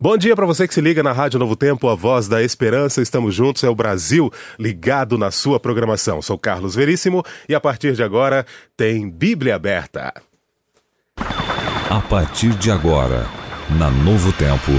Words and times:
Bom 0.00 0.16
dia 0.16 0.36
para 0.36 0.46
você 0.46 0.68
que 0.68 0.72
se 0.72 0.80
liga 0.80 1.02
na 1.02 1.10
Rádio 1.10 1.40
Novo 1.40 1.56
Tempo, 1.56 1.88
a 1.88 1.94
voz 1.96 2.28
da 2.28 2.40
esperança. 2.40 3.02
Estamos 3.02 3.34
juntos, 3.34 3.64
é 3.64 3.68
o 3.68 3.74
Brasil 3.74 4.30
ligado 4.56 5.18
na 5.18 5.32
sua 5.32 5.58
programação. 5.58 6.22
Sou 6.22 6.38
Carlos 6.38 6.76
Veríssimo 6.76 7.24
e 7.48 7.54
a 7.54 7.60
partir 7.60 7.94
de 7.94 8.02
agora 8.04 8.46
tem 8.76 9.10
Bíblia 9.10 9.56
aberta. 9.56 10.14
A 11.90 12.00
partir 12.08 12.50
de 12.50 12.70
agora, 12.70 13.26
na 13.76 13.90
Novo 13.90 14.32
Tempo, 14.32 14.70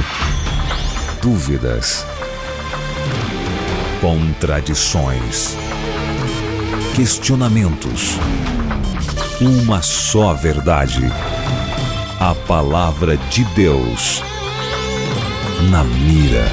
dúvidas, 1.21 2.05
contradições, 3.99 5.57
questionamentos. 6.95 8.15
Uma 9.41 9.81
só 9.81 10.33
verdade. 10.33 11.01
A 12.21 12.33
palavra 12.33 13.17
de 13.17 13.43
Deus 13.53 14.23
na 15.63 15.83
mira 15.83 16.45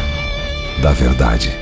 da 0.83 0.91
verdade. 0.92 1.52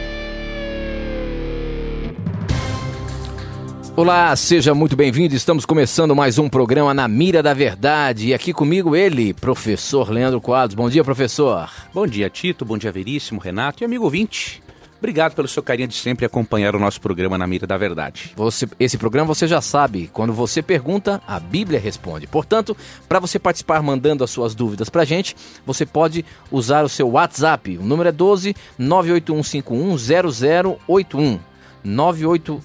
Olá, 3.95 4.35
seja 4.35 4.75
muito 4.75 4.97
bem-vindo. 4.97 5.35
Estamos 5.35 5.67
começando 5.67 6.17
mais 6.17 6.39
um 6.39 6.49
programa 6.49 6.95
Na 6.95 7.07
Mira 7.07 7.43
da 7.43 7.53
Verdade. 7.53 8.29
E 8.29 8.35
aqui 8.35 8.53
comigo 8.53 8.97
ele, 8.97 9.35
professor 9.35 10.11
Leandro 10.11 10.41
Quadros. 10.41 10.75
Bom 10.75 10.89
dia, 10.89 11.05
professor. 11.05 11.71
Bom 11.93 12.07
dia, 12.07 12.31
Tito. 12.31 12.65
Bom 12.65 12.79
dia, 12.79 12.91
Veríssimo, 12.91 13.39
Renato 13.39 13.83
e 13.83 13.85
amigo 13.85 14.05
ouvinte. 14.05 14.64
Obrigado 15.05 15.35
pelo 15.35 15.47
seu 15.47 15.63
carinho 15.63 15.87
de 15.87 15.97
sempre 15.97 16.25
acompanhar 16.25 16.75
o 16.75 16.79
nosso 16.79 16.99
programa 16.99 17.37
Na 17.37 17.47
Mira 17.47 17.67
da 17.67 17.77
Verdade. 17.77 18.33
Você, 18.37 18.67
esse 18.81 18.97
programa 18.97 19.35
você 19.35 19.47
já 19.47 19.61
sabe, 19.61 20.09
quando 20.11 20.33
você 20.33 20.63
pergunta, 20.63 21.21
a 21.27 21.39
Bíblia 21.39 21.79
responde. 21.79 22.27
Portanto, 22.27 22.75
para 23.07 23.21
você 23.21 23.39
participar 23.39 23.83
mandando 23.83 24.25
as 24.25 24.31
suas 24.31 24.55
dúvidas 24.55 24.89
para 24.89 25.03
a 25.03 25.05
gente, 25.05 25.37
você 25.67 25.85
pode 25.85 26.25
usar 26.51 26.87
o 26.87 26.89
seu 26.89 27.11
WhatsApp. 27.11 27.77
O 27.77 27.83
número 27.83 28.09
é 28.09 28.13
12 28.13 28.57
981510081. 28.81 31.39
98 31.85 32.63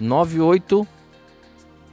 98 0.00 0.88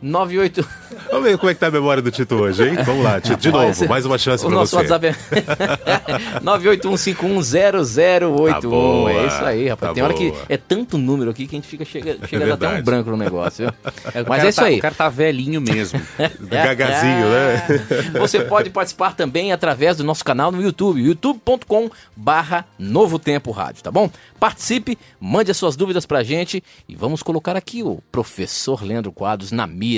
98. 0.01 0.65
Vamos 1.11 1.29
ver 1.29 1.37
como 1.37 1.49
é 1.49 1.53
que 1.53 1.59
tá 1.59 1.67
a 1.67 1.71
memória 1.71 2.01
do 2.01 2.09
Tito 2.09 2.35
hoje, 2.35 2.69
hein? 2.69 2.77
Vamos 2.85 3.03
lá, 3.03 3.19
Tito, 3.19 3.35
de 3.37 3.51
novo, 3.51 3.85
mais 3.87 4.05
uma 4.05 4.17
chance 4.17 4.45
para 4.45 4.49
você. 4.49 4.55
O 4.55 4.59
nosso 4.59 4.77
WhatsApp 4.77 5.07
é 5.07 5.13
981510081. 6.41 9.03
Tá 9.03 9.11
é 9.11 9.27
isso 9.27 9.43
aí, 9.45 9.67
rapaz. 9.67 9.89
Tá 9.89 9.93
Tem 9.93 10.01
boa. 10.03 10.13
hora 10.13 10.13
que 10.13 10.33
é 10.47 10.55
tanto 10.57 10.97
número 10.97 11.29
aqui 11.31 11.47
que 11.47 11.55
a 11.55 11.59
gente 11.59 11.67
fica 11.67 11.83
chega, 11.83 12.17
chega 12.27 12.45
é 12.45 12.51
até 12.51 12.69
um 12.69 12.81
branco 12.81 13.09
no 13.11 13.17
negócio. 13.17 13.69
É, 14.13 14.23
Mas 14.27 14.43
é 14.43 14.49
isso 14.49 14.59
tá, 14.61 14.65
aí. 14.65 14.79
O 14.79 14.81
cara 14.81 14.95
tá 14.95 15.07
velhinho 15.09 15.61
mesmo. 15.61 16.01
Gagazinho, 16.39 17.29
né? 17.29 17.63
Você 18.19 18.39
pode 18.41 18.71
participar 18.71 19.13
também 19.13 19.51
através 19.51 19.97
do 19.97 20.03
nosso 20.03 20.25
canal 20.25 20.51
no 20.51 20.59
YouTube, 20.61 20.99
youtube.com 21.01 21.89
barra 22.15 22.65
Novo 22.77 23.17
Tempo 23.19 23.51
Rádio, 23.51 23.83
tá 23.83 23.91
bom? 23.91 24.09
Participe, 24.39 24.97
mande 25.19 25.51
as 25.51 25.57
suas 25.57 25.75
dúvidas 25.75 26.07
pra 26.07 26.23
gente 26.23 26.63
e 26.87 26.95
vamos 26.95 27.21
colocar 27.21 27.55
aqui 27.55 27.83
o 27.83 28.01
professor 28.11 28.83
Leandro 28.83 29.11
Quadros 29.11 29.51
na 29.51 29.67
mira 29.67 29.88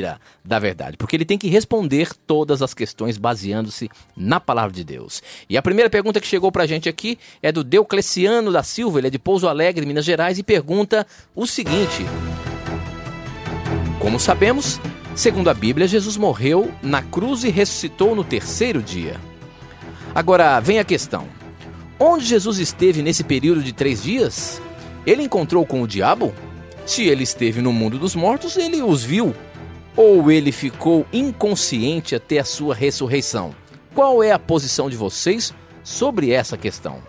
da 0.44 0.60
verdade, 0.60 0.98
porque 0.98 1.16
ele 1.16 1.26
tem 1.26 1.38
que 1.38 1.50
responder 1.50 2.10
todas 2.26 2.62
as 2.62 2.74
questões 2.74 3.18
baseando-se 3.18 3.90
na 4.16 4.40
palavra 4.40 4.72
de 4.72 4.84
Deus. 4.84 5.22
E 5.50 5.58
a 5.58 5.62
primeira 5.62 5.90
pergunta 5.90 6.20
que 6.20 6.28
chegou 6.28 6.52
pra 6.52 6.66
gente 6.66 6.88
aqui 6.88 7.18
é 7.42 7.52
do 7.52 7.64
Deucleciano 7.64 8.52
da 8.52 8.64
Silva, 8.64 9.00
ele 9.00 9.08
é 9.08 9.10
de 9.10 9.20
Pouso 9.20 9.48
Alegre, 9.48 9.86
Minas 9.86 10.06
Gerais, 10.06 10.38
e 10.38 10.44
pergunta 10.44 11.06
o 11.36 11.46
seguinte: 11.46 12.06
Como 14.00 14.20
sabemos, 14.20 14.80
segundo 15.16 15.50
a 15.50 15.54
Bíblia, 15.54 15.88
Jesus 15.88 16.18
morreu 16.18 16.72
na 16.82 17.02
cruz 17.02 17.44
e 17.44 17.50
ressuscitou 17.50 18.16
no 18.16 18.24
terceiro 18.24 18.82
dia. 18.82 19.20
Agora 20.16 20.60
vem 20.60 20.80
a 20.80 20.86
questão: 20.86 21.28
onde 22.00 22.26
Jesus 22.26 22.60
esteve 22.60 23.02
nesse 23.02 23.24
período 23.24 23.62
de 23.64 23.74
três 23.74 24.04
dias? 24.04 24.62
Ele 25.06 25.24
encontrou 25.24 25.66
com 25.66 25.82
o 25.82 25.88
diabo? 25.88 26.34
Se 26.86 27.04
ele 27.04 27.24
esteve 27.24 27.62
no 27.62 27.72
mundo 27.72 27.98
dos 27.98 28.16
mortos, 28.16 28.58
ele 28.58 28.82
os 28.82 29.04
viu 29.04 29.34
ou 29.96 30.32
ele 30.32 30.52
ficou 30.52 31.06
inconsciente 31.12 32.16
até 32.16 32.40
a 32.40 32.46
sua 32.46 32.74
ressurreição? 32.74 33.54
Qual 33.94 34.24
é 34.24 34.32
a 34.32 34.40
posição 34.40 34.90
de 34.90 34.96
vocês 34.96 35.54
sobre 35.84 36.32
essa 36.32 36.58
questão? 36.58 37.02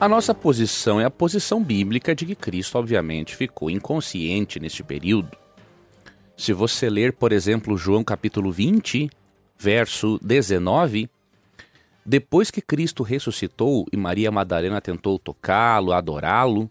A 0.00 0.08
nossa 0.08 0.34
posição 0.34 1.00
é 1.00 1.04
a 1.04 1.10
posição 1.10 1.62
bíblica 1.62 2.14
de 2.14 2.26
que 2.26 2.34
Cristo, 2.34 2.76
obviamente, 2.76 3.34
ficou 3.34 3.70
inconsciente 3.70 4.60
neste 4.60 4.82
período. 4.82 5.30
Se 6.36 6.52
você 6.52 6.90
ler, 6.90 7.12
por 7.12 7.32
exemplo, 7.32 7.76
João 7.76 8.02
capítulo 8.02 8.50
20, 8.50 9.08
verso 9.56 10.18
19, 10.20 11.08
depois 12.04 12.50
que 12.50 12.60
Cristo 12.60 13.02
ressuscitou 13.02 13.86
e 13.92 13.96
Maria 13.96 14.30
Madalena 14.30 14.80
tentou 14.80 15.18
tocá-lo, 15.18 15.92
adorá-lo, 15.92 16.68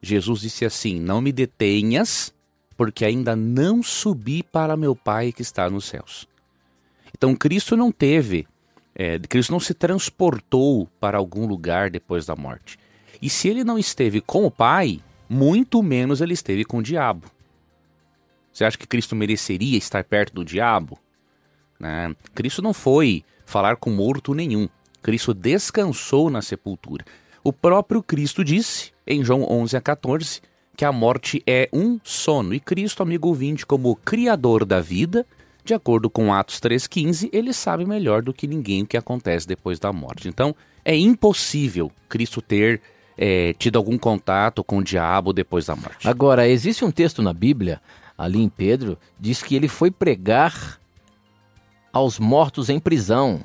Jesus 0.00 0.40
disse 0.40 0.64
assim: 0.64 0.98
Não 0.98 1.20
me 1.20 1.32
detenhas, 1.32 2.32
porque 2.80 3.04
ainda 3.04 3.36
não 3.36 3.82
subi 3.82 4.42
para 4.42 4.74
meu 4.74 4.96
Pai 4.96 5.32
que 5.32 5.42
está 5.42 5.68
nos 5.68 5.84
céus. 5.84 6.26
Então 7.14 7.36
Cristo 7.36 7.76
não 7.76 7.92
teve, 7.92 8.48
é, 8.94 9.18
Cristo 9.18 9.52
não 9.52 9.60
se 9.60 9.74
transportou 9.74 10.88
para 10.98 11.18
algum 11.18 11.44
lugar 11.44 11.90
depois 11.90 12.24
da 12.24 12.34
morte. 12.34 12.78
E 13.20 13.28
se 13.28 13.48
ele 13.48 13.64
não 13.64 13.78
esteve 13.78 14.22
com 14.22 14.46
o 14.46 14.50
Pai, 14.50 14.98
muito 15.28 15.82
menos 15.82 16.22
ele 16.22 16.32
esteve 16.32 16.64
com 16.64 16.78
o 16.78 16.82
diabo. 16.82 17.30
Você 18.50 18.64
acha 18.64 18.78
que 18.78 18.86
Cristo 18.86 19.14
mereceria 19.14 19.76
estar 19.76 20.02
perto 20.02 20.32
do 20.32 20.42
diabo? 20.42 20.98
Né? 21.78 22.16
Cristo 22.34 22.62
não 22.62 22.72
foi 22.72 23.22
falar 23.44 23.76
com 23.76 23.90
morto 23.90 24.32
nenhum. 24.32 24.66
Cristo 25.02 25.34
descansou 25.34 26.30
na 26.30 26.40
sepultura. 26.40 27.04
O 27.44 27.52
próprio 27.52 28.02
Cristo 28.02 28.42
disse, 28.42 28.90
em 29.06 29.22
João 29.22 29.46
11 29.50 29.76
a 29.76 29.82
14, 29.82 30.40
que 30.80 30.84
a 30.86 30.92
morte 30.92 31.42
é 31.46 31.68
um 31.74 32.00
sono. 32.02 32.54
E 32.54 32.58
Cristo, 32.58 33.02
amigo 33.02 33.28
ouvinte, 33.28 33.66
como 33.66 33.94
Criador 33.96 34.64
da 34.64 34.80
vida, 34.80 35.26
de 35.62 35.74
acordo 35.74 36.08
com 36.08 36.32
Atos 36.32 36.58
3,15, 36.58 37.28
ele 37.34 37.52
sabe 37.52 37.84
melhor 37.84 38.22
do 38.22 38.32
que 38.32 38.46
ninguém 38.46 38.84
o 38.84 38.86
que 38.86 38.96
acontece 38.96 39.46
depois 39.46 39.78
da 39.78 39.92
morte. 39.92 40.26
Então, 40.26 40.56
é 40.82 40.96
impossível 40.96 41.92
Cristo 42.08 42.40
ter 42.40 42.80
é, 43.18 43.52
tido 43.58 43.76
algum 43.76 43.98
contato 43.98 44.64
com 44.64 44.78
o 44.78 44.82
diabo 44.82 45.34
depois 45.34 45.66
da 45.66 45.76
morte. 45.76 46.08
Agora, 46.08 46.48
existe 46.48 46.82
um 46.82 46.90
texto 46.90 47.20
na 47.20 47.34
Bíblia, 47.34 47.78
ali 48.16 48.40
em 48.40 48.48
Pedro, 48.48 48.96
diz 49.20 49.42
que 49.42 49.54
ele 49.54 49.68
foi 49.68 49.90
pregar 49.90 50.80
aos 51.92 52.18
mortos 52.18 52.70
em 52.70 52.80
prisão. 52.80 53.44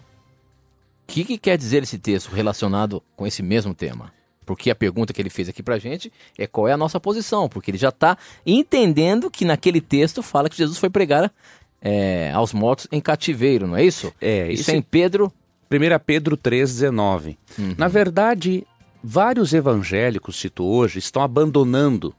O 1.03 1.11
que, 1.11 1.25
que 1.25 1.37
quer 1.37 1.57
dizer 1.57 1.83
esse 1.83 1.99
texto 1.99 2.29
relacionado 2.29 3.03
com 3.13 3.27
esse 3.27 3.43
mesmo 3.43 3.73
tema? 3.73 4.14
Porque 4.45 4.69
a 4.69 4.75
pergunta 4.75 5.13
que 5.13 5.21
ele 5.21 5.29
fez 5.29 5.49
aqui 5.49 5.63
pra 5.63 5.79
gente 5.79 6.11
é 6.37 6.45
qual 6.45 6.67
é 6.67 6.73
a 6.73 6.77
nossa 6.77 6.99
posição, 6.99 7.49
porque 7.49 7.71
ele 7.71 7.77
já 7.77 7.89
está 7.89 8.17
entendendo 8.45 9.29
que 9.31 9.43
naquele 9.43 9.81
texto 9.81 10.21
fala 10.21 10.49
que 10.49 10.57
Jesus 10.57 10.77
foi 10.77 10.89
pregar 10.89 11.31
é, 11.81 12.31
aos 12.33 12.53
mortos 12.53 12.87
em 12.91 13.01
cativeiro, 13.01 13.67
não 13.67 13.77
é 13.77 13.83
isso? 13.83 14.13
É, 14.21 14.51
isso 14.51 14.71
é 14.71 14.75
em 14.75 14.81
Pedro. 14.81 15.31
1 15.69 15.99
Pedro 16.05 16.37
3,19. 16.37 17.37
Uhum. 17.57 17.75
Na 17.77 17.87
verdade, 17.87 18.65
vários 19.03 19.53
evangélicos, 19.53 20.39
cito 20.39 20.63
hoje, 20.63 20.99
estão 20.99 21.21
abandonando 21.21 22.15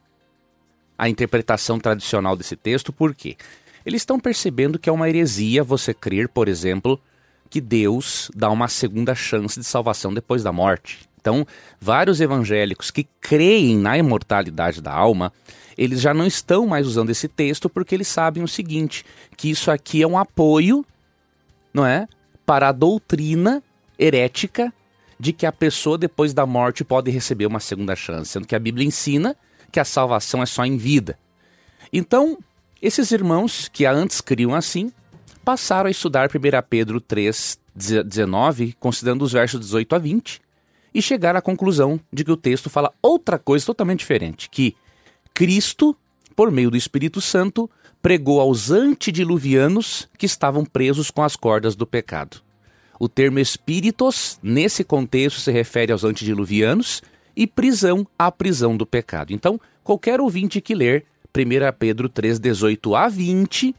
a 0.98 1.08
interpretação 1.08 1.78
tradicional 1.78 2.36
desse 2.36 2.56
texto, 2.56 2.92
por 2.92 3.14
quê? 3.14 3.36
Eles 3.84 4.02
estão 4.02 4.18
percebendo 4.18 4.78
que 4.78 4.88
é 4.88 4.92
uma 4.92 5.08
heresia 5.08 5.62
você 5.62 5.94
crer, 5.94 6.28
por 6.28 6.48
exemplo, 6.48 7.00
que 7.48 7.60
Deus 7.60 8.30
dá 8.34 8.50
uma 8.50 8.68
segunda 8.68 9.14
chance 9.14 9.58
de 9.58 9.64
salvação 9.64 10.12
depois 10.12 10.42
da 10.42 10.52
morte. 10.52 11.08
Então, 11.26 11.44
vários 11.80 12.20
evangélicos 12.20 12.92
que 12.92 13.02
creem 13.20 13.76
na 13.76 13.98
imortalidade 13.98 14.80
da 14.80 14.92
alma, 14.92 15.32
eles 15.76 16.00
já 16.00 16.14
não 16.14 16.24
estão 16.24 16.68
mais 16.68 16.86
usando 16.86 17.10
esse 17.10 17.26
texto 17.26 17.68
porque 17.68 17.96
eles 17.96 18.06
sabem 18.06 18.44
o 18.44 18.48
seguinte, 18.48 19.04
que 19.36 19.50
isso 19.50 19.68
aqui 19.68 20.00
é 20.00 20.06
um 20.06 20.16
apoio, 20.16 20.86
não 21.74 21.84
é, 21.84 22.06
para 22.46 22.68
a 22.68 22.72
doutrina 22.72 23.60
herética 23.98 24.72
de 25.18 25.32
que 25.32 25.44
a 25.44 25.50
pessoa 25.50 25.98
depois 25.98 26.32
da 26.32 26.46
morte 26.46 26.84
pode 26.84 27.10
receber 27.10 27.46
uma 27.46 27.58
segunda 27.58 27.96
chance, 27.96 28.30
sendo 28.30 28.46
que 28.46 28.54
a 28.54 28.60
Bíblia 28.60 28.86
ensina 28.86 29.36
que 29.72 29.80
a 29.80 29.84
salvação 29.84 30.40
é 30.40 30.46
só 30.46 30.64
em 30.64 30.76
vida. 30.76 31.18
Então, 31.92 32.38
esses 32.80 33.10
irmãos 33.10 33.68
que 33.72 33.84
antes 33.84 34.20
criam 34.20 34.54
assim, 34.54 34.92
passaram 35.44 35.88
a 35.88 35.90
estudar 35.90 36.28
1 36.28 36.30
Pedro 36.70 37.00
3, 37.00 37.58
19, 37.74 38.76
considerando 38.78 39.22
os 39.22 39.32
versos 39.32 39.58
18 39.58 39.92
a 39.96 39.98
20, 39.98 40.45
e 40.96 41.02
chegar 41.02 41.36
à 41.36 41.42
conclusão 41.42 42.00
de 42.10 42.24
que 42.24 42.32
o 42.32 42.38
texto 42.38 42.70
fala 42.70 42.90
outra 43.02 43.38
coisa 43.38 43.66
totalmente 43.66 43.98
diferente, 43.98 44.48
que 44.48 44.74
Cristo, 45.34 45.94
por 46.34 46.50
meio 46.50 46.70
do 46.70 46.76
Espírito 46.76 47.20
Santo, 47.20 47.68
pregou 48.00 48.40
aos 48.40 48.70
antediluvianos 48.70 50.08
que 50.16 50.24
estavam 50.24 50.64
presos 50.64 51.10
com 51.10 51.22
as 51.22 51.36
cordas 51.36 51.76
do 51.76 51.86
pecado. 51.86 52.38
O 52.98 53.10
termo 53.10 53.38
espíritos, 53.38 54.38
nesse 54.42 54.82
contexto, 54.82 55.38
se 55.38 55.52
refere 55.52 55.92
aos 55.92 56.02
antediluvianos 56.02 57.02
e 57.36 57.46
prisão 57.46 58.06
à 58.18 58.32
prisão 58.32 58.74
do 58.74 58.86
pecado. 58.86 59.34
Então, 59.34 59.60
qualquer 59.84 60.18
ouvinte 60.18 60.62
que 60.62 60.74
ler 60.74 61.04
1 61.36 61.76
Pedro 61.78 62.08
3, 62.08 62.38
18 62.38 62.96
a 62.96 63.06
20, 63.06 63.76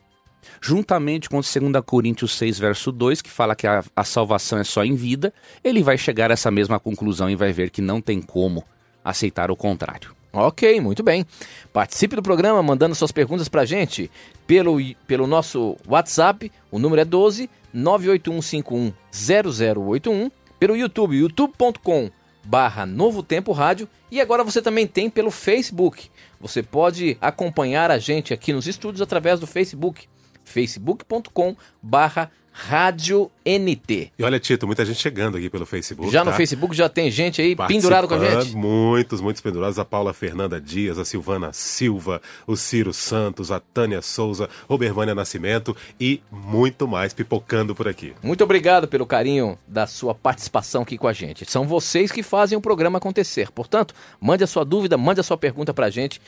juntamente 0.62 1.30
com 1.30 1.38
2 1.38 1.56
Coríntios 1.86 2.36
6, 2.38 2.60
verso 2.60 2.92
2, 2.92 3.22
que 3.22 3.30
fala 3.30 3.56
que 3.56 3.68
a, 3.68 3.84
a 3.96 4.04
salvação 4.04 4.60
é 4.60 4.64
só 4.64 4.84
em 4.84 4.96
vida, 4.96 5.34
ele 5.64 5.84
vai 5.84 5.98
chegar 5.98 6.32
a 6.32 6.34
essa 6.34 6.52
mesma 6.52 6.80
conclusão 6.80 7.30
e 7.30 7.36
vai 7.36 7.52
ver 7.52 7.70
que 7.70 7.82
não 7.82 8.02
tem 8.02 8.22
como 8.22 8.64
aceitar 9.04 9.52
o 9.52 9.56
contrário. 9.56 10.16
Ok, 10.34 10.80
muito 10.82 11.02
bem. 11.02 11.26
Participe 11.74 12.16
do 12.16 12.22
programa 12.22 12.62
mandando 12.62 12.94
suas 12.94 13.12
perguntas 13.12 13.50
pra 13.50 13.66
gente 13.66 14.12
pelo, 14.46 14.78
pelo 15.08 15.26
nosso 15.26 15.76
WhatsApp, 15.88 16.52
o 16.70 16.78
número 16.78 17.02
é 17.02 17.06
12 17.06 17.50
981510081, 17.76 20.32
pelo 20.60 20.76
YouTube, 20.76 21.18
youtube.com 21.18 22.10
barra 22.44 22.86
Novo 22.86 23.22
Tempo 23.22 23.52
Rádio 23.52 23.90
e 24.10 24.22
agora 24.22 24.44
você 24.44 24.62
também 24.62 24.88
tem 24.88 25.10
pelo 25.10 25.30
Facebook. 25.30 26.10
Você 26.40 26.64
pode 26.64 27.18
acompanhar 27.20 27.92
a 27.92 27.98
gente 27.98 28.34
aqui 28.34 28.54
nos 28.54 28.68
estúdios 28.68 29.02
através 29.02 29.38
do 29.40 29.46
Facebook, 29.46 30.08
facebook.com 30.48 31.56
barra 31.82 32.32
Rádio 32.58 33.30
NT. 33.46 34.12
E 34.18 34.24
olha, 34.24 34.40
Tito, 34.40 34.66
muita 34.66 34.84
gente 34.84 35.00
chegando 35.00 35.38
aqui 35.38 35.48
pelo 35.48 35.64
Facebook. 35.64 36.12
Já 36.12 36.26
tá? 36.26 36.32
no 36.32 36.36
Facebook 36.36 36.76
já 36.76 36.90
tem 36.90 37.12
gente 37.12 37.40
aí 37.40 37.56
pendurado 37.56 38.08
com 38.08 38.16
a 38.16 38.18
gente? 38.18 38.56
Muitos, 38.56 39.22
muitos 39.22 39.44
pendurados. 39.44 39.78
A 39.78 39.86
Paula 39.86 40.12
Fernanda 40.12 40.60
Dias, 40.60 40.98
a 40.98 41.06
Silvana 41.06 41.54
Silva, 41.54 42.20
o 42.48 42.58
Ciro 42.58 42.92
Santos, 42.96 43.52
a 43.52 43.60
Tânia 43.60 44.02
Souza, 44.02 44.50
Robervânia 44.68 45.14
Nascimento 45.14 45.78
e 46.00 46.20
muito 46.32 46.88
mais 46.88 47.14
pipocando 47.14 47.76
por 47.76 47.88
aqui. 47.88 48.16
Muito 48.24 48.44
obrigado 48.44 48.88
pelo 48.88 49.06
carinho 49.06 49.58
da 49.68 49.86
sua 49.86 50.16
participação 50.16 50.82
aqui 50.82 50.98
com 50.98 51.08
a 51.08 51.14
gente. 51.14 51.50
São 51.50 51.68
vocês 51.68 52.12
que 52.12 52.24
fazem 52.24 52.58
o 52.58 52.62
programa 52.62 52.98
acontecer. 52.98 53.52
Portanto, 53.52 53.94
mande 54.20 54.44
a 54.44 54.48
sua 54.48 54.66
dúvida, 54.66 54.98
mande 54.98 55.20
a 55.20 55.24
sua 55.24 55.38
pergunta 55.38 55.76
pra 55.76 55.92
gente 55.92 56.20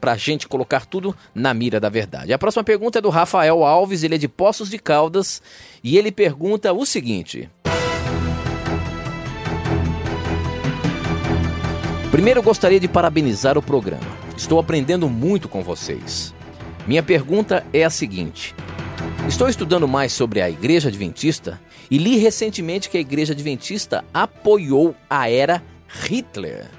para 0.00 0.12
a 0.12 0.16
gente 0.16 0.48
colocar 0.48 0.86
tudo 0.86 1.14
na 1.34 1.52
mira 1.54 1.80
da 1.80 1.88
verdade. 1.88 2.32
A 2.32 2.38
próxima 2.38 2.64
pergunta 2.64 2.98
é 2.98 3.02
do 3.02 3.10
Rafael 3.10 3.64
Alves, 3.64 4.02
ele 4.02 4.14
é 4.14 4.18
de 4.18 4.28
Poços 4.28 4.70
de 4.70 4.78
Caldas 4.78 5.42
e 5.82 5.96
ele 5.98 6.12
pergunta 6.12 6.72
o 6.72 6.84
seguinte: 6.84 7.50
Primeiro 12.10 12.42
gostaria 12.42 12.80
de 12.80 12.88
parabenizar 12.88 13.58
o 13.58 13.62
programa. 13.62 14.06
Estou 14.36 14.58
aprendendo 14.58 15.08
muito 15.08 15.48
com 15.48 15.62
vocês. 15.62 16.34
Minha 16.86 17.02
pergunta 17.02 17.66
é 17.72 17.84
a 17.84 17.90
seguinte: 17.90 18.54
Estou 19.28 19.48
estudando 19.48 19.88
mais 19.88 20.12
sobre 20.12 20.40
a 20.40 20.48
Igreja 20.48 20.88
Adventista 20.88 21.60
e 21.90 21.98
li 21.98 22.16
recentemente 22.16 22.88
que 22.88 22.96
a 22.96 23.00
Igreja 23.00 23.32
Adventista 23.32 24.04
apoiou 24.14 24.94
a 25.10 25.28
era 25.28 25.62
Hitler, 25.88 26.70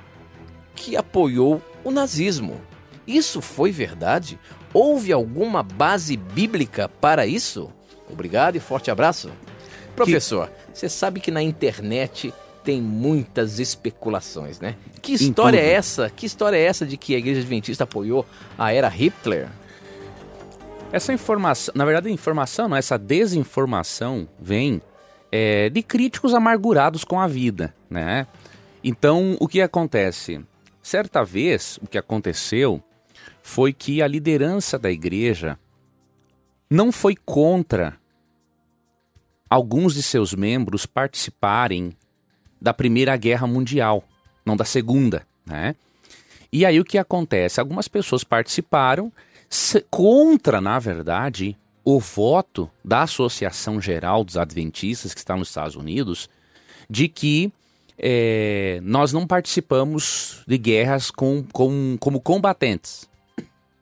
que 0.73 0.95
apoiou 0.95 1.61
o 1.83 1.91
nazismo. 1.91 2.59
Isso 3.07 3.41
foi 3.41 3.71
verdade? 3.71 4.37
Houve 4.73 5.13
alguma 5.13 5.63
base 5.63 6.17
bíblica 6.17 6.89
para 6.89 7.25
isso? 7.25 7.71
Obrigado 8.09 8.55
e 8.57 8.59
forte 8.59 8.91
abraço. 8.91 9.31
Professor, 9.95 10.47
que... 10.47 10.77
você 10.77 10.89
sabe 10.89 11.19
que 11.19 11.31
na 11.31 11.41
internet 11.41 12.33
tem 12.63 12.81
muitas 12.81 13.59
especulações, 13.59 14.59
né? 14.59 14.75
Que 15.01 15.13
história 15.13 15.57
é 15.57 15.71
essa? 15.71 16.09
Que 16.09 16.25
história 16.25 16.57
é 16.57 16.63
essa 16.63 16.85
de 16.85 16.97
que 16.97 17.15
a 17.15 17.17
Igreja 17.17 17.39
Adventista 17.39 17.85
apoiou 17.85 18.25
a 18.57 18.73
era 18.73 18.89
Hitler? 18.89 19.47
Essa 20.91 21.13
informação, 21.13 21.73
na 21.75 21.85
verdade, 21.85 22.09
a 22.09 22.11
informação, 22.11 22.67
não, 22.67 22.77
essa 22.77 22.97
desinformação 22.97 24.27
vem 24.39 24.81
é, 25.31 25.69
de 25.69 25.81
críticos 25.81 26.33
amargurados 26.33 27.03
com 27.03 27.19
a 27.19 27.27
vida, 27.27 27.73
né? 27.89 28.27
Então, 28.83 29.35
o 29.39 29.47
que 29.47 29.61
acontece? 29.61 30.41
Certa 30.81 31.23
vez, 31.23 31.77
o 31.81 31.87
que 31.87 31.97
aconteceu 31.97 32.81
foi 33.41 33.73
que 33.73 34.01
a 34.01 34.07
liderança 34.07 34.77
da 34.77 34.91
igreja 34.91 35.57
não 36.69 36.91
foi 36.91 37.15
contra 37.15 37.97
alguns 39.49 39.95
de 39.95 40.03
seus 40.03 40.33
membros 40.33 40.85
participarem 40.85 41.95
da 42.59 42.73
Primeira 42.73 43.15
Guerra 43.15 43.47
Mundial, 43.47 44.03
não 44.45 44.57
da 44.57 44.65
Segunda, 44.65 45.25
né? 45.45 45.75
E 46.51 46.65
aí 46.65 46.79
o 46.79 46.85
que 46.85 46.97
acontece? 46.97 47.59
Algumas 47.59 47.87
pessoas 47.87 48.23
participaram 48.23 49.11
contra, 49.89 50.59
na 50.59 50.79
verdade, 50.79 51.57
o 51.83 51.99
voto 51.99 52.69
da 52.83 53.03
Associação 53.03 53.79
Geral 53.79 54.23
dos 54.23 54.37
Adventistas, 54.37 55.13
que 55.13 55.19
está 55.19 55.35
nos 55.35 55.49
Estados 55.49 55.75
Unidos, 55.75 56.29
de 56.89 57.07
que 57.07 57.51
é, 57.97 58.79
nós 58.83 59.11
não 59.11 59.25
participamos 59.25 60.43
de 60.47 60.57
guerras 60.57 61.09
com, 61.09 61.43
com, 61.51 61.97
como 61.99 62.19
combatentes. 62.19 63.09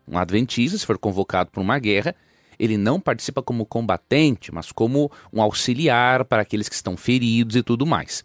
Um 0.07 0.17
adventista, 0.17 0.77
se 0.77 0.85
for 0.85 0.97
convocado 0.97 1.51
para 1.51 1.61
uma 1.61 1.79
guerra, 1.79 2.15
ele 2.57 2.77
não 2.77 2.99
participa 2.99 3.41
como 3.41 3.65
combatente, 3.65 4.53
mas 4.53 4.71
como 4.71 5.11
um 5.33 5.41
auxiliar 5.41 6.25
para 6.25 6.41
aqueles 6.41 6.69
que 6.69 6.75
estão 6.75 6.95
feridos 6.95 7.55
e 7.55 7.63
tudo 7.63 7.85
mais. 7.85 8.23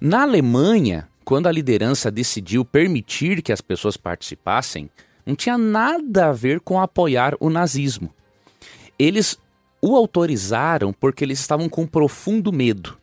Na 0.00 0.22
Alemanha, 0.22 1.08
quando 1.24 1.46
a 1.46 1.52
liderança 1.52 2.10
decidiu 2.10 2.64
permitir 2.64 3.42
que 3.42 3.52
as 3.52 3.60
pessoas 3.60 3.96
participassem, 3.96 4.90
não 5.24 5.34
tinha 5.34 5.56
nada 5.56 6.26
a 6.26 6.32
ver 6.32 6.60
com 6.60 6.80
apoiar 6.80 7.34
o 7.40 7.48
nazismo. 7.48 8.12
Eles 8.98 9.38
o 9.80 9.96
autorizaram 9.96 10.92
porque 10.92 11.24
eles 11.24 11.40
estavam 11.40 11.68
com 11.68 11.86
profundo 11.86 12.52
medo. 12.52 12.98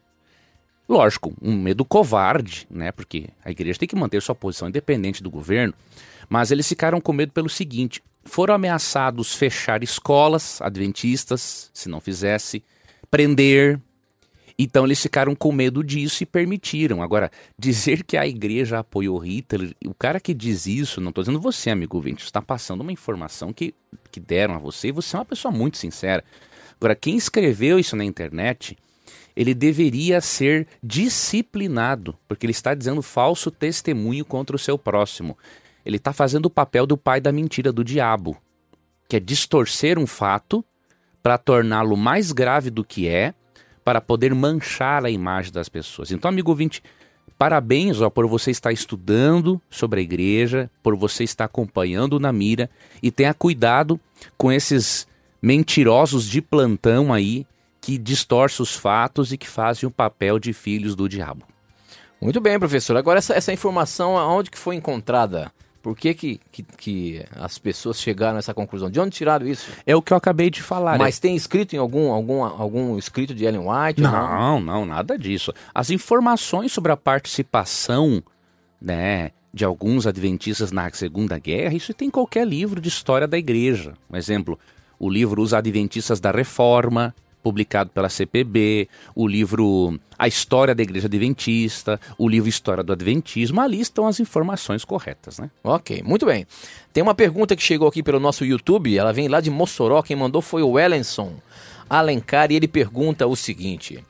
Lógico, 0.88 1.34
um 1.42 1.56
medo 1.56 1.86
covarde, 1.86 2.68
né? 2.70 2.92
Porque 2.92 3.30
a 3.46 3.52
igreja 3.52 3.80
tem 3.80 3.88
que 3.88 3.96
manter 3.96 4.22
sua 4.22 4.36
posição 4.36 4.68
independente 4.68 5.24
do 5.24 5.32
governo. 5.32 5.74
Mas 6.32 6.50
eles 6.50 6.66
ficaram 6.66 7.02
com 7.02 7.12
medo 7.12 7.34
pelo 7.34 7.50
seguinte: 7.50 8.02
foram 8.24 8.54
ameaçados 8.54 9.36
fechar 9.36 9.84
escolas 9.84 10.62
adventistas, 10.62 11.70
se 11.74 11.90
não 11.90 12.00
fizesse, 12.00 12.64
prender. 13.10 13.78
Então 14.58 14.86
eles 14.86 15.02
ficaram 15.02 15.36
com 15.36 15.52
medo 15.52 15.84
disso 15.84 16.24
e 16.24 16.26
permitiram. 16.26 17.04
Agora, 17.04 17.30
dizer 17.60 18.06
que 18.06 18.16
a 18.16 18.26
igreja 18.26 18.80
apoiou 18.80 19.18
Hitler, 19.18 19.76
o 19.86 19.94
cara 19.94 20.22
que 20.22 20.34
diz 20.34 20.68
isso, 20.68 21.02
não 21.02 21.10
estou 21.10 21.22
dizendo 21.22 21.42
você, 21.42 21.70
amigo 21.70 21.98
ouvinte, 21.98 22.24
está 22.24 22.42
passando 22.42 22.80
uma 22.80 22.94
informação 22.94 23.52
que, 23.52 23.76
que 24.10 24.20
deram 24.22 24.56
a 24.56 24.60
você 24.60 24.88
e 24.88 24.94
você 24.94 25.18
é 25.18 25.20
uma 25.20 25.26
pessoa 25.26 25.52
muito 25.52 25.78
sincera. 25.78 26.24
Agora, 26.80 26.96
quem 26.96 27.18
escreveu 27.18 27.78
isso 27.78 27.98
na 27.98 28.06
internet, 28.06 28.78
ele 29.36 29.54
deveria 29.54 30.22
ser 30.22 30.66
disciplinado, 30.82 32.16
porque 32.26 32.46
ele 32.46 32.52
está 32.52 32.74
dizendo 32.74 33.02
falso 33.02 33.52
testemunho 33.52 34.24
contra 34.24 34.56
o 34.56 34.60
seu 34.60 34.78
próximo. 34.78 35.38
Ele 35.86 35.98
está 35.98 36.14
fazendo 36.14 36.46
o 36.46 36.50
papel 36.50 36.86
do 36.86 36.98
pai 36.98 37.20
da 37.20 37.32
mentira, 37.32 37.72
do 37.72 37.84
diabo, 37.84 38.38
que 39.08 39.16
é 39.16 39.20
distorcer 39.20 39.98
um 39.98 40.08
fato 40.08 40.64
para 41.22 41.38
torná-lo 41.38 41.96
mais 41.96 42.32
grave 42.32 42.70
do 42.70 42.84
que 42.84 43.08
é, 43.08 43.34
para 43.84 44.02
poder 44.02 44.34
manchar 44.34 45.06
a 45.06 45.10
imagem 45.10 45.52
das 45.52 45.70
pessoas. 45.70 46.12
Então, 46.12 46.30
amigo 46.30 46.52
ouvinte, 46.52 46.84
parabéns 47.38 48.02
ó, 48.02 48.10
por 48.10 48.28
você 48.28 48.52
estar 48.52 48.72
estudando 48.72 49.62
sobre 49.70 50.00
a 50.00 50.04
igreja, 50.04 50.70
por 50.84 50.96
você 50.96 51.24
estar 51.24 51.46
acompanhando 51.46 52.20
na 52.20 52.32
mira 52.32 52.70
e 53.02 53.12
tenha 53.12 53.34
cuidado 53.34 54.00
com 54.38 54.52
esses 54.52 55.08
mentirosos 55.42 56.26
de 56.26 56.42
plantão 56.42 57.12
aí 57.12 57.46
que 57.82 57.98
distorcem 57.98 58.62
os 58.62 58.76
fatos 58.76 59.34
e 59.34 59.38
que 59.38 59.48
fazem 59.48 59.88
o 59.88 59.92
papel 59.92 60.38
de 60.38 60.54
filhos 60.54 60.96
do 60.96 61.10
diabo. 61.10 61.46
Muito 62.22 62.40
bem, 62.40 62.60
professor. 62.60 62.96
Agora 62.96 63.18
essa, 63.18 63.34
essa 63.34 63.52
informação, 63.52 64.16
aonde 64.16 64.52
que 64.52 64.58
foi 64.58 64.76
encontrada? 64.76 65.52
Por 65.82 65.98
que, 65.98 66.14
que, 66.14 66.40
que, 66.52 66.64
que, 66.64 67.26
as 67.36 67.58
pessoas 67.58 68.00
chegaram 68.00 68.36
a 68.36 68.40
essa 68.40 68.54
conclusão? 68.54 68.90
De 68.90 69.00
onde 69.00 69.16
tiraram 69.16 69.48
isso? 69.48 69.72
É 69.86 69.96
o 69.96 70.02
que 70.02 70.14
eu 70.14 70.18
acabei 70.18 70.50
de 70.50 70.62
falar. 70.62 70.98
Mas 70.98 71.16
né? 71.16 71.22
tem 71.22 71.36
escrito 71.36 71.76
em 71.76 71.80
algum, 71.80 72.12
algum, 72.12 72.44
algum 72.44 72.98
escrito 72.98 73.34
de 73.34 73.46
Ellen 73.46 73.62
White? 73.68 74.00
Não, 74.00 74.12
não, 74.12 74.60
não, 74.60 74.86
nada 74.86 75.18
disso. 75.18 75.52
As 75.74 75.90
informações 75.90 76.72
sobre 76.72 76.92
a 76.92 76.98
participação 76.98 78.22
né, 78.80 79.32
de 79.54 79.66
alguns 79.66 80.06
adventistas 80.06 80.72
na 80.72 80.90
Segunda 80.92 81.40
Guerra, 81.40 81.74
isso 81.74 81.94
tem 81.94 82.08
em 82.10 82.12
qualquer 82.12 82.48
livro 82.48 82.80
de 82.80 82.88
história 82.88 83.28
da 83.28 83.38
igreja. 83.38 83.94
Um 84.10 84.16
exemplo, 84.16 84.60
o 85.00 85.10
livro 85.10 85.42
Os 85.42 85.54
Adventistas 85.54 86.20
da 86.20 86.32
Reforma, 86.32 87.16
publicado 87.42 87.90
pela 87.90 88.10
CPB, 88.10 88.88
o 89.16 89.28
livro 89.28 90.00
A 90.18 90.28
História 90.28 90.76
da 90.76 90.84
Igreja 90.84 91.08
Adventista, 91.08 92.00
o 92.18 92.28
livro 92.28 92.50
História 92.50 92.84
do 92.84 92.94
Adventismo, 92.94 93.62
ali 93.62 93.80
estão 93.80 94.08
as 94.08 94.20
informações 94.20 94.86
corretas, 94.86 95.40
né? 95.40 95.50
Ok, 95.64 96.02
muito 96.04 96.26
bem. 96.26 96.46
Tem 96.94 97.02
uma 97.02 97.16
pergunta 97.16 97.56
que 97.56 97.64
chegou 97.64 97.88
aqui 97.88 98.04
pelo 98.04 98.20
nosso 98.20 98.46
YouTube, 98.46 98.98
ela 98.98 99.12
vem 99.14 99.28
lá 99.28 99.42
de 99.42 99.50
Mossoró, 99.50 100.02
quem 100.02 100.16
mandou 100.16 100.42
foi 100.42 100.62
o 100.62 100.80
Ellenson 100.80 101.34
Alencar 101.90 102.52
e 102.52 102.56
ele 102.56 102.70
pergunta 102.70 103.28
o 103.28 103.36
seguinte: 103.36 104.02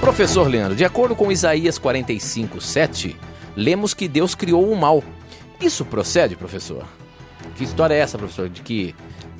Professor 0.00 0.48
Leandro, 0.48 0.74
de 0.74 0.86
acordo 0.86 1.14
com 1.14 1.30
Isaías 1.30 1.76
45, 1.76 2.60
7, 2.60 3.16
lemos 3.54 3.92
que 3.92 4.08
Deus 4.08 4.34
criou 4.34 4.70
o 4.70 4.76
mal. 4.76 5.04
Isso 5.60 5.84
procede, 5.84 6.34
professor? 6.34 6.86
Que 7.56 7.64
história 7.64 7.94
é 7.94 7.98
essa, 7.98 8.18
professor, 8.18 8.48
de 8.48 8.62
que 8.62 8.94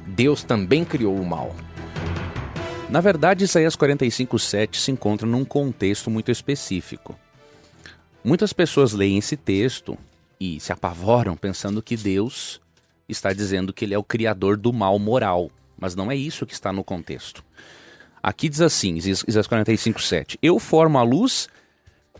Deus 0.06 0.44
também 0.44 0.84
criou 0.84 1.16
o 1.16 1.24
mal? 1.24 1.54
Na 2.88 3.00
verdade, 3.00 3.44
Isaías 3.44 3.76
45:7 3.76 4.76
se 4.76 4.90
encontra 4.90 5.26
num 5.26 5.44
contexto 5.44 6.10
muito 6.10 6.30
específico. 6.30 7.18
Muitas 8.22 8.52
pessoas 8.52 8.92
leem 8.92 9.18
esse 9.18 9.36
texto 9.36 9.98
e 10.38 10.60
se 10.60 10.72
apavoram 10.72 11.36
pensando 11.36 11.82
que 11.82 11.96
Deus 11.96 12.60
está 13.08 13.32
dizendo 13.32 13.72
que 13.72 13.84
ele 13.84 13.94
é 13.94 13.98
o 13.98 14.04
criador 14.04 14.56
do 14.56 14.72
mal 14.72 14.98
moral. 14.98 15.50
mas 15.76 15.96
não 15.96 16.10
é 16.10 16.14
isso 16.14 16.46
que 16.46 16.54
está 16.54 16.72
no 16.72 16.84
contexto. 16.84 17.44
Aqui 18.22 18.48
diz 18.48 18.60
assim, 18.60 18.94
Isaías 18.96 19.46
45, 19.46 20.00
7. 20.00 20.38
Eu 20.40 20.58
formo 20.58 20.98
a 20.98 21.02
luz 21.02 21.48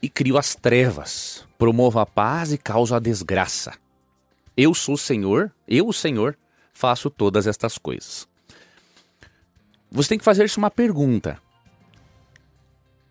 e 0.03 0.09
crio 0.09 0.37
as 0.37 0.55
trevas, 0.55 1.47
promovo 1.57 1.99
a 2.01 2.05
paz 2.05 2.53
e 2.53 2.59
causo 2.59 2.95
a 2.95 2.99
desgraça. 2.99 3.73
Eu 4.57 4.75
sou 4.75 4.97
o 4.97 4.99
Senhor, 4.99 5.51
eu, 5.67 5.87
o 5.87 5.93
Senhor, 5.93 6.37
faço 6.75 7.09
todas 7.09 7.47
estas 7.47 7.79
coisas. 7.79 8.29
Você 9.95 10.09
tem 10.09 10.19
que 10.19 10.25
fazer-se 10.25 10.59
uma 10.59 10.73
pergunta. 10.73 11.39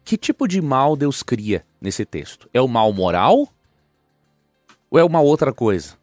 Que 0.04 0.18
tipo 0.18 0.46
de 0.50 0.62
mal 0.62 0.98
Deus 0.98 1.24
cria 1.24 1.66
nesse 1.80 2.04
texto? 2.04 2.50
É 2.54 2.60
o 2.60 2.68
mal 2.68 2.92
moral 2.92 3.48
ou 4.92 5.00
é 5.00 5.04
uma 5.04 5.22
outra 5.22 5.54
coisa? 5.54 5.98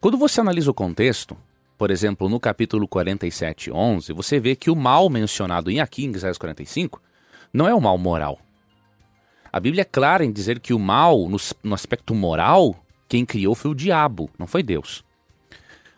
Quando 0.00 0.16
você 0.16 0.40
analisa 0.40 0.70
o 0.70 0.74
contexto, 0.74 1.36
por 1.76 1.90
exemplo, 1.90 2.26
no 2.26 2.40
capítulo 2.40 2.88
47, 2.88 3.70
11, 3.70 4.14
você 4.14 4.40
vê 4.40 4.56
que 4.56 4.70
o 4.70 4.74
mal 4.74 5.10
mencionado 5.10 5.70
em 5.70 5.78
aqui 5.78 6.06
em 6.06 6.10
Isaías 6.10 6.38
45 6.38 6.98
não 7.52 7.68
é 7.68 7.74
o 7.74 7.80
mal 7.82 7.98
moral. 7.98 8.38
A 9.52 9.60
Bíblia 9.60 9.82
é 9.82 9.84
clara 9.84 10.24
em 10.24 10.32
dizer 10.32 10.58
que 10.58 10.72
o 10.72 10.78
mal, 10.78 11.28
no 11.62 11.74
aspecto 11.74 12.14
moral, 12.14 12.82
quem 13.06 13.26
criou 13.26 13.54
foi 13.54 13.70
o 13.70 13.74
diabo, 13.74 14.30
não 14.38 14.46
foi 14.46 14.62
Deus. 14.62 15.04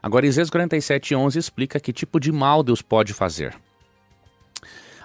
Agora, 0.03 0.27
Isaías 0.27 0.51
47, 0.51 1.15
11 1.15 1.39
explica 1.39 1.79
que 1.79 1.93
tipo 1.93 2.19
de 2.19 2.33
mal 2.33 2.63
Deus 2.63 2.83
pode 2.83 3.13
fazer. 3.13 3.55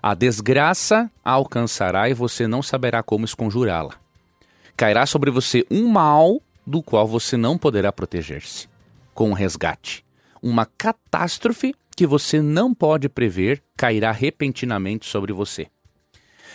A 0.01 0.13
desgraça 0.16 1.12
a 1.24 1.32
alcançará 1.32 2.10
e 2.10 2.13
você 2.13 2.48
não 2.48 2.63
saberá 2.63 3.04
como 3.04 3.25
esconjurá-la. 3.25 3.96
Cairá 4.75 5.06
sobre 5.06 5.30
você 5.30 5.66
um 5.70 5.88
mal 5.88 6.42
do 6.66 6.82
qual 6.82 7.08
você 7.08 7.38
não 7.38 7.58
poderá 7.58 7.92
proteger-se. 7.92 8.68
Com 9.13 9.30
um 9.30 9.34
resgate. 9.34 10.04
Uma 10.42 10.66
catástrofe 10.66 11.75
que 11.96 12.06
você 12.06 12.42
não 12.42 12.74
pode 12.74 13.10
prever 13.10 13.63
cairá 13.75 14.12
repentinamente 14.12 15.08
sobre 15.08 15.34
você. 15.34 15.68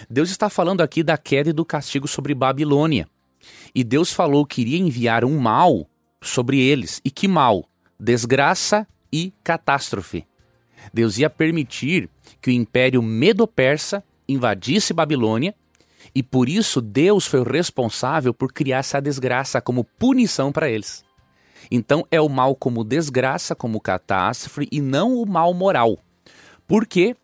Deus 0.09 0.31
está 0.31 0.49
falando 0.49 0.81
aqui 0.81 1.03
da 1.03 1.17
queda 1.17 1.51
e 1.51 1.53
do 1.53 1.65
castigo 1.65 2.09
sobre 2.09 2.35
Babilônia. 2.35 3.09
E 3.75 3.83
Deus 3.83 4.13
falou 4.13 4.47
que 4.47 4.61
iria 4.61 4.79
enviar 4.79 5.25
um 5.25 5.39
mal 5.39 5.89
sobre 6.21 6.61
eles. 6.61 7.01
E 7.05 7.11
que 7.11 7.27
mal? 7.27 7.69
Desgraça 8.05 8.85
e 9.13 9.33
catástrofe. 9.45 10.27
Deus 10.93 11.19
ia 11.19 11.31
permitir 11.31 12.11
que 12.41 12.51
o 12.51 12.53
império 12.53 13.01
medo-persa 13.01 14.03
invadisse 14.29 14.93
Babilônia 14.93 15.55
e 16.13 16.21
por 16.21 16.49
isso 16.49 16.81
Deus 16.81 17.29
foi 17.29 17.39
o 17.39 17.49
responsável 17.49 18.35
por 18.35 18.53
criar 18.53 18.79
essa 18.79 19.01
desgraça 19.01 19.61
como 19.61 19.85
punição 19.85 20.51
para 20.51 20.69
eles. 20.69 21.05
Então 21.71 22.05
é 22.11 22.21
o 22.21 22.29
mal 22.29 22.57
como 22.57 22.83
desgraça, 22.83 23.55
como 23.55 23.81
catástrofe 23.81 24.67
e 24.73 24.81
não 24.81 25.15
o 25.15 25.25
mal 25.25 25.55
moral. 25.55 25.97
Porque 26.67 27.15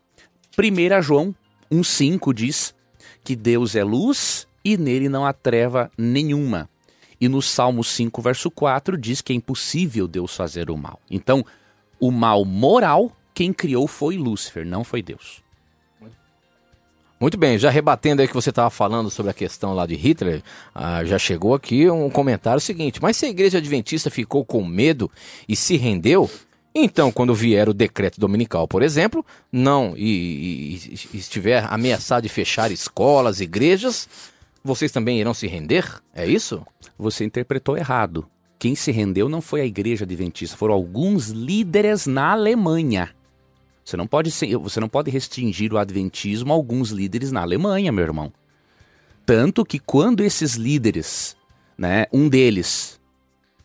1 0.57 1.01
João 1.01 1.35
1,5 1.69 2.33
diz 2.33 2.73
que 3.21 3.35
Deus 3.35 3.75
é 3.75 3.83
luz 3.83 4.47
e 4.63 4.77
nele 4.77 5.09
não 5.09 5.25
há 5.25 5.33
treva 5.33 5.91
nenhuma. 5.97 6.69
E 7.19 7.27
no 7.27 7.41
Salmo 7.41 7.83
5, 7.83 8.21
verso 8.21 8.49
4, 8.49 8.97
diz 8.97 9.21
que 9.21 9.33
é 9.33 9.35
impossível 9.35 10.07
Deus 10.07 10.35
fazer 10.35 10.69
o 10.69 10.77
mal. 10.77 10.99
Então, 11.09 11.45
o 11.99 12.11
mal 12.11 12.45
moral 12.45 13.11
quem 13.39 13.53
criou 13.53 13.87
foi 13.87 14.17
Lúcifer, 14.17 14.65
não 14.65 14.83
foi 14.83 15.01
Deus. 15.01 15.41
Muito 17.19 17.37
bem, 17.37 17.57
já 17.57 17.69
rebatendo 17.69 18.21
aí 18.21 18.27
que 18.27 18.33
você 18.33 18.49
estava 18.49 18.69
falando 18.69 19.09
sobre 19.09 19.29
a 19.29 19.33
questão 19.33 19.73
lá 19.73 19.85
de 19.85 19.95
Hitler, 19.95 20.43
ah, 20.75 21.05
já 21.05 21.17
chegou 21.17 21.53
aqui 21.53 21.89
um 21.89 22.09
comentário 22.09 22.59
seguinte: 22.59 23.01
mas 23.01 23.15
se 23.15 23.25
a 23.25 23.29
igreja 23.29 23.57
adventista 23.57 24.09
ficou 24.09 24.43
com 24.43 24.65
medo 24.65 25.09
e 25.47 25.55
se 25.55 25.77
rendeu, 25.77 26.29
então 26.75 27.13
quando 27.13 27.33
vier 27.33 27.69
o 27.69 27.73
decreto 27.73 28.19
dominical, 28.19 28.67
por 28.67 28.81
exemplo, 28.81 29.25
não 29.49 29.93
e, 29.95 30.75
e, 30.81 30.99
e 31.13 31.17
estiver 31.17 31.65
ameaçado 31.69 32.23
de 32.23 32.29
fechar 32.29 32.71
escolas, 32.71 33.39
igrejas, 33.39 34.07
vocês 34.69 34.91
também 34.91 35.19
irão 35.19 35.33
se 35.33 35.47
render? 35.47 35.83
É 36.13 36.27
isso? 36.27 36.63
Você 36.95 37.25
interpretou 37.25 37.75
errado. 37.75 38.27
Quem 38.59 38.75
se 38.75 38.91
rendeu 38.91 39.27
não 39.27 39.41
foi 39.41 39.61
a 39.61 39.65
igreja 39.65 40.05
adventista, 40.05 40.55
foram 40.55 40.75
alguns 40.75 41.29
líderes 41.29 42.05
na 42.05 42.33
Alemanha. 42.33 43.09
Você 43.83 43.97
não 43.97 44.05
pode 44.05 44.29
ser, 44.29 44.55
você 44.57 44.79
não 44.79 44.87
pode 44.87 45.09
restringir 45.09 45.73
o 45.73 45.79
adventismo 45.79 46.53
a 46.53 46.55
alguns 46.55 46.91
líderes 46.91 47.31
na 47.31 47.41
Alemanha, 47.41 47.91
meu 47.91 48.03
irmão. 48.03 48.31
Tanto 49.25 49.65
que 49.65 49.79
quando 49.79 50.23
esses 50.23 50.53
líderes, 50.53 51.35
né, 51.75 52.05
um 52.13 52.29
deles, 52.29 53.01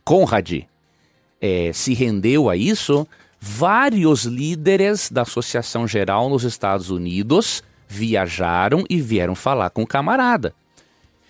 Conrad, 0.05 0.63
é, 1.39 1.71
se 1.75 1.93
rendeu 1.93 2.49
a 2.49 2.57
isso, 2.57 3.07
vários 3.39 4.25
líderes 4.25 5.11
da 5.11 5.21
Associação 5.21 5.87
Geral 5.87 6.31
nos 6.31 6.45
Estados 6.45 6.89
Unidos 6.89 7.63
viajaram 7.87 8.85
e 8.89 8.99
vieram 9.03 9.35
falar 9.35 9.69
com 9.69 9.83
o 9.83 9.87
camarada. 9.87 10.55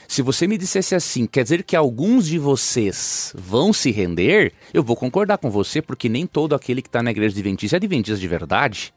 Se 0.07 0.23
você 0.23 0.47
me 0.47 0.59
dissesse 0.59 0.95
assim, 0.95 1.27
quer 1.27 1.43
dizer 1.43 1.63
que 1.63 1.75
alguns 1.75 2.27
de 2.27 2.39
vocês 2.39 3.33
vão 3.37 3.73
se 3.73 3.91
render, 3.91 4.53
eu 4.73 4.83
vou 4.83 4.97
concordar 4.97 5.39
com 5.39 5.51
você, 5.51 5.81
porque 5.81 6.09
nem 6.09 6.27
todo 6.27 6.55
aquele 6.55 6.83
que 6.83 6.89
está 6.89 7.03
na 7.03 7.11
igreja 7.11 7.35
adventista 7.35 7.77
é 7.77 7.79
adventista 7.79 8.21
de 8.21 8.29
verdade. 8.29 8.95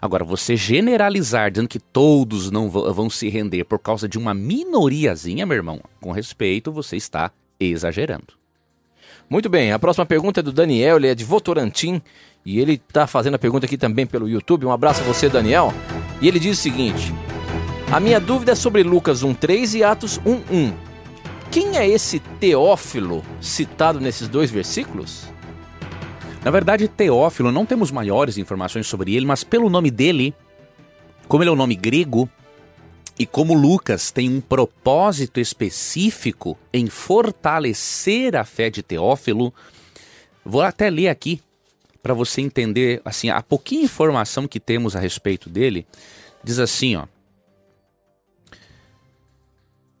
Agora, 0.00 0.24
você 0.24 0.56
generalizar 0.56 1.50
dizendo 1.50 1.68
que 1.68 1.78
todos 1.78 2.50
não 2.50 2.68
vão 2.68 3.08
se 3.08 3.28
render 3.28 3.64
por 3.64 3.78
causa 3.78 4.08
de 4.08 4.18
uma 4.18 4.34
minoriazinha, 4.34 5.46
meu 5.46 5.56
irmão, 5.56 5.80
com 6.00 6.10
respeito, 6.10 6.72
você 6.72 6.96
está 6.96 7.30
exagerando. 7.60 8.34
Muito 9.30 9.48
bem, 9.48 9.72
a 9.72 9.78
próxima 9.78 10.04
pergunta 10.04 10.40
é 10.40 10.42
do 10.42 10.52
Daniel, 10.52 10.96
ele 10.96 11.06
é 11.06 11.14
de 11.14 11.24
Votorantim 11.24 12.02
e 12.44 12.58
ele 12.58 12.74
está 12.74 13.06
fazendo 13.06 13.34
a 13.34 13.38
pergunta 13.38 13.66
aqui 13.66 13.78
também 13.78 14.04
pelo 14.04 14.28
YouTube. 14.28 14.66
Um 14.66 14.72
abraço 14.72 15.02
a 15.02 15.04
você, 15.04 15.28
Daniel. 15.28 15.72
E 16.20 16.26
ele 16.26 16.40
diz 16.40 16.58
o 16.58 16.60
seguinte: 16.60 17.14
a 17.92 18.00
minha 18.00 18.18
dúvida 18.18 18.52
é 18.52 18.54
sobre 18.54 18.82
Lucas 18.82 19.22
1:3 19.22 19.74
e 19.74 19.84
Atos 19.84 20.18
1:1. 20.24 20.72
Quem 21.50 21.76
é 21.76 21.86
esse 21.86 22.18
Teófilo 22.40 23.22
citado 23.38 24.00
nesses 24.00 24.28
dois 24.28 24.50
versículos? 24.50 25.24
Na 26.42 26.50
verdade, 26.50 26.88
Teófilo, 26.88 27.52
não 27.52 27.66
temos 27.66 27.90
maiores 27.90 28.38
informações 28.38 28.86
sobre 28.86 29.14
ele, 29.14 29.26
mas 29.26 29.44
pelo 29.44 29.68
nome 29.68 29.90
dele, 29.90 30.34
como 31.28 31.42
ele 31.42 31.50
é 31.50 31.52
um 31.52 31.56
nome 31.56 31.76
grego, 31.76 32.26
e 33.18 33.26
como 33.26 33.52
Lucas 33.52 34.10
tem 34.10 34.30
um 34.30 34.40
propósito 34.40 35.38
específico 35.38 36.58
em 36.72 36.86
fortalecer 36.86 38.34
a 38.34 38.42
fé 38.42 38.70
de 38.70 38.82
Teófilo, 38.82 39.52
vou 40.42 40.62
até 40.62 40.88
ler 40.88 41.08
aqui 41.08 41.42
para 42.02 42.14
você 42.14 42.40
entender 42.40 43.02
assim 43.04 43.28
a 43.28 43.42
pouquinha 43.42 43.84
informação 43.84 44.48
que 44.48 44.58
temos 44.58 44.96
a 44.96 44.98
respeito 44.98 45.50
dele. 45.50 45.86
Diz 46.42 46.58
assim, 46.58 46.96
ó: 46.96 47.04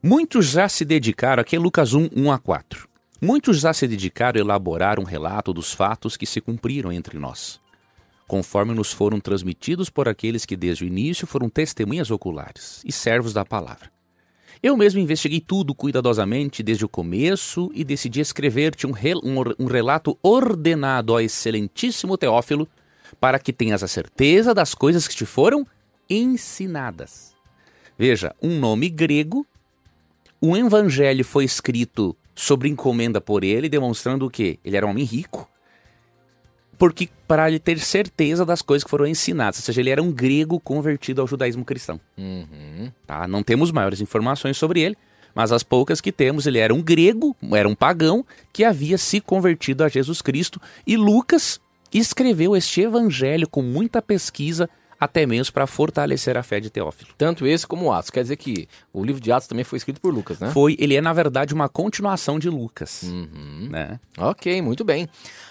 Muitos 0.04 0.46
já 0.46 0.68
se 0.68 0.84
dedicaram, 0.84 1.40
aqui 1.40 1.54
é 1.54 1.58
Lucas 1.60 1.94
1, 1.94 2.08
1 2.16 2.32
a 2.32 2.36
4. 2.36 2.88
Muitos 3.20 3.60
já 3.60 3.72
se 3.72 3.86
dedicaram 3.86 4.36
a 4.36 4.40
elaborar 4.40 4.98
um 4.98 5.04
relato 5.04 5.52
dos 5.52 5.72
fatos 5.72 6.16
que 6.16 6.26
se 6.26 6.40
cumpriram 6.40 6.90
entre 6.90 7.16
nós, 7.20 7.60
conforme 8.26 8.74
nos 8.74 8.92
foram 8.92 9.20
transmitidos 9.20 9.88
por 9.88 10.08
aqueles 10.08 10.44
que 10.44 10.56
desde 10.56 10.82
o 10.82 10.88
início 10.88 11.24
foram 11.24 11.48
testemunhas 11.48 12.10
oculares 12.10 12.82
e 12.84 12.90
servos 12.90 13.32
da 13.32 13.44
palavra. 13.44 13.92
Eu 14.60 14.76
mesmo 14.76 14.98
investiguei 14.98 15.40
tudo 15.40 15.72
cuidadosamente 15.72 16.64
desde 16.64 16.84
o 16.84 16.88
começo 16.88 17.70
e 17.72 17.84
decidi 17.84 18.18
escrever-te 18.18 18.88
um, 18.88 18.94
um, 19.22 19.64
um 19.64 19.66
relato 19.66 20.18
ordenado 20.20 21.12
ao 21.12 21.20
excelentíssimo 21.20 22.18
Teófilo, 22.18 22.68
para 23.20 23.38
que 23.38 23.52
tenhas 23.52 23.84
a 23.84 23.88
certeza 23.88 24.52
das 24.52 24.74
coisas 24.74 25.06
que 25.06 25.14
te 25.14 25.24
foram 25.24 25.64
ensinadas. 26.10 27.36
Veja, 27.96 28.34
um 28.42 28.58
nome 28.58 28.88
grego 28.88 29.46
o 30.42 30.56
evangelho 30.56 31.24
foi 31.24 31.44
escrito 31.44 32.16
sobre 32.34 32.68
encomenda 32.68 33.20
por 33.20 33.44
ele, 33.44 33.68
demonstrando 33.68 34.26
o 34.26 34.30
quê? 34.30 34.58
Ele 34.64 34.76
era 34.76 34.84
um 34.84 34.90
homem 34.90 35.04
rico. 35.04 35.48
Porque 36.76 37.08
para 37.28 37.48
ele 37.48 37.60
ter 37.60 37.78
certeza 37.78 38.44
das 38.44 38.60
coisas 38.60 38.82
que 38.82 38.90
foram 38.90 39.06
ensinadas, 39.06 39.60
ou 39.60 39.62
seja, 39.62 39.80
ele 39.80 39.90
era 39.90 40.02
um 40.02 40.10
grego 40.10 40.58
convertido 40.58 41.20
ao 41.20 41.28
judaísmo 41.28 41.64
cristão. 41.64 42.00
Uhum. 42.18 42.90
Tá? 43.06 43.28
Não 43.28 43.40
temos 43.40 43.70
maiores 43.70 44.00
informações 44.00 44.56
sobre 44.56 44.80
ele, 44.80 44.96
mas 45.32 45.52
as 45.52 45.62
poucas 45.62 46.00
que 46.00 46.10
temos, 46.10 46.44
ele 46.44 46.58
era 46.58 46.74
um 46.74 46.82
grego, 46.82 47.36
era 47.52 47.68
um 47.68 47.74
pagão 47.76 48.26
que 48.52 48.64
havia 48.64 48.98
se 48.98 49.20
convertido 49.20 49.84
a 49.84 49.88
Jesus 49.88 50.20
Cristo. 50.20 50.60
E 50.84 50.96
Lucas 50.96 51.60
escreveu 51.94 52.56
este 52.56 52.80
evangelho 52.80 53.48
com 53.48 53.62
muita 53.62 54.02
pesquisa 54.02 54.68
até 55.02 55.26
mesmo 55.26 55.52
para 55.52 55.66
fortalecer 55.66 56.36
a 56.36 56.44
fé 56.44 56.60
de 56.60 56.70
Teófilo. 56.70 57.10
Tanto 57.18 57.44
esse 57.44 57.66
como 57.66 57.92
Atos. 57.92 58.08
Quer 58.08 58.22
dizer 58.22 58.36
que 58.36 58.68
o 58.92 59.04
livro 59.04 59.20
de 59.20 59.32
Atos 59.32 59.48
também 59.48 59.64
foi 59.64 59.76
escrito 59.76 60.00
por 60.00 60.14
Lucas, 60.14 60.38
né? 60.38 60.52
Foi, 60.52 60.76
ele 60.78 60.94
é 60.94 61.00
na 61.00 61.12
verdade 61.12 61.52
uma 61.52 61.68
continuação 61.68 62.38
de 62.38 62.48
Lucas. 62.48 63.02
Uhum. 63.02 63.66
Né? 63.68 63.98
Ok, 64.16 64.62
muito 64.62 64.84
bem. 64.84 65.08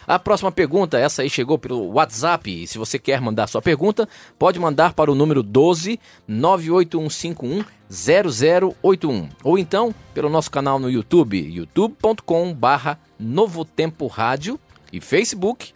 A 0.07 0.17
próxima 0.17 0.53
pergunta, 0.53 0.97
essa 0.97 1.21
aí 1.21 1.29
chegou 1.29 1.59
pelo 1.59 1.91
WhatsApp. 1.91 2.63
E 2.63 2.65
se 2.65 2.77
você 2.77 2.97
quer 2.97 3.19
mandar 3.19 3.47
sua 3.47 3.61
pergunta, 3.61 4.07
pode 4.39 4.57
mandar 4.57 4.93
para 4.93 5.11
o 5.11 5.15
número 5.15 5.43
12 5.43 5.99
98151 6.25 7.65
0081 7.91 9.27
ou 9.43 9.59
então 9.59 9.93
pelo 10.13 10.29
nosso 10.29 10.49
canal 10.49 10.79
no 10.79 10.89
YouTube, 10.89 11.37
youtube.com 11.37 12.53
barra 12.53 12.97
Novo 13.19 13.65
Tempo 13.65 14.07
Rádio 14.07 14.57
e 14.93 15.01
Facebook 15.01 15.73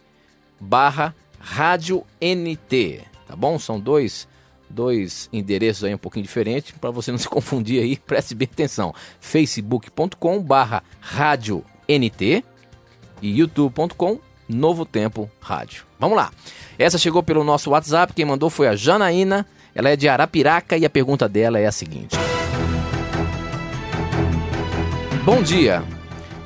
barra 0.62 1.14
Rádio 1.38 2.06
NT, 2.22 3.04
tá 3.26 3.36
bom? 3.36 3.58
São 3.60 3.80
dois 3.80 4.28
dois 4.70 5.30
endereços 5.32 5.84
aí 5.84 5.94
um 5.94 5.98
pouquinho 5.98 6.24
diferentes 6.24 6.74
para 6.80 6.90
você 6.90 7.12
não 7.12 7.18
se 7.20 7.30
confundir 7.30 7.82
aí, 7.82 7.98
preste 7.98 8.34
bem 8.36 8.50
atenção. 8.52 8.94
facebook.com 9.20 10.42
barra 10.42 10.84
rádio 11.00 11.64
NT 11.88 12.44
e 13.22 13.40
youtube.com 13.40 14.20
Novo 14.48 14.86
Tempo 14.86 15.30
Rádio. 15.42 15.86
Vamos 16.00 16.18
lá. 16.18 16.32
Essa 16.78 16.98
chegou 16.98 17.24
pelo 17.24 17.44
nosso 17.44 17.72
WhatsApp, 17.72 18.14
quem 18.14 18.26
mandou 18.26 18.50
foi 18.50 18.68
a 18.68 18.76
Janaína, 18.76 19.46
ela 19.74 19.90
é 19.90 19.96
de 19.96 20.08
Arapiraca 20.08 20.78
e 20.78 20.86
a 20.86 20.90
pergunta 20.90 21.28
dela 21.28 21.60
é 21.60 21.66
a 21.66 21.72
seguinte: 21.72 22.16
Bom 25.24 25.42
dia. 25.42 25.84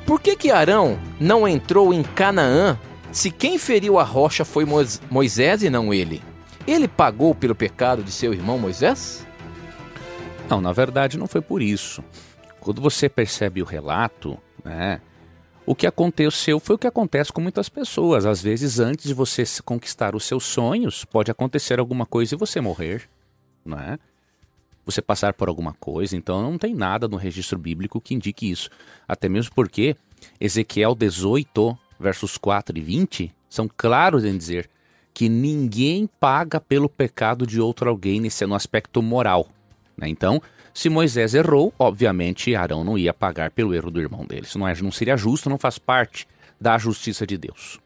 Por 0.06 0.20
que 0.20 0.34
que 0.34 0.50
Arão 0.50 0.98
não 1.20 1.46
entrou 1.46 1.94
em 1.94 2.02
Canaã 2.02 2.78
se 3.12 3.30
quem 3.30 3.58
feriu 3.58 3.98
a 3.98 4.02
rocha 4.02 4.44
foi 4.44 4.64
Moisés 5.10 5.62
e 5.62 5.70
não 5.70 5.92
ele? 5.92 6.22
Ele 6.66 6.86
pagou 6.86 7.34
pelo 7.34 7.54
pecado 7.54 8.02
de 8.02 8.12
seu 8.12 8.32
irmão 8.32 8.58
Moisés? 8.58 9.26
Não, 10.48 10.60
na 10.60 10.72
verdade 10.72 11.18
não 11.18 11.26
foi 11.26 11.40
por 11.40 11.62
isso. 11.62 12.02
Quando 12.60 12.80
você 12.80 13.08
percebe 13.08 13.62
o 13.62 13.64
relato, 13.64 14.38
né, 14.64 15.00
o 15.64 15.74
que 15.74 15.86
aconteceu 15.86 16.58
foi 16.58 16.74
o 16.74 16.78
que 16.78 16.86
acontece 16.86 17.32
com 17.32 17.40
muitas 17.40 17.68
pessoas. 17.68 18.26
Às 18.26 18.42
vezes, 18.42 18.80
antes 18.80 19.06
de 19.06 19.14
você 19.14 19.44
conquistar 19.64 20.14
os 20.16 20.24
seus 20.24 20.44
sonhos, 20.44 21.04
pode 21.04 21.30
acontecer 21.30 21.78
alguma 21.78 22.04
coisa 22.04 22.34
e 22.34 22.38
você 22.38 22.60
morrer, 22.60 23.08
não 23.64 23.78
é? 23.78 23.98
Você 24.84 25.00
passar 25.00 25.34
por 25.34 25.48
alguma 25.48 25.72
coisa, 25.74 26.16
então 26.16 26.42
não 26.42 26.58
tem 26.58 26.74
nada 26.74 27.06
no 27.06 27.16
registro 27.16 27.58
bíblico 27.58 28.00
que 28.00 28.14
indique 28.14 28.50
isso. 28.50 28.68
Até 29.06 29.28
mesmo 29.28 29.54
porque 29.54 29.96
Ezequiel 30.40 30.94
18, 30.94 31.78
versos 31.98 32.36
4 32.36 32.76
e 32.76 32.80
20, 32.80 33.34
são 33.48 33.70
claros 33.74 34.24
em 34.24 34.36
dizer 34.36 34.68
que 35.12 35.28
ninguém 35.28 36.08
paga 36.18 36.60
pelo 36.60 36.88
pecado 36.88 37.46
de 37.46 37.60
outro 37.60 37.90
alguém 37.90 38.20
nesse 38.20 38.46
no 38.46 38.54
aspecto 38.54 39.02
moral. 39.02 39.48
Né? 39.96 40.08
Então, 40.08 40.40
se 40.72 40.88
Moisés 40.88 41.34
errou, 41.34 41.74
obviamente 41.78 42.54
Arão 42.54 42.84
não 42.84 42.96
ia 42.96 43.12
pagar 43.12 43.50
pelo 43.50 43.74
erro 43.74 43.90
do 43.90 44.00
irmão 44.00 44.24
dele. 44.24 44.42
Isso 44.42 44.58
não, 44.58 44.66
é, 44.66 44.74
não 44.80 44.92
seria 44.92 45.16
justo, 45.16 45.50
não 45.50 45.58
faz 45.58 45.78
parte 45.78 46.26
da 46.60 46.78
justiça 46.78 47.26
de 47.26 47.36
Deus. 47.36 47.78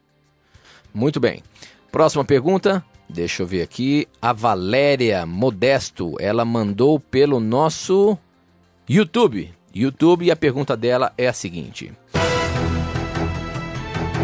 Muito 0.93 1.19
bem. 1.19 1.43
Próxima 1.91 2.23
pergunta. 2.23 2.83
Deixa 3.07 3.43
eu 3.43 3.47
ver 3.47 3.61
aqui. 3.61 4.07
A 4.21 4.33
Valéria 4.33 5.25
Modesto, 5.25 6.15
ela 6.19 6.43
mandou 6.43 6.99
pelo 6.99 7.39
nosso 7.39 8.17
YouTube. 8.89 9.53
YouTube 9.73 10.25
e 10.25 10.31
a 10.31 10.35
pergunta 10.35 10.75
dela 10.75 11.13
é 11.17 11.27
a 11.27 11.33
seguinte: 11.33 11.91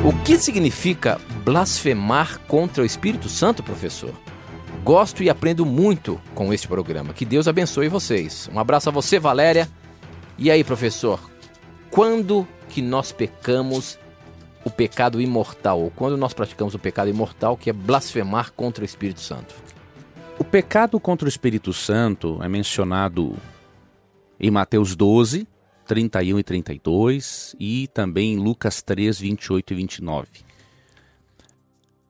O 0.03 0.11
que 0.23 0.35
significa 0.39 1.21
blasfemar 1.45 2.39
contra 2.47 2.81
o 2.81 2.85
Espírito 2.85 3.29
Santo, 3.29 3.61
professor? 3.61 4.11
Gosto 4.83 5.21
e 5.21 5.29
aprendo 5.29 5.63
muito 5.63 6.19
com 6.33 6.51
este 6.51 6.67
programa. 6.67 7.13
Que 7.13 7.23
Deus 7.23 7.47
abençoe 7.47 7.87
vocês. 7.87 8.49
Um 8.51 8.57
abraço 8.57 8.89
a 8.89 8.91
você, 8.91 9.19
Valéria. 9.19 9.69
E 10.39 10.49
aí, 10.49 10.63
professor, 10.63 11.19
quando 11.91 12.47
que 12.67 12.81
nós 12.81 13.11
pecamos 13.11 13.99
o 14.65 14.71
pecado 14.71 15.21
imortal? 15.21 15.79
Ou 15.79 15.91
quando 15.91 16.17
nós 16.17 16.33
praticamos 16.33 16.73
o 16.73 16.79
pecado 16.79 17.07
imortal, 17.11 17.55
que 17.55 17.69
é 17.69 17.73
blasfemar 17.73 18.51
contra 18.53 18.81
o 18.81 18.85
Espírito 18.85 19.21
Santo? 19.21 19.53
O 20.39 20.43
pecado 20.43 20.99
contra 20.99 21.27
o 21.27 21.29
Espírito 21.29 21.71
Santo 21.73 22.39
é 22.41 22.49
mencionado 22.49 23.35
em 24.39 24.49
Mateus 24.49 24.95
12, 24.95 25.47
31 25.91 26.39
e 26.39 26.43
32 26.43 27.53
e 27.59 27.87
também 27.89 28.37
Lucas 28.37 28.81
3, 28.81 29.19
28 29.19 29.73
e 29.73 29.75
29. 29.75 30.27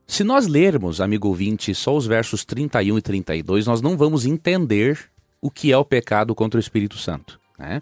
Se 0.05 0.23
nós 0.23 0.45
lermos, 0.45 1.01
amigo 1.01 1.29
ouvinte, 1.29 1.73
só 1.73 1.97
os 1.97 2.05
versos 2.05 2.45
31 2.45 2.99
e 2.99 3.01
32, 3.01 3.65
nós 3.65 3.81
não 3.81 3.97
vamos 3.97 4.23
entender 4.23 4.99
o 5.41 5.49
que 5.49 5.71
é 5.71 5.77
o 5.77 5.83
pecado 5.83 6.35
contra 6.35 6.59
o 6.59 6.61
Espírito 6.61 6.95
Santo. 6.95 7.39
Né? 7.57 7.81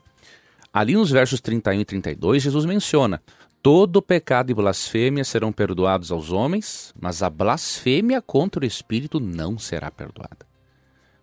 Ali 0.72 0.94
nos 0.94 1.12
versos 1.12 1.42
31 1.42 1.82
e 1.82 1.86
32, 1.86 2.44
Jesus 2.44 2.64
menciona: 2.64 3.22
todo 3.62 4.02
pecado 4.02 4.52
e 4.52 4.54
blasfêmia 4.54 5.26
serão 5.26 5.52
perdoados 5.52 6.14
aos 6.14 6.32
homens, 6.32 6.94
mas 6.98 7.22
a 7.22 7.30
blasfêmia 7.30 8.22
contra 8.22 8.64
o 8.64 8.66
Espírito 8.66 9.20
não 9.20 9.60
será 9.60 9.92
perdoada. 9.92 10.49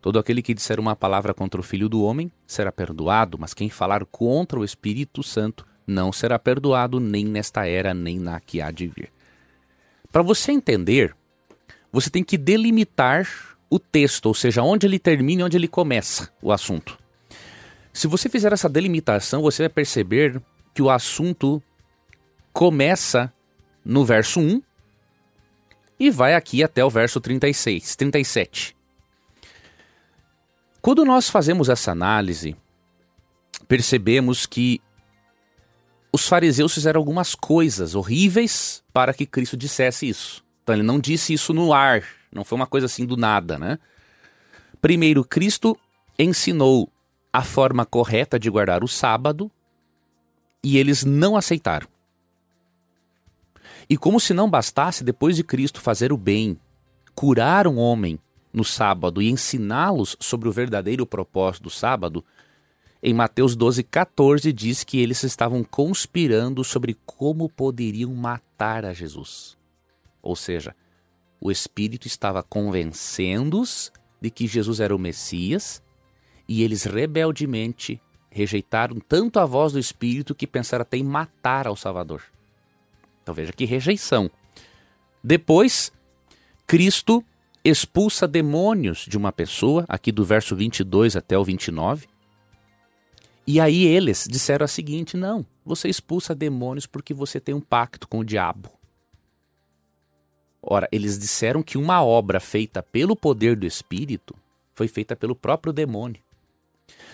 Todo 0.07 0.21
aquele 0.21 0.41
que 0.41 0.55
disser 0.55 0.79
uma 0.79 0.95
palavra 0.95 1.35
contra 1.35 1.61
o 1.61 1.65
Filho 1.65 1.89
do 1.89 2.05
Homem 2.05 2.31
será 2.47 2.71
perdoado, 2.71 3.37
mas 3.41 3.53
quem 3.53 3.69
falar 3.69 4.07
contra 4.07 4.57
o 4.57 4.65
Espírito 4.65 5.21
Santo 5.21 5.67
não 5.85 6.13
será 6.13 6.39
perdoado 6.39 7.01
nem 7.01 7.25
nesta 7.25 7.67
era, 7.67 7.93
nem 7.93 8.17
na 8.17 8.39
que 8.39 8.61
há 8.61 8.71
de 8.71 8.87
vir. 8.87 9.11
Para 10.13 10.23
você 10.23 10.53
entender, 10.53 11.13
você 11.91 12.09
tem 12.09 12.23
que 12.23 12.39
delimitar 12.39 13.29
o 13.69 13.81
texto, 13.81 14.27
ou 14.27 14.35
seja, 14.35 14.63
onde 14.63 14.87
ele 14.87 15.01
termina 15.01 15.43
e 15.43 15.45
onde 15.45 15.57
ele 15.57 15.67
começa 15.67 16.31
o 16.41 16.53
assunto. 16.53 16.97
Se 17.93 18.07
você 18.07 18.29
fizer 18.29 18.53
essa 18.53 18.69
delimitação, 18.69 19.43
você 19.43 19.65
vai 19.65 19.71
perceber 19.71 20.41
que 20.73 20.83
o 20.83 20.89
assunto 20.89 21.61
começa 22.53 23.33
no 23.85 24.05
verso 24.05 24.39
1 24.39 24.63
e 25.99 26.13
vai 26.13 26.35
aqui 26.35 26.63
até 26.63 26.85
o 26.85 26.91
verso 26.91 27.21
36, 27.21 27.97
37. 27.97 28.76
Quando 30.87 31.05
nós 31.05 31.29
fazemos 31.29 31.69
essa 31.69 31.91
análise, 31.91 32.55
percebemos 33.67 34.47
que 34.47 34.81
os 36.13 36.29
fariseus 36.29 36.73
fizeram 36.73 37.01
algumas 37.01 37.35
coisas 37.35 37.97
horríveis 37.97 38.85
para 38.93 39.13
que 39.13 39.27
Cristo 39.27 39.57
dissesse 39.57 40.09
isso. 40.09 40.45
Então 40.63 40.77
ele 40.77 40.85
não 40.85 41.01
disse 41.01 41.33
isso 41.33 41.53
no 41.53 41.75
ar, 41.75 42.05
não 42.31 42.45
foi 42.45 42.55
uma 42.55 42.69
coisa 42.69 42.87
assim 42.87 43.05
do 43.05 43.17
nada, 43.17 43.59
né? 43.59 43.81
Primeiro, 44.81 45.25
Cristo 45.25 45.77
ensinou 46.17 46.89
a 47.33 47.43
forma 47.43 47.85
correta 47.85 48.39
de 48.39 48.49
guardar 48.49 48.85
o 48.85 48.89
sábado 48.89 49.51
e 50.63 50.79
eles 50.79 51.05
não 51.05 51.37
aceitaram. 51.37 51.89
E 53.91 53.97
como 53.97 54.21
se 54.21 54.33
não 54.33 54.49
bastasse, 54.49 55.03
depois 55.03 55.35
de 55.35 55.43
Cristo 55.43 55.81
fazer 55.81 56.13
o 56.13 56.17
bem, 56.17 56.57
curar 57.13 57.67
um 57.67 57.77
homem 57.77 58.21
no 58.57 58.65
sábado 58.65 59.21
e 59.21 59.29
ensiná-los 59.29 60.17
sobre 60.19 60.49
o 60.49 60.53
verdadeiro 60.53 61.05
propósito 61.05 61.65
do 61.65 61.71
sábado, 61.71 62.25
em 63.03 63.13
Mateus 63.13 63.55
12, 63.55 63.83
14, 63.83 64.51
diz 64.51 64.83
que 64.83 64.99
eles 64.99 65.23
estavam 65.23 65.63
conspirando 65.63 66.65
sobre 66.65 66.97
como 67.05 67.51
poderiam 67.51 68.15
matar 68.15 68.87
a 68.87 68.95
Jesus. 68.95 69.59
Ou 70.23 70.35
seja, 70.35 70.75
o 71.39 71.51
Espírito 71.51 72.07
estava 72.07 72.43
convencendo-os 72.43 73.93
de 74.23 74.31
que 74.31 74.47
Jesus 74.47 74.81
era 74.81 74.97
o 74.97 74.99
Messias 74.99 75.83
e 76.49 76.63
eles 76.63 76.85
rebeldemente 76.85 78.01
rejeitaram 78.31 78.99
tanto 78.99 79.39
a 79.39 79.45
voz 79.45 79.75
do 79.75 79.79
Espírito 79.79 80.35
que 80.35 80.47
pensaram 80.47 80.81
até 80.81 80.97
em 80.97 81.05
matar 81.05 81.67
ao 81.67 81.77
Salvador. 81.77 82.23
Então 83.23 83.35
veja 83.35 83.53
que 83.53 83.67
rejeição. 83.67 84.31
Depois, 85.23 85.93
Cristo 86.67 87.23
expulsa 87.69 88.29
demônios 88.29 89.07
de 89.09 89.17
uma 89.17 89.33
pessoa, 89.33 89.85
aqui 89.89 90.13
do 90.13 90.25
verso 90.25 90.55
22 90.55 91.17
até 91.17 91.37
o 91.37 91.45
29, 91.45 92.07
e 93.47 93.61
aí 93.61 93.85
eles 93.85 94.27
disseram 94.29 94.65
a 94.65 94.69
seguinte: 94.69 95.17
não, 95.17 95.47
você 95.65 95.89
expulsa 95.89 96.35
demônios 96.35 96.87
porque 96.87 97.15
você 97.15 97.41
tem 97.41 97.55
um 97.55 97.61
pacto 97.61 98.09
com 98.09 98.19
o 98.19 98.25
diabo. 98.25 98.71
Ora, 100.61 100.89
eles 100.91 101.17
disseram 101.17 101.63
que 101.63 101.79
uma 101.79 102.05
obra 102.05 102.41
feita 102.41 102.83
pelo 102.83 103.15
poder 103.15 103.55
do 103.55 103.67
Espírito 103.67 104.35
foi 104.75 104.89
feita 104.89 105.15
pelo 105.15 105.37
próprio 105.37 105.73
demônio. 105.73 106.21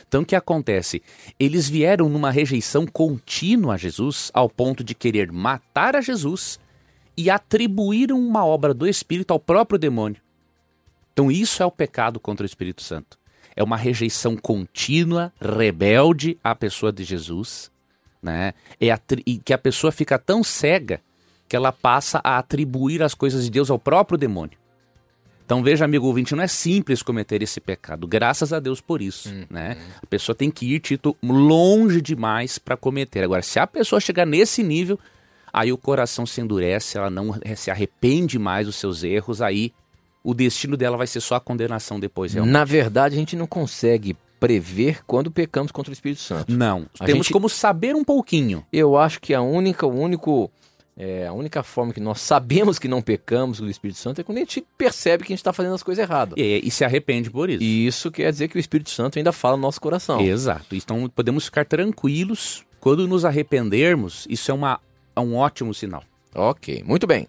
Então 0.09 0.23
o 0.23 0.27
que 0.27 0.35
acontece? 0.35 1.03
Eles 1.38 1.69
vieram 1.69 2.09
numa 2.09 2.31
rejeição 2.31 2.87
contínua 2.87 3.75
a 3.75 3.77
Jesus, 3.77 4.31
ao 4.35 4.49
ponto 4.49 4.83
de 4.83 4.95
querer 4.95 5.31
matar 5.31 5.97
a 5.97 6.01
Jesus 6.01 6.59
e 7.17 7.31
atribuíram 7.31 8.19
uma 8.19 8.45
obra 8.45 8.73
do 8.73 8.87
Espírito 8.87 9.33
ao 9.33 9.41
próprio 9.41 9.79
demônio. 9.79 10.21
Então 11.12 11.31
isso 11.31 11.62
é 11.62 11.66
o 11.66 11.70
pecado 11.70 12.18
contra 12.18 12.44
o 12.44 12.46
Espírito 12.46 12.83
Santo 12.83 13.18
é 13.55 13.62
uma 13.62 13.77
rejeição 13.77 14.37
contínua, 14.37 15.33
rebelde 15.40 16.38
à 16.42 16.55
pessoa 16.55 16.92
de 16.92 17.05
Jesus, 17.05 17.70
né? 18.22 18.55
É 18.81 18.90
a, 18.90 18.98
e 19.27 19.38
que 19.38 19.53
a 19.53 19.59
pessoa 19.59 19.92
fica 19.92 20.18
tão 20.18 20.42
cega 20.42 21.01
que 21.48 21.57
ela 21.57 21.72
passa 21.72 22.20
a 22.25 22.38
atribuir 22.38 23.03
as 23.03 23.14
coisas 23.14 23.44
de 23.44 23.51
Deus 23.51 23.70
ao 23.70 23.79
próprio 23.79 24.18
demônio. 24.18 24.59
Então 25.44 25.62
veja, 25.62 25.85
amigo 25.85 26.07
ouvinte, 26.07 26.35
não 26.35 26.42
é 26.42 26.46
simples 26.46 27.03
cometer 27.03 27.42
esse 27.42 27.61
pecado. 27.61 28.07
Graças 28.07 28.53
a 28.53 28.61
Deus 28.61 28.81
por 28.81 29.03
isso, 29.03 29.29
hum, 29.29 29.44
né? 29.51 29.77
A 30.03 30.07
pessoa 30.07 30.35
tem 30.35 30.51
que 30.51 30.75
ir, 30.75 30.81
Tito, 30.81 31.16
longe 31.22 32.01
demais 32.01 32.59
para 32.59 32.77
cometer. 32.77 33.22
Agora, 33.22 33.42
se 33.42 33.59
a 33.59 33.66
pessoa 33.66 34.01
chegar 34.01 34.25
nesse 34.25 34.62
nível, 34.62 34.98
aí 35.53 35.70
o 35.70 35.77
coração 35.77 36.25
se 36.25 36.40
endurece, 36.40 36.96
ela 36.96 37.11
não 37.11 37.35
se 37.55 37.70
arrepende 37.70 38.38
mais 38.38 38.66
dos 38.66 38.77
seus 38.77 39.05
erros, 39.05 39.42
aí 39.42 39.75
o 40.24 40.35
destino 40.35 40.76
dela 40.76 40.96
vai 40.96 41.06
ser 41.06 41.20
só 41.20 41.35
a 41.35 41.40
condenação 41.40 41.98
depois. 41.98 42.32
Realmente. 42.32 42.52
Na 42.52 42.64
verdade, 42.64 43.14
a 43.14 43.18
gente 43.18 43.37
não 43.37 43.46
consegue 43.46 44.16
prever 44.38 45.04
quando 45.06 45.30
pecamos 45.30 45.70
contra 45.70 45.90
o 45.90 45.92
Espírito 45.92 46.20
Santo. 46.20 46.52
Não. 46.52 46.87
A 46.98 47.04
Temos 47.04 47.26
gente... 47.26 47.32
como 47.32 47.48
saber 47.48 47.94
um 47.94 48.02
pouquinho. 48.02 48.64
Eu 48.72 48.96
acho 48.96 49.20
que 49.20 49.32
a 49.32 49.40
única, 49.40 49.87
o 49.87 49.96
único 49.96 50.50
É, 50.96 51.26
a 51.26 51.32
única 51.32 51.62
forma 51.62 51.92
que 51.92 52.00
nós 52.00 52.20
sabemos 52.20 52.78
que 52.78 52.87
não 52.87 53.00
pecamos 53.00 53.61
com 53.61 53.66
o 53.66 53.70
Espírito 53.70 53.98
Santo 53.98 54.20
é 54.20 54.24
quando 54.24 54.38
a 54.38 54.40
gente 54.40 54.62
percebe 54.76 55.24
que 55.24 55.32
a 55.32 55.35
gente 55.35 55.40
está 55.40 55.52
fazendo 55.52 55.74
as 55.74 55.82
coisas 55.82 56.02
erradas. 56.02 56.35
E, 56.37 56.61
e, 56.62 56.70
se 56.70 56.85
arrepende 56.85 57.30
por 57.30 57.48
isso. 57.48 57.62
E 57.62 57.87
isso 57.87 58.11
quer 58.11 58.30
dizer 58.30 58.48
que 58.48 58.56
o 58.56 58.61
Espírito 58.61 58.90
Santo 58.90 59.18
ainda 59.18 59.32
fala 59.32 59.56
no 59.56 59.62
nosso 59.62 59.80
coração. 59.80 60.20
Exato. 60.20 60.74
Então 60.74 61.08
podemos 61.08 61.46
ficar 61.46 61.64
tranquilos 61.64 62.62
quando 62.78 63.08
nos 63.08 63.24
arrependermos. 63.24 64.26
Isso 64.28 64.50
é, 64.50 64.54
uma, 64.54 64.80
é 65.16 65.20
um 65.20 65.35
ótimo 65.35 65.72
sinal. 65.72 66.04
Ok, 66.35 66.82
muito 66.85 67.06
bem. 67.06 67.28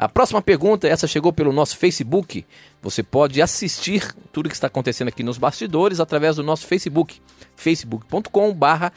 A 0.00 0.08
próxima 0.08 0.40
pergunta, 0.40 0.88
essa 0.88 1.06
chegou 1.06 1.30
pelo 1.30 1.52
nosso 1.52 1.76
Facebook. 1.76 2.46
Você 2.80 3.02
pode 3.02 3.42
assistir 3.42 4.14
tudo 4.32 4.48
que 4.48 4.54
está 4.54 4.66
acontecendo 4.66 5.08
aqui 5.08 5.22
nos 5.22 5.36
bastidores 5.36 6.00
através 6.00 6.36
do 6.36 6.42
nosso 6.42 6.66
Facebook, 6.66 7.20
facebook.com/barra. 7.54 8.94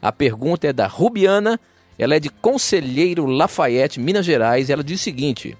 A 0.00 0.12
pergunta 0.12 0.68
é 0.68 0.72
da 0.72 0.86
Rubiana, 0.86 1.58
ela 1.98 2.14
é 2.14 2.20
de 2.20 2.30
Conselheiro 2.30 3.26
Lafayette, 3.26 3.98
Minas 3.98 4.24
Gerais, 4.24 4.70
ela 4.70 4.84
diz 4.84 5.00
o 5.00 5.02
seguinte: 5.02 5.58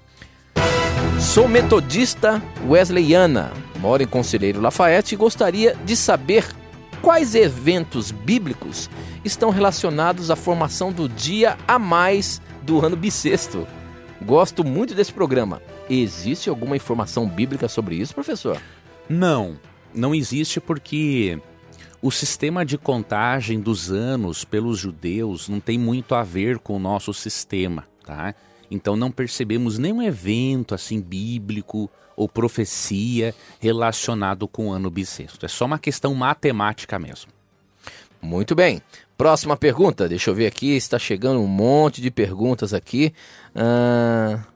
Sou 1.19 1.49
metodista 1.49 2.41
wesleyana, 2.69 3.51
moro 3.81 4.01
em 4.01 4.07
Conselheiro 4.07 4.61
Lafayette 4.61 5.15
e 5.15 5.17
gostaria 5.17 5.75
de 5.83 5.97
saber 5.97 6.47
quais 7.01 7.35
eventos 7.35 8.09
bíblicos 8.09 8.89
estão 9.25 9.49
relacionados 9.49 10.31
à 10.31 10.35
formação 10.37 10.93
do 10.93 11.09
dia 11.09 11.57
a 11.67 11.77
mais 11.77 12.41
do 12.65 12.83
ano 12.83 12.95
bissexto. 12.95 13.67
Gosto 14.21 14.63
muito 14.63 14.95
desse 14.95 15.13
programa. 15.13 15.61
Existe 15.89 16.49
alguma 16.49 16.75
informação 16.75 17.27
bíblica 17.27 17.67
sobre 17.67 17.95
isso, 17.95 18.15
professor? 18.15 18.59
Não, 19.07 19.59
não 19.93 20.15
existe 20.15 20.59
porque 20.59 21.39
o 22.01 22.09
sistema 22.09 22.65
de 22.65 22.77
contagem 22.77 23.59
dos 23.59 23.91
anos 23.91 24.43
pelos 24.43 24.79
judeus 24.79 25.47
não 25.47 25.59
tem 25.59 25.77
muito 25.77 26.15
a 26.15 26.23
ver 26.23 26.57
com 26.57 26.75
o 26.75 26.79
nosso 26.79 27.13
sistema, 27.13 27.87
tá? 28.03 28.33
Então 28.69 28.95
não 28.95 29.11
percebemos 29.11 29.77
nenhum 29.77 30.01
evento 30.01 30.73
assim 30.73 30.99
bíblico 30.99 31.89
ou 32.15 32.27
profecia 32.27 33.35
relacionado 33.59 34.47
com 34.47 34.69
o 34.69 34.71
ano 34.71 34.89
bissexto. 34.89 35.45
É 35.45 35.49
só 35.49 35.65
uma 35.65 35.77
questão 35.77 36.15
matemática 36.15 36.97
mesmo. 36.97 37.31
Muito 38.21 38.55
bem. 38.55 38.81
Próxima 39.17 39.55
pergunta, 39.55 40.09
deixa 40.09 40.29
eu 40.29 40.35
ver 40.35 40.45
aqui, 40.45 40.75
está 40.75 40.99
chegando 40.99 41.39
um 41.39 41.47
monte 41.47 42.01
de 42.01 42.11
perguntas 42.11 42.73
aqui. 42.73 43.13
Uh... 43.55 44.55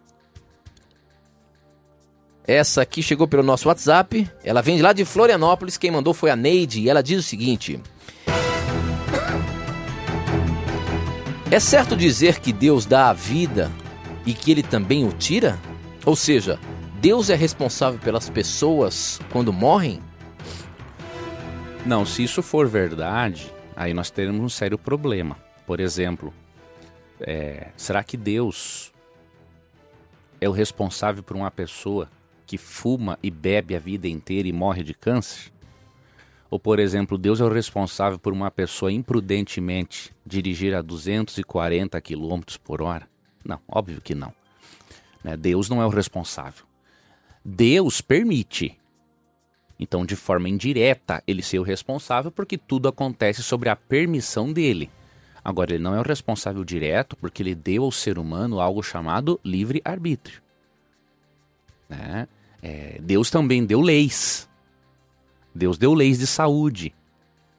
Essa 2.45 2.81
aqui 2.81 3.03
chegou 3.03 3.27
pelo 3.27 3.43
nosso 3.43 3.67
WhatsApp. 3.67 4.27
Ela 4.43 4.61
vem 4.63 4.81
lá 4.81 4.91
de 4.91 5.05
Florianópolis. 5.05 5.77
Quem 5.77 5.91
mandou 5.91 6.15
foi 6.15 6.31
a 6.31 6.35
Neide. 6.35 6.81
E 6.81 6.89
ela 6.89 7.03
diz 7.03 7.19
o 7.19 7.23
seguinte: 7.23 7.79
É 11.51 11.59
certo 11.59 11.95
dizer 11.95 12.39
que 12.39 12.51
Deus 12.51 12.87
dá 12.87 13.09
a 13.09 13.13
vida 13.13 13.71
e 14.25 14.33
que 14.33 14.49
ele 14.49 14.63
também 14.63 15.05
o 15.07 15.11
tira? 15.11 15.59
Ou 16.03 16.15
seja, 16.15 16.59
Deus 16.99 17.29
é 17.29 17.35
responsável 17.35 17.99
pelas 17.99 18.31
pessoas 18.31 19.21
quando 19.31 19.53
morrem? 19.53 20.01
Não, 21.85 22.03
se 22.03 22.23
isso 22.23 22.41
for 22.41 22.67
verdade, 22.67 23.53
aí 23.79 23.93
nós 23.93 24.11
teremos 24.11 24.41
um 24.41 24.49
sério 24.49 24.77
problema. 24.77 25.37
Por 25.65 25.79
exemplo, 25.79 26.33
é, 27.21 27.69
será 27.77 28.03
que 28.03 28.17
Deus 28.17 28.91
é 30.41 30.49
o 30.49 30.51
responsável 30.51 31.23
por 31.23 31.37
uma 31.37 31.49
pessoa 31.49 32.09
que 32.45 32.57
fuma 32.57 33.17
e 33.23 33.31
bebe 33.31 33.75
a 33.75 33.79
vida 33.79 34.07
inteira 34.07 34.49
e 34.49 34.51
morre 34.51 34.83
de 34.83 34.93
câncer? 34.93 35.49
Ou, 36.51 36.59
por 36.59 36.77
exemplo, 36.77 37.17
Deus 37.17 37.39
é 37.39 37.43
o 37.45 37.53
responsável 37.53 38.19
por 38.19 38.33
uma 38.33 38.51
pessoa 38.51 38.91
imprudentemente 38.91 40.11
dirigir 40.25 40.75
a 40.75 40.81
240 40.81 42.01
km 42.01 42.41
por 42.63 42.81
hora? 42.81 43.07
Não, 43.45 43.61
óbvio 43.67 44.01
que 44.01 44.13
não. 44.13 44.33
Né? 45.23 45.37
Deus 45.37 45.69
não 45.69 45.81
é 45.81 45.85
o 45.85 45.89
responsável. 45.89 46.65
Deus 47.45 48.01
permite. 48.01 48.78
Então, 49.79 50.05
de 50.05 50.15
forma 50.15 50.49
indireta, 50.49 51.23
ele 51.25 51.41
ser 51.41 51.59
o 51.59 51.63
responsável 51.63 52.31
porque 52.31 52.57
tudo 52.57 52.89
acontece 52.89 53.41
sobre 53.41 53.69
a 53.69 53.75
permissão 53.75 54.51
dele. 54.51 54.91
Agora, 55.43 55.73
ele 55.73 55.83
não 55.83 55.95
é 55.95 55.99
o 55.99 56.03
responsável 56.03 56.65
direto 56.65 57.15
porque 57.15 57.41
ele 57.41 57.55
deu 57.55 57.85
ao 57.85 57.91
ser 57.91 58.19
humano 58.19 58.59
algo 58.59 58.83
chamado 58.83 59.39
livre-arbítrio. 59.43 60.41
Né? 61.87 62.27
É, 62.61 62.99
Deus 63.01 63.29
também 63.29 63.65
deu 63.65 63.79
leis. 63.79 64.49
Deus 65.55 65.77
deu 65.77 65.93
leis 65.93 66.19
de 66.19 66.27
saúde. 66.27 66.93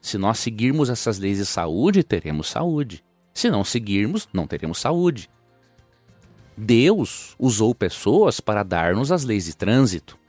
Se 0.01 0.19
nós 0.19 0.39
seguirmos 0.39 0.91
essas 0.91 1.19
leis 1.19 1.39
de 1.39 1.47
saúde, 1.47 2.03
teremos 2.03 2.49
saúde. 2.49 3.03
Se 3.33 3.51
não 3.51 3.65
seguirmos, 3.65 4.29
não 4.33 4.47
teremos 4.47 4.79
saúde. 4.79 5.31
Deus 6.57 7.35
usou 7.39 7.75
pessoas 7.75 8.41
para 8.41 8.63
dar-nos 8.63 9.11
as 9.11 9.25
leis 9.25 9.47
de 9.47 9.57
trânsito. 9.57 10.20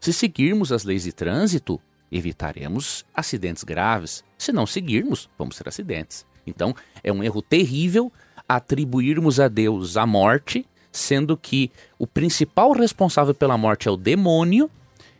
Se 0.00 0.12
seguirmos 0.12 0.72
as 0.72 0.84
leis 0.84 1.02
de 1.02 1.12
trânsito, 1.12 1.80
evitaremos 2.10 3.04
acidentes 3.14 3.64
graves. 3.64 4.24
Se 4.36 4.52
não 4.52 4.66
seguirmos, 4.66 5.28
vamos 5.38 5.56
ter 5.56 5.68
acidentes. 5.68 6.24
Então, 6.46 6.74
é 7.02 7.12
um 7.12 7.22
erro 7.22 7.42
terrível 7.42 8.12
atribuirmos 8.48 9.38
a 9.38 9.48
Deus 9.48 9.96
a 9.96 10.06
morte, 10.06 10.66
sendo 10.90 11.36
que 11.36 11.70
o 11.98 12.06
principal 12.06 12.72
responsável 12.72 13.34
pela 13.34 13.58
morte 13.58 13.88
é 13.88 13.90
o 13.90 13.96
demônio, 13.96 14.70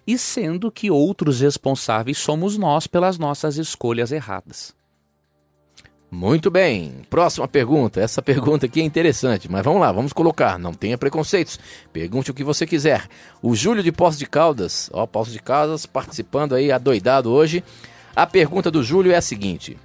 e 0.06 0.16
sendo 0.16 0.72
que 0.72 0.90
outros 0.90 1.40
responsáveis 1.40 2.16
somos 2.16 2.56
nós 2.56 2.86
pelas 2.86 3.18
nossas 3.18 3.58
escolhas 3.58 4.10
erradas. 4.10 4.74
Muito 6.10 6.50
bem. 6.50 7.02
Próxima 7.10 7.46
pergunta. 7.46 8.00
Essa 8.00 8.22
pergunta 8.22 8.64
aqui 8.64 8.80
é 8.80 8.84
interessante, 8.84 9.50
mas 9.50 9.62
vamos 9.62 9.80
lá, 9.80 9.92
vamos 9.92 10.12
colocar. 10.12 10.58
Não 10.58 10.72
tenha 10.72 10.96
preconceitos. 10.96 11.60
Pergunte 11.92 12.30
o 12.30 12.34
que 12.34 12.42
você 12.42 12.66
quiser. 12.66 13.06
O 13.42 13.54
Júlio 13.54 13.82
de 13.82 13.92
Poços 13.92 14.18
de 14.18 14.26
Caldas, 14.26 14.88
ó, 14.92 15.06
Poços 15.06 15.34
de 15.34 15.40
Caldas 15.40 15.84
participando 15.84 16.54
aí, 16.54 16.72
adoidado 16.72 17.30
hoje. 17.30 17.62
A 18.16 18.26
pergunta 18.26 18.70
do 18.70 18.82
Júlio 18.82 19.12
é 19.12 19.16
a 19.16 19.22
seguinte. 19.22 19.76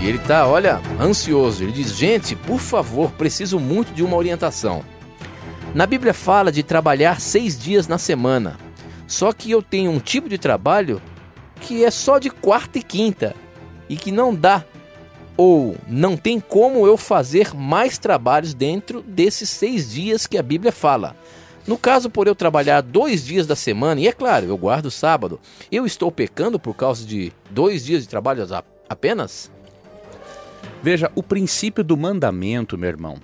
E 0.00 0.06
ele 0.06 0.18
tá, 0.18 0.46
olha, 0.46 0.80
ansioso. 1.00 1.64
Ele 1.64 1.72
diz: 1.72 1.96
Gente, 1.96 2.36
por 2.36 2.60
favor, 2.60 3.10
preciso 3.12 3.58
muito 3.58 3.92
de 3.92 4.04
uma 4.04 4.16
orientação. 4.16 4.84
Na 5.74 5.84
Bíblia 5.84 6.14
fala 6.14 6.50
de 6.50 6.62
trabalhar 6.62 7.20
seis 7.20 7.58
dias 7.58 7.88
na 7.88 7.98
semana. 7.98 8.56
Só 9.06 9.32
que 9.32 9.50
eu 9.50 9.60
tenho 9.62 9.90
um 9.90 9.98
tipo 9.98 10.28
de 10.28 10.38
trabalho 10.38 11.02
que 11.60 11.84
é 11.84 11.90
só 11.90 12.18
de 12.18 12.30
quarta 12.30 12.78
e 12.78 12.82
quinta 12.82 13.34
e 13.90 13.96
que 13.96 14.12
não 14.12 14.32
dá 14.32 14.64
ou 15.36 15.76
não 15.88 16.16
tem 16.16 16.38
como 16.38 16.86
eu 16.86 16.96
fazer 16.96 17.52
mais 17.52 17.98
trabalhos 17.98 18.54
dentro 18.54 19.02
desses 19.02 19.50
seis 19.50 19.90
dias 19.90 20.28
que 20.28 20.38
a 20.38 20.42
Bíblia 20.42 20.70
fala. 20.70 21.16
No 21.66 21.76
caso, 21.76 22.08
por 22.08 22.26
eu 22.26 22.34
trabalhar 22.34 22.82
dois 22.82 23.24
dias 23.24 23.46
da 23.46 23.56
semana, 23.56 24.00
e 24.00 24.06
é 24.06 24.12
claro, 24.12 24.46
eu 24.46 24.56
guardo 24.56 24.90
sábado, 24.90 25.40
eu 25.70 25.84
estou 25.84 26.10
pecando 26.12 26.58
por 26.58 26.74
causa 26.74 27.04
de 27.04 27.32
dois 27.50 27.84
dias 27.84 28.02
de 28.02 28.08
trabalho 28.08 28.46
apenas? 28.88 29.50
Veja, 30.82 31.10
o 31.14 31.22
princípio 31.22 31.82
do 31.82 31.96
mandamento, 31.96 32.78
meu 32.78 32.88
irmão, 32.88 33.18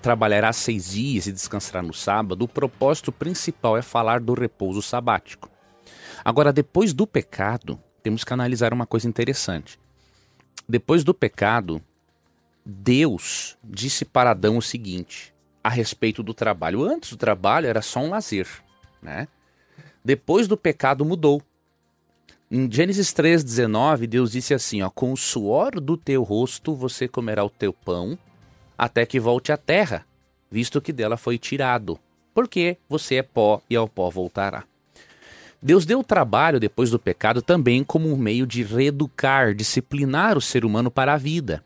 trabalhará 0.00 0.52
seis 0.52 0.92
dias 0.92 1.26
e 1.26 1.32
descansará 1.32 1.82
no 1.82 1.92
sábado, 1.92 2.42
o 2.42 2.48
propósito 2.48 3.10
principal 3.10 3.76
é 3.76 3.82
falar 3.82 4.20
do 4.20 4.34
repouso 4.34 4.80
sabático. 4.80 5.50
Agora, 6.24 6.52
depois 6.52 6.92
do 6.92 7.06
pecado, 7.06 7.80
temos 8.02 8.22
que 8.22 8.32
analisar 8.32 8.72
uma 8.72 8.86
coisa 8.86 9.08
interessante. 9.08 9.78
Depois 10.68 11.04
do 11.04 11.12
pecado, 11.12 11.82
Deus 12.64 13.58
disse 13.62 14.04
para 14.04 14.30
Adão 14.30 14.56
o 14.56 14.62
seguinte 14.62 15.34
a 15.62 15.68
respeito 15.68 16.22
do 16.22 16.32
trabalho. 16.32 16.82
Antes 16.82 17.10
do 17.10 17.16
trabalho 17.16 17.66
era 17.66 17.82
só 17.82 18.00
um 18.00 18.10
lazer, 18.10 18.48
né? 19.02 19.28
Depois 20.04 20.48
do 20.48 20.56
pecado 20.56 21.04
mudou. 21.04 21.42
Em 22.50 22.70
Gênesis 22.70 23.12
3:19, 23.12 24.06
Deus 24.06 24.32
disse 24.32 24.54
assim, 24.54 24.82
ó: 24.82 24.90
"Com 24.90 25.12
o 25.12 25.16
suor 25.16 25.80
do 25.80 25.96
teu 25.96 26.22
rosto 26.22 26.74
você 26.74 27.08
comerá 27.08 27.44
o 27.44 27.50
teu 27.50 27.72
pão, 27.72 28.18
até 28.76 29.04
que 29.04 29.20
volte 29.20 29.52
à 29.52 29.56
terra, 29.56 30.06
visto 30.50 30.80
que 30.80 30.92
dela 30.92 31.16
foi 31.16 31.38
tirado, 31.38 31.98
porque 32.34 32.78
você 32.88 33.16
é 33.16 33.22
pó 33.22 33.60
e 33.68 33.76
ao 33.76 33.88
pó 33.88 34.10
voltará." 34.10 34.64
Deus 35.64 35.86
deu 35.86 36.00
o 36.00 36.04
trabalho 36.04 36.60
depois 36.60 36.90
do 36.90 36.98
pecado 36.98 37.40
também 37.40 37.82
como 37.82 38.12
um 38.12 38.18
meio 38.18 38.46
de 38.46 38.62
reeducar, 38.62 39.54
disciplinar 39.54 40.36
o 40.36 40.40
ser 40.40 40.62
humano 40.62 40.90
para 40.90 41.14
a 41.14 41.16
vida. 41.16 41.64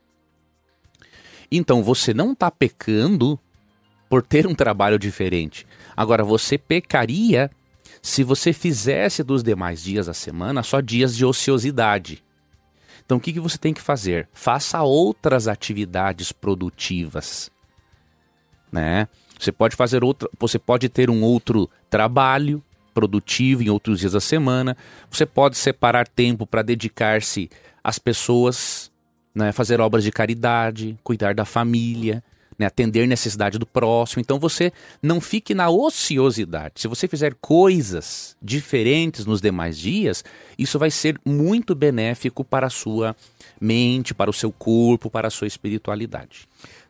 Então 1.50 1.82
você 1.82 2.14
não 2.14 2.30
está 2.30 2.48
pecando 2.48 3.36
por 4.08 4.22
ter 4.22 4.46
um 4.46 4.54
trabalho 4.54 5.00
diferente. 5.00 5.66
Agora 5.96 6.22
você 6.22 6.56
pecaria 6.56 7.50
se 8.00 8.22
você 8.22 8.52
fizesse 8.52 9.24
dos 9.24 9.42
demais 9.42 9.82
dias 9.82 10.06
da 10.06 10.14
semana 10.14 10.62
só 10.62 10.80
dias 10.80 11.16
de 11.16 11.24
ociosidade. 11.24 12.22
Então 13.04 13.18
o 13.18 13.20
que, 13.20 13.32
que 13.32 13.40
você 13.40 13.58
tem 13.58 13.74
que 13.74 13.80
fazer? 13.80 14.28
Faça 14.32 14.80
outras 14.80 15.48
atividades 15.48 16.30
produtivas. 16.30 17.50
Né? 18.70 19.08
Você 19.36 19.50
pode 19.50 19.74
fazer 19.74 20.04
outra, 20.04 20.30
você 20.38 20.56
pode 20.56 20.88
ter 20.88 21.10
um 21.10 21.20
outro 21.24 21.68
trabalho, 21.90 22.62
produtivo 22.98 23.62
em 23.62 23.70
outros 23.70 24.00
dias 24.00 24.10
da 24.10 24.20
semana. 24.20 24.76
Você 25.08 25.24
pode 25.24 25.56
separar 25.56 26.08
tempo 26.08 26.44
para 26.44 26.62
dedicar-se 26.62 27.48
às 27.82 27.96
pessoas 27.96 28.90
né, 29.32 29.52
fazer 29.52 29.80
obras 29.80 30.02
de 30.02 30.10
caridade, 30.10 30.98
cuidar 31.04 31.32
da 31.32 31.44
família, 31.44 32.24
né, 32.58 32.66
atender 32.66 33.06
necessidade 33.06 33.56
do 33.56 33.64
próximo. 33.64 34.20
Então 34.20 34.36
você 34.40 34.72
não 35.00 35.20
fique 35.20 35.54
na 35.54 35.70
ociosidade. 35.70 36.80
Se 36.80 36.88
você 36.88 37.06
fizer 37.06 37.36
coisas 37.40 38.36
diferentes 38.42 39.24
nos 39.24 39.40
demais 39.40 39.78
dias, 39.78 40.24
isso 40.58 40.76
vai 40.76 40.90
ser 40.90 41.20
muito 41.24 41.72
benéfico 41.76 42.44
para 42.44 42.66
a 42.66 42.70
sua 42.70 43.14
mente, 43.60 44.12
para 44.12 44.28
o 44.28 44.34
seu 44.34 44.50
corpo, 44.50 45.08
para 45.08 45.28
a 45.28 45.30
sua 45.30 45.46
espiritualidade. 45.46 46.48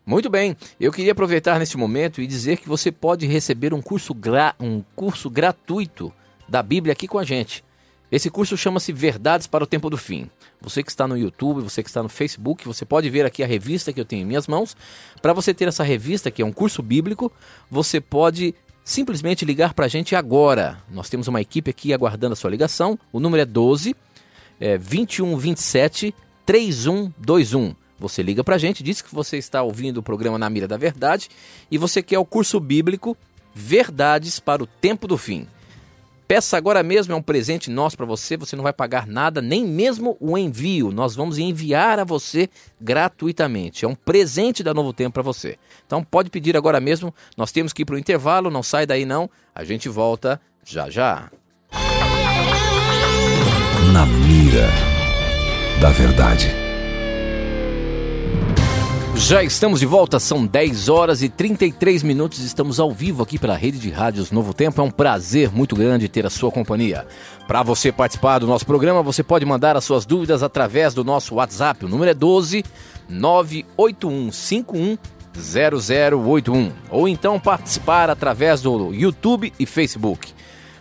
Muito 0.08 0.30
bem, 0.30 0.56
eu 0.80 0.90
queria 0.90 1.12
aproveitar 1.12 1.58
neste 1.58 1.76
momento 1.76 2.22
e 2.22 2.26
dizer 2.26 2.56
que 2.56 2.66
você 2.66 2.90
pode 2.90 3.26
receber 3.26 3.74
um 3.74 3.82
curso, 3.82 4.14
gra 4.14 4.54
um 4.58 4.82
curso 4.96 5.28
gratuito 5.28 6.10
da 6.48 6.62
Bíblia 6.62 6.94
aqui 6.94 7.06
com 7.06 7.18
a 7.18 7.24
gente. 7.24 7.62
Esse 8.10 8.30
curso 8.30 8.56
chama-se 8.56 8.90
Verdades 8.90 9.46
para 9.46 9.62
o 9.62 9.66
Tempo 9.66 9.90
do 9.90 9.98
Fim. 9.98 10.30
Você 10.62 10.82
que 10.82 10.90
está 10.90 11.06
no 11.06 11.14
YouTube, 11.14 11.60
você 11.60 11.82
que 11.82 11.90
está 11.90 12.02
no 12.02 12.08
Facebook, 12.08 12.64
você 12.64 12.86
pode 12.86 13.10
ver 13.10 13.26
aqui 13.26 13.42
a 13.42 13.46
revista 13.46 13.92
que 13.92 14.00
eu 14.00 14.04
tenho 14.06 14.22
em 14.22 14.24
minhas 14.24 14.48
mãos. 14.48 14.74
Para 15.20 15.34
você 15.34 15.52
ter 15.52 15.68
essa 15.68 15.84
revista, 15.84 16.30
que 16.30 16.40
é 16.40 16.46
um 16.46 16.52
curso 16.52 16.82
bíblico, 16.82 17.30
você 17.70 18.00
pode 18.00 18.54
simplesmente 18.82 19.44
ligar 19.44 19.74
para 19.74 19.84
a 19.84 19.88
gente 19.88 20.16
agora. 20.16 20.82
Nós 20.90 21.10
temos 21.10 21.28
uma 21.28 21.42
equipe 21.42 21.70
aqui 21.70 21.92
aguardando 21.92 22.32
a 22.32 22.36
sua 22.36 22.50
ligação. 22.50 22.98
O 23.12 23.20
número 23.20 23.42
é 23.42 23.44
12 23.44 23.94
é 24.58 24.78
2127 24.78 26.14
3121. 26.46 27.87
Você 27.98 28.22
liga 28.22 28.44
para 28.44 28.54
a 28.54 28.58
gente, 28.58 28.82
diz 28.82 29.02
que 29.02 29.14
você 29.14 29.36
está 29.36 29.62
ouvindo 29.62 29.98
o 29.98 30.02
programa 30.02 30.38
Na 30.38 30.48
Mira 30.48 30.68
da 30.68 30.76
Verdade 30.76 31.28
e 31.70 31.76
você 31.76 32.02
quer 32.02 32.18
o 32.18 32.24
curso 32.24 32.60
bíblico 32.60 33.16
Verdades 33.54 34.38
para 34.38 34.62
o 34.62 34.66
Tempo 34.66 35.08
do 35.08 35.18
Fim. 35.18 35.46
Peça 36.28 36.58
agora 36.58 36.82
mesmo, 36.82 37.14
é 37.14 37.16
um 37.16 37.22
presente 37.22 37.70
nosso 37.70 37.96
para 37.96 38.04
você, 38.04 38.36
você 38.36 38.54
não 38.54 38.62
vai 38.62 38.72
pagar 38.72 39.06
nada, 39.06 39.40
nem 39.40 39.64
mesmo 39.64 40.14
o 40.20 40.36
envio. 40.36 40.92
Nós 40.92 41.16
vamos 41.16 41.38
enviar 41.38 41.98
a 41.98 42.04
você 42.04 42.50
gratuitamente. 42.78 43.86
É 43.86 43.88
um 43.88 43.94
presente 43.94 44.62
da 44.62 44.74
Novo 44.74 44.92
Tempo 44.92 45.14
para 45.14 45.22
você. 45.22 45.56
Então 45.86 46.04
pode 46.04 46.28
pedir 46.28 46.54
agora 46.54 46.80
mesmo. 46.80 47.14
Nós 47.34 47.50
temos 47.50 47.72
que 47.72 47.80
ir 47.80 47.84
para 47.86 47.94
o 47.94 47.98
intervalo, 47.98 48.50
não 48.50 48.62
sai 48.62 48.84
daí 48.84 49.06
não. 49.06 49.30
A 49.54 49.64
gente 49.64 49.88
volta 49.88 50.38
já 50.62 50.90
já. 50.90 51.30
Na 53.90 54.04
mira 54.04 54.68
da 55.80 55.88
verdade. 55.88 56.67
Já 59.18 59.42
estamos 59.42 59.80
de 59.80 59.86
volta, 59.86 60.20
são 60.20 60.46
10 60.46 60.88
horas 60.88 61.22
e 61.22 61.28
33 61.28 62.02
minutos. 62.02 62.38
Estamos 62.38 62.78
ao 62.78 62.90
vivo 62.92 63.22
aqui 63.22 63.38
pela 63.38 63.56
rede 63.56 63.78
de 63.78 63.90
rádios 63.90 64.30
Novo 64.30 64.54
Tempo. 64.54 64.80
É 64.80 64.84
um 64.84 64.90
prazer 64.90 65.50
muito 65.52 65.74
grande 65.74 66.08
ter 66.08 66.24
a 66.24 66.30
sua 66.30 66.52
companhia. 66.52 67.06
Para 67.46 67.62
você 67.62 67.92
participar 67.92 68.38
do 68.38 68.46
nosso 68.46 68.64
programa, 68.64 69.02
você 69.02 69.22
pode 69.22 69.44
mandar 69.44 69.76
as 69.76 69.84
suas 69.84 70.06
dúvidas 70.06 70.42
através 70.42 70.94
do 70.94 71.04
nosso 71.04 71.34
WhatsApp. 71.34 71.84
O 71.84 71.88
número 71.88 72.10
é 72.10 72.14
12 72.14 72.64
98151 73.08 74.96
0081 75.36 76.72
ou 76.88 77.08
então 77.08 77.38
participar 77.38 78.08
através 78.08 78.62
do 78.62 78.94
YouTube 78.94 79.52
e 79.58 79.66
Facebook. 79.66 80.32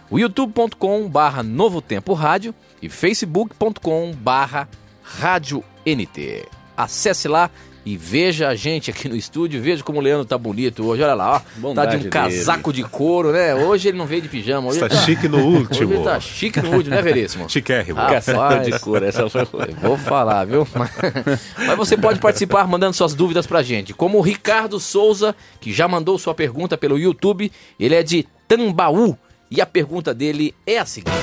O 0.09 0.17
youtube.com 0.17 1.09
barra 1.09 1.43
Novo 1.43 1.81
Tempo 1.81 2.13
Rádio 2.13 2.55
e 2.81 2.87
facebook.com 2.87 4.13
barra 4.13 4.69
Rádio 5.03 5.63
NT. 5.85 6.45
Acesse 6.77 7.27
lá 7.27 7.49
e 7.87 7.95
veja 7.95 8.49
a 8.49 8.55
gente 8.55 8.91
aqui 8.91 9.07
no 9.07 9.15
estúdio, 9.15 9.61
veja 9.61 9.81
como 9.81 9.99
o 9.99 10.01
Leandro 10.01 10.25
tá 10.25 10.37
bonito 10.37 10.85
hoje. 10.85 11.01
Olha 11.01 11.13
lá, 11.13 11.37
ó. 11.37 11.41
Bondade 11.55 11.91
tá 11.91 11.97
de 11.97 12.07
um 12.07 12.09
casaco 12.09 12.73
dele. 12.73 12.83
de 12.83 12.89
couro, 12.89 13.31
né? 13.31 13.55
Hoje 13.55 13.87
ele 13.87 13.97
não 13.97 14.05
veio 14.05 14.21
de 14.21 14.27
pijama. 14.27 14.67
Hoje 14.67 14.83
Está 14.83 14.93
tá 14.93 15.01
chique 15.03 15.29
no 15.29 15.37
último. 15.37 15.93
Hoje 15.93 16.03
tá 16.03 16.19
chique 16.19 16.61
no 16.61 16.75
último, 16.75 16.93
né, 16.93 17.01
Veríssimo? 17.01 17.47
Chiquérrimo. 17.49 17.97
Casaco 17.97 18.65
de 18.65 18.77
couro, 18.77 19.05
essa 19.05 19.29
foi. 19.29 19.45
Vou 19.81 19.95
falar, 19.95 20.43
viu? 20.43 20.67
Mas 21.65 21.77
você 21.77 21.95
pode 21.95 22.19
participar 22.19 22.67
mandando 22.67 22.93
suas 22.93 23.13
dúvidas 23.13 23.47
pra 23.47 23.63
gente. 23.63 23.93
Como 23.93 24.17
o 24.17 24.21
Ricardo 24.21 24.81
Souza, 24.81 25.33
que 25.61 25.71
já 25.71 25.87
mandou 25.87 26.19
sua 26.19 26.35
pergunta 26.35 26.77
pelo 26.77 26.99
YouTube, 26.99 27.49
ele 27.79 27.95
é 27.95 28.03
de 28.03 28.27
Tambaú. 28.49 29.17
E 29.49 29.61
a 29.61 29.65
pergunta 29.65 30.13
dele 30.13 30.53
é 30.65 30.77
a 30.77 30.85
seguinte: 30.85 31.15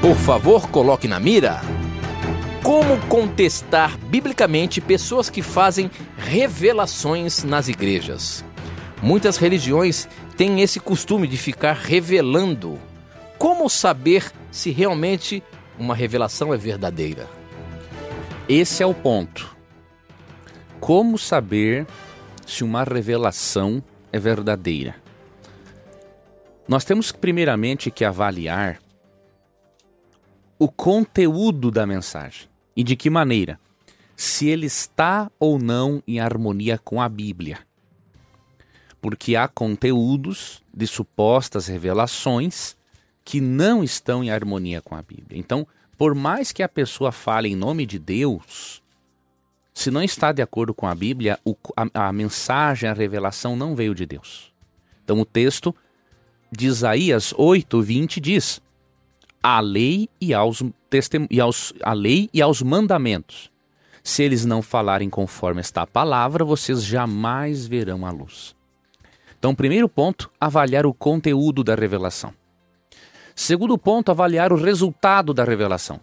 Por 0.00 0.14
favor, 0.14 0.68
coloque 0.68 1.08
na 1.08 1.18
mira 1.18 1.60
como 2.66 2.98
contestar 3.06 3.96
biblicamente 3.96 4.80
pessoas 4.80 5.30
que 5.30 5.40
fazem 5.40 5.88
revelações 6.18 7.44
nas 7.44 7.68
igrejas? 7.68 8.44
Muitas 9.00 9.36
religiões 9.36 10.08
têm 10.36 10.60
esse 10.60 10.80
costume 10.80 11.28
de 11.28 11.36
ficar 11.36 11.74
revelando. 11.76 12.76
Como 13.38 13.70
saber 13.70 14.32
se 14.50 14.72
realmente 14.72 15.44
uma 15.78 15.94
revelação 15.94 16.52
é 16.52 16.56
verdadeira? 16.56 17.28
Esse 18.48 18.82
é 18.82 18.86
o 18.86 18.92
ponto. 18.92 19.56
Como 20.80 21.16
saber 21.16 21.86
se 22.44 22.64
uma 22.64 22.82
revelação 22.82 23.80
é 24.12 24.18
verdadeira? 24.18 24.96
Nós 26.66 26.84
temos 26.84 27.12
primeiramente 27.12 27.92
que 27.92 28.04
avaliar 28.04 28.80
o 30.58 30.68
conteúdo 30.68 31.70
da 31.70 31.86
mensagem. 31.86 32.55
E 32.76 32.84
de 32.84 32.94
que 32.94 33.08
maneira? 33.08 33.58
Se 34.14 34.48
ele 34.48 34.66
está 34.66 35.30
ou 35.38 35.58
não 35.58 36.02
em 36.06 36.20
harmonia 36.20 36.78
com 36.78 37.00
a 37.00 37.08
Bíblia. 37.08 37.58
Porque 39.00 39.34
há 39.34 39.48
conteúdos 39.48 40.62
de 40.74 40.86
supostas 40.86 41.66
revelações 41.66 42.76
que 43.24 43.40
não 43.40 43.82
estão 43.82 44.22
em 44.22 44.30
harmonia 44.30 44.80
com 44.82 44.94
a 44.94 45.02
Bíblia. 45.02 45.38
Então, 45.38 45.66
por 45.96 46.14
mais 46.14 46.52
que 46.52 46.62
a 46.62 46.68
pessoa 46.68 47.10
fale 47.10 47.48
em 47.48 47.56
nome 47.56 47.86
de 47.86 47.98
Deus, 47.98 48.82
se 49.74 49.90
não 49.90 50.02
está 50.02 50.32
de 50.32 50.42
acordo 50.42 50.72
com 50.72 50.86
a 50.86 50.94
Bíblia, 50.94 51.38
a, 51.76 52.08
a, 52.08 52.12
mensagem, 52.12 52.88
a 52.88 52.92
revelação 52.92 53.56
não 53.56 53.74
veio 53.74 53.94
de 53.94 54.06
Deus. 54.06 54.52
Então, 55.04 55.20
o 55.20 55.24
texto 55.24 55.74
de 56.50 56.66
Isaías 56.66 57.34
8, 57.36 57.82
20 57.82 58.20
diz: 58.20 58.60
A 59.48 59.60
lei 59.60 60.08
e 60.20 60.34
aos 60.34 60.60
e 61.30 61.40
aos, 61.40 61.72
a 61.80 61.92
lei 61.92 62.28
e 62.34 62.42
aos 62.42 62.62
mandamentos. 62.62 63.48
Se 64.02 64.24
eles 64.24 64.44
não 64.44 64.60
falarem 64.60 65.08
conforme 65.08 65.60
esta 65.60 65.86
palavra, 65.86 66.44
vocês 66.44 66.82
jamais 66.82 67.64
verão 67.64 68.04
a 68.04 68.10
luz. 68.10 68.56
Então, 69.38 69.54
primeiro 69.54 69.88
ponto, 69.88 70.28
avaliar 70.40 70.84
o 70.84 70.92
conteúdo 70.92 71.62
da 71.62 71.76
revelação. 71.76 72.34
Segundo 73.36 73.78
ponto, 73.78 74.10
avaliar 74.10 74.52
o 74.52 74.56
resultado 74.56 75.32
da 75.32 75.44
revelação. 75.44 76.00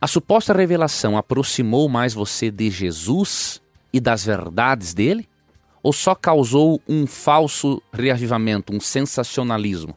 A 0.00 0.06
suposta 0.06 0.54
revelação 0.54 1.18
aproximou 1.18 1.90
mais 1.90 2.14
você 2.14 2.50
de 2.50 2.70
Jesus 2.70 3.60
e 3.92 4.00
das 4.00 4.24
verdades 4.24 4.94
dele? 4.94 5.28
Ou 5.82 5.92
só 5.92 6.14
causou 6.14 6.80
um 6.88 7.06
falso 7.06 7.82
reavivamento, 7.92 8.74
um 8.74 8.80
sensacionalismo? 8.80 9.94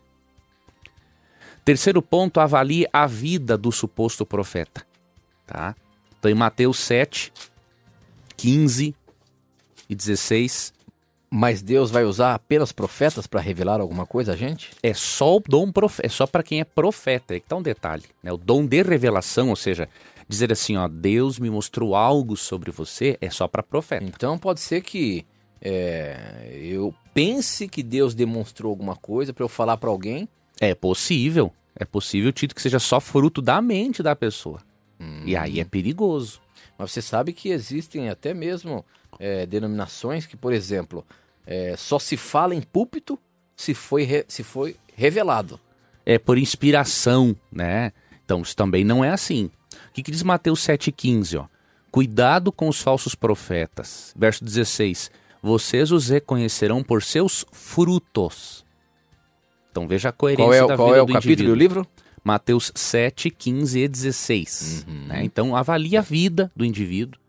Terceiro 1.65 1.99
ponto, 1.99 2.39
avalie 2.39 2.86
a 2.93 3.08
vida 3.08 3.58
do 3.58 3.71
suposto 3.71 4.23
profeta. 4.23 4.86
Tá? 5.47 5.75
Então, 6.19 6.30
em 6.30 6.36
Mateus 6.36 6.78
7, 6.78 7.34
15 8.38 8.95
e 9.89 9.95
16. 9.95 10.75
Mas 11.28 11.63
Deus 11.63 11.89
vai 11.89 12.06
usar 12.06 12.36
apenas 12.36 12.71
profetas 12.71 13.25
para 13.25 13.41
revelar 13.41 13.82
alguma 13.82 14.06
coisa 14.06 14.34
a 14.34 14.36
gente? 14.36 14.69
É 14.82 14.93
só 14.93 15.38
o 15.38 15.39
dom 15.39 15.71
profeta, 15.71 16.06
é 16.06 16.10
só 16.10 16.28
para 16.28 16.43
quem 16.43 16.60
é 16.60 16.63
profeta. 16.63 17.36
É 17.36 17.39
que 17.39 17.47
tá 17.47 17.56
um 17.56 17.63
detalhe, 17.63 18.04
né? 18.21 18.32
O 18.32 18.38
dom 18.38 18.63
de 18.63 18.84
revelação, 18.84 19.49
ou 19.49 19.56
seja, 19.56 19.89
dizer 20.30 20.51
assim, 20.51 20.78
ó, 20.78 20.88
Deus 20.88 21.39
me 21.39 21.49
mostrou 21.49 21.95
algo 21.95 22.38
sobre 22.38 22.71
você, 22.71 23.17
é 23.19 23.30
só 23.32 23.47
para 23.47 23.63
profeta. 23.63 24.06
Então 24.06 24.38
pode 24.38 24.60
ser 24.60 24.82
que 24.82 25.25
é, 25.60 26.60
eu 26.62 26.93
pense 27.12 27.67
que 27.67 27.82
Deus 27.82 28.13
demonstrou 28.13 28.69
alguma 28.69 28.95
coisa 28.95 29.34
para 29.34 29.43
eu 29.43 29.49
falar 29.49 29.78
para 29.78 29.89
alguém 29.89 30.30
é 30.59 30.73
possível. 30.73 31.51
É 31.75 31.83
possível, 31.83 32.31
Tito, 32.31 32.55
que 32.55 32.61
seja 32.61 32.79
só 32.79 32.99
fruto 32.99 33.41
da 33.41 33.61
mente 33.61 34.01
da 34.01 34.15
pessoa. 34.15 34.59
Hum. 34.99 35.23
E 35.25 35.35
aí 35.35 35.59
é 35.59 35.65
perigoso. 35.65 36.41
Mas 36.77 36.91
você 36.91 37.01
sabe 37.01 37.33
que 37.33 37.49
existem 37.49 38.09
até 38.09 38.33
mesmo 38.33 38.85
é, 39.19 39.45
denominações 39.45 40.25
que, 40.25 40.37
por 40.37 40.53
exemplo, 40.53 41.05
é, 41.45 41.75
só 41.77 41.99
se 41.99 42.17
fala 42.17 42.55
em 42.55 42.61
púlpito 42.61 43.19
se 43.55 43.73
foi, 43.73 44.03
re, 44.03 44.25
se 44.27 44.43
foi 44.43 44.75
revelado. 44.95 45.59
É 46.05 46.17
por 46.17 46.37
inspiração, 46.37 47.35
né? 47.51 47.91
Então 48.23 48.41
isso 48.41 48.55
também 48.55 48.83
não 48.83 49.03
é 49.03 49.09
assim. 49.09 49.49
O 49.89 49.93
que, 49.93 50.03
que 50.03 50.11
diz 50.11 50.23
Mateus 50.23 50.61
7,15? 50.61 51.41
Ó? 51.41 51.47
Cuidado 51.91 52.51
com 52.51 52.67
os 52.67 52.81
falsos 52.81 53.15
profetas. 53.15 54.13
Verso 54.17 54.43
16: 54.43 55.09
Vocês 55.41 55.91
os 55.91 56.09
reconhecerão 56.09 56.83
por 56.83 57.01
seus 57.01 57.45
frutos. 57.51 58.64
Então 59.75 59.89
veja 59.89 60.07
a 60.07 60.11
coerência 60.13 60.45
qual 60.45 60.53
é, 60.53 60.67
da 60.67 60.77
qual 60.77 60.88
vida 60.88 60.99
é 60.99 61.01
o 61.01 61.05
do 61.05 61.11
capítulo 61.11 61.49
do 61.49 61.55
livro? 61.55 61.85
Mateus 62.23 62.71
7, 62.73 63.29
15 63.29 63.77
e 63.77 63.88
16. 63.89 64.85
Uhum. 64.88 65.07
Né? 65.07 65.25
Então 65.25 65.53
avalie 65.53 65.97
a 65.97 66.01
vida 66.01 66.49
do 66.55 66.63
indivíduo. 66.63 67.19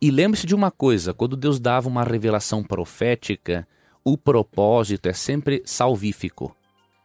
E 0.00 0.08
lembre-se 0.08 0.46
de 0.46 0.54
uma 0.54 0.70
coisa: 0.70 1.12
quando 1.12 1.36
Deus 1.36 1.58
dava 1.58 1.88
uma 1.88 2.04
revelação 2.04 2.62
profética, 2.62 3.66
o 4.04 4.16
propósito 4.16 5.08
é 5.08 5.12
sempre 5.12 5.60
salvífico 5.64 6.56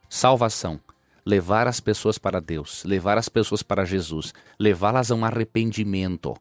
salvação. 0.07 0.79
levar 1.25 1.67
as 1.67 1.79
pessoas 1.79 2.19
para 2.19 2.39
Deus, 2.39 2.83
levar 2.85 3.17
as 3.17 3.27
pessoas 3.27 3.63
para 3.63 3.83
Jesus, 3.83 4.31
levá-las 4.59 5.11
a 5.11 5.15
um 5.15 5.25
arrependimento. 5.25 6.35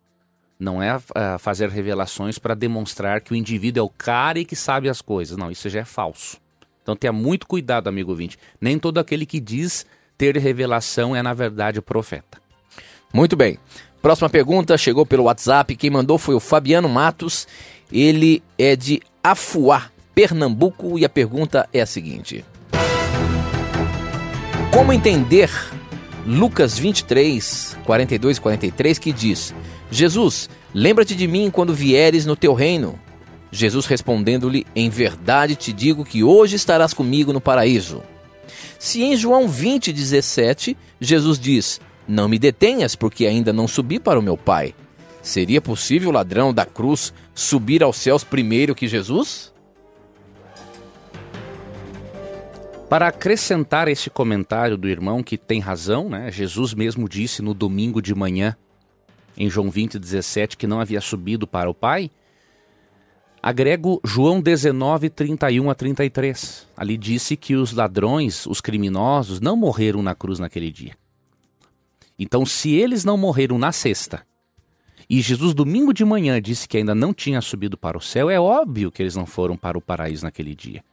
Não 0.60 0.82
é 0.82 0.94
uh, 0.94 1.00
fazer 1.38 1.70
revelações 1.70 2.38
para 2.38 2.54
demonstrar 2.54 3.22
que 3.22 3.32
o 3.32 3.36
indivíduo 3.36 3.80
é 3.80 3.82
o 3.82 3.88
cara 3.88 4.38
e 4.38 4.44
que 4.44 4.54
sabe 4.54 4.90
as 4.90 5.00
coisas. 5.00 5.38
Não, 5.38 5.50
isso 5.50 5.68
já 5.70 5.80
é 5.80 5.84
falso. 5.84 6.38
Então 6.86 6.94
tenha 6.94 7.12
muito 7.12 7.48
cuidado, 7.48 7.88
amigo 7.88 8.12
ouvinte. 8.12 8.38
Nem 8.60 8.78
todo 8.78 8.98
aquele 8.98 9.26
que 9.26 9.40
diz 9.40 9.84
ter 10.16 10.36
revelação 10.36 11.16
é, 11.16 11.20
na 11.20 11.34
verdade, 11.34 11.82
profeta. 11.82 12.40
Muito 13.12 13.34
bem. 13.34 13.58
Próxima 14.00 14.30
pergunta 14.30 14.78
chegou 14.78 15.04
pelo 15.04 15.24
WhatsApp. 15.24 15.74
Quem 15.74 15.90
mandou 15.90 16.16
foi 16.16 16.36
o 16.36 16.40
Fabiano 16.40 16.88
Matos. 16.88 17.48
Ele 17.90 18.40
é 18.56 18.76
de 18.76 19.02
Afuá, 19.20 19.90
Pernambuco. 20.14 20.96
E 20.96 21.04
a 21.04 21.08
pergunta 21.08 21.68
é 21.72 21.80
a 21.80 21.86
seguinte: 21.86 22.44
Como 24.72 24.92
entender 24.92 25.50
Lucas 26.24 26.78
23, 26.78 27.78
42 27.84 28.36
e 28.36 28.40
43, 28.40 28.98
que 29.00 29.12
diz: 29.12 29.52
Jesus, 29.90 30.48
lembra-te 30.72 31.16
de 31.16 31.26
mim 31.26 31.50
quando 31.50 31.74
vieres 31.74 32.24
no 32.24 32.36
teu 32.36 32.54
reino. 32.54 32.96
Jesus 33.50 33.86
respondendo-lhe: 33.86 34.66
Em 34.74 34.90
verdade 34.90 35.56
te 35.56 35.72
digo 35.72 36.04
que 36.04 36.22
hoje 36.22 36.56
estarás 36.56 36.92
comigo 36.92 37.32
no 37.32 37.40
paraíso. 37.40 38.02
Se 38.78 39.02
em 39.02 39.16
João 39.16 39.48
20, 39.48 39.92
17, 39.92 40.76
Jesus 41.00 41.38
diz: 41.38 41.80
Não 42.06 42.28
me 42.28 42.38
detenhas, 42.38 42.94
porque 42.94 43.26
ainda 43.26 43.52
não 43.52 43.66
subi 43.66 43.98
para 43.98 44.18
o 44.18 44.22
meu 44.22 44.36
Pai. 44.36 44.74
Seria 45.22 45.60
possível 45.60 46.10
o 46.10 46.12
ladrão 46.12 46.54
da 46.54 46.64
cruz 46.64 47.12
subir 47.34 47.82
aos 47.82 47.96
céus 47.96 48.22
primeiro 48.22 48.74
que 48.74 48.86
Jesus? 48.86 49.52
Para 52.88 53.08
acrescentar 53.08 53.88
esse 53.88 54.08
comentário 54.08 54.76
do 54.76 54.88
irmão 54.88 55.24
que 55.24 55.36
tem 55.36 55.58
razão, 55.58 56.08
né? 56.08 56.30
Jesus 56.30 56.72
mesmo 56.72 57.08
disse 57.08 57.42
no 57.42 57.52
domingo 57.52 58.00
de 58.00 58.14
manhã, 58.14 58.56
em 59.36 59.50
João 59.50 59.68
20, 59.68 59.98
17, 59.98 60.56
que 60.56 60.68
não 60.68 60.80
havia 60.80 61.00
subido 61.00 61.44
para 61.46 61.68
o 61.68 61.74
Pai. 61.74 62.08
Agrego 63.46 64.00
João 64.02 64.40
19, 64.40 65.08
31 65.08 65.70
a 65.70 65.74
33. 65.76 66.66
Ali 66.76 66.96
disse 66.96 67.36
que 67.36 67.54
os 67.54 67.72
ladrões, 67.72 68.44
os 68.44 68.60
criminosos, 68.60 69.40
não 69.40 69.56
morreram 69.56 70.02
na 70.02 70.16
cruz 70.16 70.40
naquele 70.40 70.72
dia. 70.72 70.96
Então, 72.18 72.44
se 72.44 72.74
eles 72.74 73.04
não 73.04 73.16
morreram 73.16 73.56
na 73.56 73.70
sexta, 73.70 74.26
e 75.08 75.20
Jesus, 75.20 75.54
domingo 75.54 75.94
de 75.94 76.04
manhã, 76.04 76.42
disse 76.42 76.66
que 76.66 76.76
ainda 76.76 76.92
não 76.92 77.14
tinha 77.14 77.40
subido 77.40 77.78
para 77.78 77.96
o 77.96 78.00
céu, 78.00 78.28
é 78.28 78.40
óbvio 78.40 78.90
que 78.90 79.00
eles 79.00 79.14
não 79.14 79.26
foram 79.26 79.56
para 79.56 79.78
o 79.78 79.80
paraíso 79.80 80.24
naquele 80.24 80.52
dia. 80.52 80.84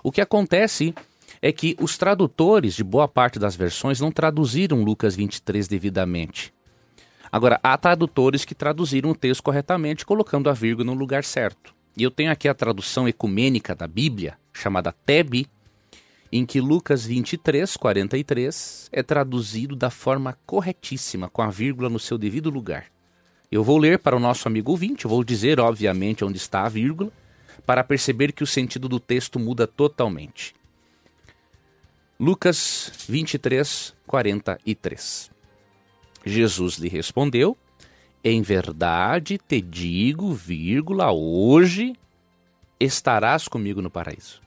O 0.00 0.12
que 0.12 0.20
acontece 0.20 0.94
é 1.42 1.50
que 1.50 1.76
os 1.80 1.98
tradutores 1.98 2.76
de 2.76 2.84
boa 2.84 3.08
parte 3.08 3.36
das 3.36 3.56
versões 3.56 4.00
não 4.00 4.12
traduziram 4.12 4.84
Lucas 4.84 5.16
23 5.16 5.66
devidamente. 5.66 6.54
Agora, 7.32 7.58
há 7.64 7.76
tradutores 7.76 8.44
que 8.44 8.54
traduziram 8.54 9.10
o 9.10 9.14
texto 9.16 9.42
corretamente, 9.42 10.06
colocando 10.06 10.48
a 10.48 10.52
vírgula 10.52 10.86
no 10.86 10.94
lugar 10.94 11.24
certo. 11.24 11.74
E 11.96 12.02
eu 12.02 12.10
tenho 12.10 12.30
aqui 12.30 12.46
a 12.46 12.54
tradução 12.54 13.08
ecumênica 13.08 13.74
da 13.74 13.86
Bíblia, 13.86 14.36
chamada 14.52 14.92
TEB, 14.92 15.46
em 16.30 16.44
que 16.44 16.60
Lucas 16.60 17.06
23, 17.06 17.76
43 17.76 18.90
é 18.92 19.02
traduzido 19.02 19.74
da 19.74 19.88
forma 19.88 20.36
corretíssima, 20.44 21.30
com 21.30 21.40
a 21.40 21.48
vírgula 21.48 21.88
no 21.88 21.98
seu 21.98 22.18
devido 22.18 22.50
lugar. 22.50 22.86
Eu 23.50 23.64
vou 23.64 23.78
ler 23.78 23.98
para 23.98 24.16
o 24.16 24.20
nosso 24.20 24.46
amigo 24.46 24.72
ouvinte, 24.72 25.06
vou 25.06 25.24
dizer, 25.24 25.58
obviamente, 25.58 26.24
onde 26.24 26.36
está 26.36 26.64
a 26.64 26.68
vírgula, 26.68 27.10
para 27.64 27.82
perceber 27.82 28.32
que 28.32 28.42
o 28.42 28.46
sentido 28.46 28.88
do 28.88 29.00
texto 29.00 29.38
muda 29.38 29.66
totalmente. 29.66 30.54
Lucas 32.20 32.92
23, 33.08 33.94
43. 34.06 35.30
Jesus 36.24 36.76
lhe 36.76 36.88
respondeu: 36.88 37.56
Em 38.28 38.42
verdade 38.42 39.38
te 39.38 39.60
digo, 39.60 40.32
vírgula, 40.32 41.12
hoje 41.12 41.94
estarás 42.80 43.46
comigo 43.46 43.80
no 43.80 43.88
paraíso. 43.88 44.42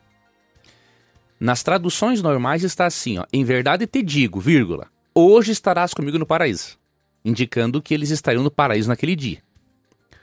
Nas 1.39 1.63
traduções 1.63 2.21
normais 2.21 2.65
está 2.65 2.85
assim, 2.85 3.19
ó, 3.19 3.25
em 3.31 3.45
verdade 3.45 3.87
te 3.87 4.03
digo, 4.03 4.37
vírgula, 4.41 4.89
hoje 5.15 5.53
estarás 5.53 5.93
comigo 5.93 6.19
no 6.19 6.25
paraíso, 6.25 6.77
indicando 7.23 7.81
que 7.81 7.93
eles 7.93 8.09
estariam 8.09 8.43
no 8.43 8.51
paraíso 8.51 8.89
naquele 8.89 9.15
dia. 9.15 9.41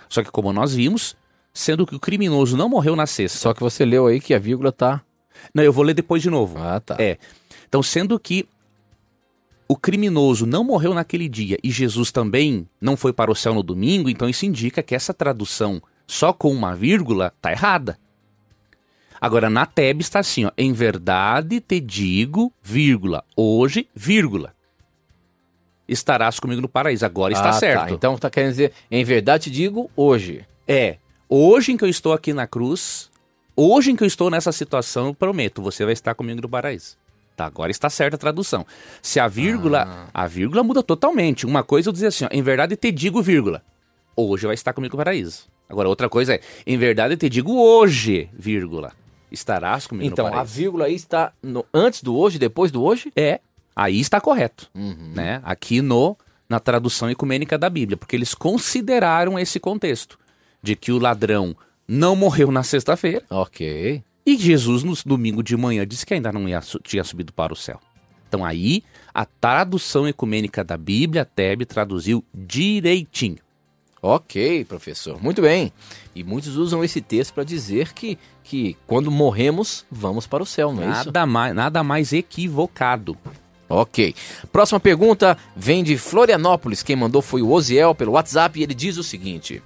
Só 0.06 0.22
que 0.22 0.30
como 0.30 0.52
nós 0.52 0.74
vimos, 0.74 1.16
sendo 1.50 1.86
que 1.86 1.96
o 1.96 2.00
criminoso 2.00 2.58
não 2.58 2.68
morreu 2.68 2.94
na 2.94 3.06
sexta. 3.06 3.38
Só 3.38 3.54
que 3.54 3.60
você 3.62 3.86
leu 3.86 4.06
aí 4.06 4.20
que 4.20 4.34
a 4.34 4.38
vírgula 4.38 4.70
tá 4.70 5.02
não, 5.54 5.62
eu 5.64 5.72
vou 5.72 5.82
ler 5.82 5.94
depois 5.94 6.22
de 6.22 6.28
novo. 6.28 6.58
Ah, 6.58 6.78
tá. 6.78 6.96
É. 6.98 7.18
Então, 7.66 7.82
sendo 7.82 8.18
que 8.18 8.46
o 9.68 9.76
criminoso 9.76 10.46
não 10.46 10.64
morreu 10.64 10.94
naquele 10.94 11.28
dia 11.28 11.58
e 11.62 11.70
Jesus 11.70 12.12
também 12.12 12.68
não 12.80 12.96
foi 12.96 13.12
para 13.12 13.30
o 13.30 13.34
céu 13.34 13.54
no 13.54 13.62
domingo, 13.62 14.08
então 14.08 14.28
isso 14.28 14.46
indica 14.46 14.82
que 14.82 14.94
essa 14.94 15.12
tradução 15.12 15.82
só 16.06 16.32
com 16.32 16.52
uma 16.52 16.74
vírgula 16.74 17.32
tá 17.40 17.50
errada. 17.50 17.98
Agora, 19.20 19.48
na 19.48 19.64
Teb 19.64 20.00
está 20.00 20.20
assim, 20.20 20.44
ó, 20.44 20.50
em 20.56 20.72
verdade 20.72 21.60
te 21.60 21.80
digo, 21.80 22.52
vírgula, 22.62 23.24
hoje, 23.34 23.88
vírgula. 23.94 24.54
Estarás 25.88 26.38
comigo 26.38 26.60
no 26.60 26.68
paraíso. 26.68 27.06
Agora 27.06 27.32
está 27.32 27.48
ah, 27.48 27.52
tá. 27.52 27.58
certo. 27.58 27.88
Tá. 27.88 27.90
Então 27.92 28.18
tá 28.18 28.28
querendo 28.28 28.50
dizer, 28.50 28.72
em 28.90 29.04
verdade 29.04 29.44
te 29.44 29.50
digo, 29.50 29.90
hoje. 29.96 30.44
É, 30.68 30.98
hoje 31.28 31.72
em 31.72 31.76
que 31.76 31.84
eu 31.84 31.88
estou 31.88 32.12
aqui 32.12 32.32
na 32.32 32.46
cruz, 32.46 33.08
Hoje 33.58 33.90
em 33.90 33.96
que 33.96 34.04
eu 34.04 34.06
estou 34.06 34.28
nessa 34.28 34.52
situação, 34.52 35.06
eu 35.06 35.14
prometo, 35.14 35.62
você 35.62 35.82
vai 35.82 35.94
estar 35.94 36.14
comigo 36.14 36.42
no 36.42 36.48
paraíso. 36.48 36.98
Tá, 37.36 37.44
agora 37.44 37.70
está 37.70 37.90
certa 37.90 38.16
a 38.16 38.18
tradução. 38.18 38.66
Se 39.02 39.20
a 39.20 39.28
vírgula, 39.28 39.84
ah. 39.86 40.22
a 40.22 40.26
vírgula 40.26 40.62
muda 40.62 40.82
totalmente. 40.82 41.44
Uma 41.44 41.62
coisa 41.62 41.90
eu 41.90 41.92
dizer 41.92 42.06
assim, 42.06 42.24
ó, 42.24 42.28
em 42.32 42.42
verdade 42.42 42.76
te 42.76 42.90
digo 42.90 43.20
vírgula. 43.20 43.62
Hoje 44.16 44.46
vai 44.46 44.54
estar 44.54 44.72
comigo 44.72 44.96
no 44.96 45.04
paraíso. 45.04 45.46
Agora 45.68 45.86
outra 45.86 46.08
coisa 46.08 46.34
é, 46.34 46.40
em 46.66 46.78
verdade 46.78 47.14
te 47.16 47.28
digo 47.28 47.54
hoje, 47.60 48.30
vírgula. 48.32 48.92
Estarás 49.30 49.86
comigo 49.86 50.06
então, 50.06 50.24
no 50.24 50.30
paraíso. 50.30 50.50
Então, 50.50 50.58
a 50.58 50.62
vírgula 50.62 50.84
aí 50.86 50.94
está 50.94 51.32
no, 51.42 51.66
antes 51.74 52.02
do 52.02 52.16
hoje, 52.16 52.38
depois 52.38 52.70
do 52.72 52.82
hoje? 52.82 53.12
É, 53.14 53.40
aí 53.74 54.00
está 54.00 54.18
correto. 54.18 54.70
Uhum. 54.74 55.12
Né? 55.14 55.42
Aqui 55.44 55.82
no 55.82 56.16
na 56.48 56.60
tradução 56.60 57.10
ecumênica 57.10 57.58
da 57.58 57.68
Bíblia, 57.68 57.96
porque 57.96 58.16
eles 58.16 58.32
consideraram 58.32 59.38
esse 59.38 59.58
contexto 59.58 60.18
de 60.62 60.76
que 60.76 60.92
o 60.92 60.98
ladrão 60.98 61.56
não 61.86 62.16
morreu 62.16 62.50
na 62.50 62.62
sexta-feira. 62.62 63.24
Ok. 63.28 64.02
E 64.26 64.36
Jesus, 64.36 64.82
no 64.82 64.92
domingo 65.06 65.40
de 65.40 65.56
manhã, 65.56 65.86
disse 65.86 66.04
que 66.04 66.12
ainda 66.12 66.32
não 66.32 66.48
ia, 66.48 66.60
tinha 66.82 67.04
subido 67.04 67.32
para 67.32 67.52
o 67.52 67.56
céu. 67.56 67.80
Então 68.28 68.44
aí, 68.44 68.82
a 69.14 69.24
tradução 69.24 70.06
ecumênica 70.08 70.64
da 70.64 70.76
Bíblia, 70.76 71.24
Teb, 71.24 71.64
traduziu 71.64 72.24
direitinho. 72.34 73.38
Ok, 74.02 74.64
professor. 74.64 75.22
Muito 75.22 75.40
bem. 75.40 75.72
E 76.14 76.22
muitos 76.22 76.56
usam 76.56 76.82
esse 76.84 77.00
texto 77.00 77.34
para 77.34 77.44
dizer 77.44 77.92
que, 77.92 78.18
que 78.42 78.76
quando 78.86 79.10
morremos, 79.10 79.86
vamos 79.90 80.26
para 80.26 80.42
o 80.42 80.46
céu, 80.46 80.72
não 80.72 80.82
é 80.82 80.86
nada 80.86 81.20
isso? 81.20 81.28
Mais, 81.28 81.54
nada 81.54 81.84
mais 81.84 82.12
equivocado. 82.12 83.16
Ok. 83.68 84.14
Próxima 84.52 84.78
pergunta 84.78 85.36
vem 85.56 85.82
de 85.82 85.96
Florianópolis. 85.96 86.82
Quem 86.82 86.94
mandou 86.94 87.20
foi 87.20 87.42
o 87.42 87.50
Oziel 87.50 87.94
pelo 87.94 88.12
WhatsApp 88.12 88.58
e 88.58 88.62
ele 88.62 88.74
diz 88.74 88.96
o 88.96 89.02
seguinte: 89.02 89.62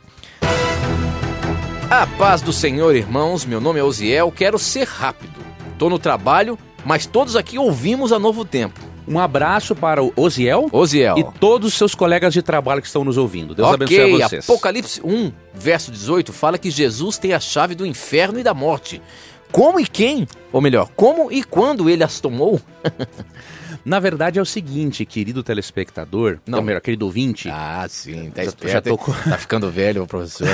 a 1.91 2.07
paz 2.07 2.41
do 2.41 2.53
Senhor, 2.53 2.95
irmãos. 2.95 3.45
Meu 3.45 3.61
nome 3.61 3.81
é 3.81 3.83
Osiel. 3.83 4.31
Quero 4.31 4.61
ser 4.61 4.87
rápido. 4.87 5.41
Tô 5.77 5.91
no 5.91 5.99
trabalho, 5.99 6.57
mas 6.85 7.05
todos 7.05 7.35
aqui 7.35 7.59
ouvimos 7.59 8.13
a 8.13 8.19
Novo 8.19 8.45
Tempo. 8.45 8.79
Um 9.09 9.19
abraço 9.19 9.75
para 9.75 10.01
o 10.01 10.13
Osiel. 10.15 10.69
Osiel. 10.71 11.19
E 11.19 11.25
todos 11.41 11.73
os 11.73 11.75
seus 11.75 11.93
colegas 11.93 12.33
de 12.33 12.43
trabalho 12.43 12.81
que 12.81 12.87
estão 12.87 13.03
nos 13.03 13.19
ouvindo. 13.19 13.57
Deus 13.57 13.71
okay, 13.71 14.03
abençoe 14.03 14.23
a 14.23 14.29
vocês. 14.29 14.49
Apocalipse 14.49 15.01
1, 15.03 15.33
verso 15.53 15.91
18, 15.91 16.33
fala 16.33 16.59
que 16.59 16.71
Jesus 16.71 17.19
tem 17.19 17.33
a 17.33 17.41
chave 17.41 17.75
do 17.75 17.85
inferno 17.85 18.39
e 18.39 18.45
da 18.45 18.55
morte. 18.55 19.03
Como 19.51 19.81
e 19.81 19.87
quem? 19.87 20.29
Ou 20.53 20.61
melhor, 20.61 20.89
como 20.95 21.33
e 21.33 21.43
quando 21.43 21.91
ele 21.91 22.05
as 22.05 22.21
tomou? 22.21 22.61
Na 23.85 23.99
verdade 23.99 24.39
é 24.39 24.43
o 24.43 24.47
seguinte, 24.47 25.05
querido 25.05 25.43
telespectador, 25.43 26.39
não, 26.47 26.59
ou 26.59 26.65
melhor, 26.65 26.81
querido 26.81 27.07
ouvinte. 27.07 27.49
Ah, 27.51 27.87
sim, 27.89 28.31
tá 28.31 28.45
esperto, 28.45 28.69
já 28.69 28.81
tô... 28.81 28.97
tá 28.99 29.39
ficando 29.39 29.71
velho 29.71 30.03
o 30.03 30.07
professor. 30.07 30.49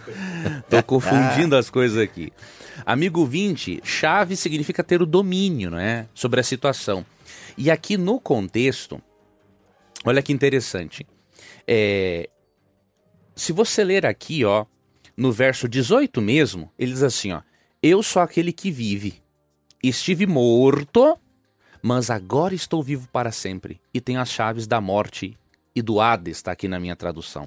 tô 0.70 0.82
confundindo 0.82 1.56
as 1.56 1.68
coisas 1.68 1.98
aqui. 1.98 2.32
Amigo 2.86 3.20
ouvinte, 3.20 3.80
chave 3.84 4.36
significa 4.36 4.82
ter 4.82 5.02
o 5.02 5.06
domínio, 5.06 5.70
não 5.70 5.78
é? 5.78 6.06
Sobre 6.14 6.40
a 6.40 6.42
situação. 6.42 7.04
E 7.56 7.70
aqui 7.70 7.96
no 7.96 8.18
contexto, 8.18 9.00
olha 10.04 10.22
que 10.22 10.32
interessante. 10.32 11.06
É, 11.66 12.28
se 13.36 13.52
você 13.52 13.84
ler 13.84 14.06
aqui, 14.06 14.44
ó, 14.44 14.66
no 15.16 15.32
verso 15.32 15.68
18 15.68 16.20
mesmo, 16.20 16.70
ele 16.78 16.92
diz 16.92 17.02
assim, 17.02 17.32
ó: 17.32 17.42
Eu 17.82 18.02
sou 18.02 18.22
aquele 18.22 18.52
que 18.52 18.70
vive. 18.70 19.22
Estive 19.82 20.26
morto, 20.26 21.18
mas 21.84 22.08
agora 22.08 22.54
estou 22.54 22.82
vivo 22.82 23.06
para 23.12 23.30
sempre 23.30 23.78
e 23.92 24.00
tenho 24.00 24.18
as 24.18 24.30
chaves 24.30 24.66
da 24.66 24.80
morte 24.80 25.36
e 25.76 25.82
do 25.82 26.00
Hades, 26.00 26.38
está 26.38 26.50
aqui 26.50 26.66
na 26.66 26.80
minha 26.80 26.96
tradução. 26.96 27.46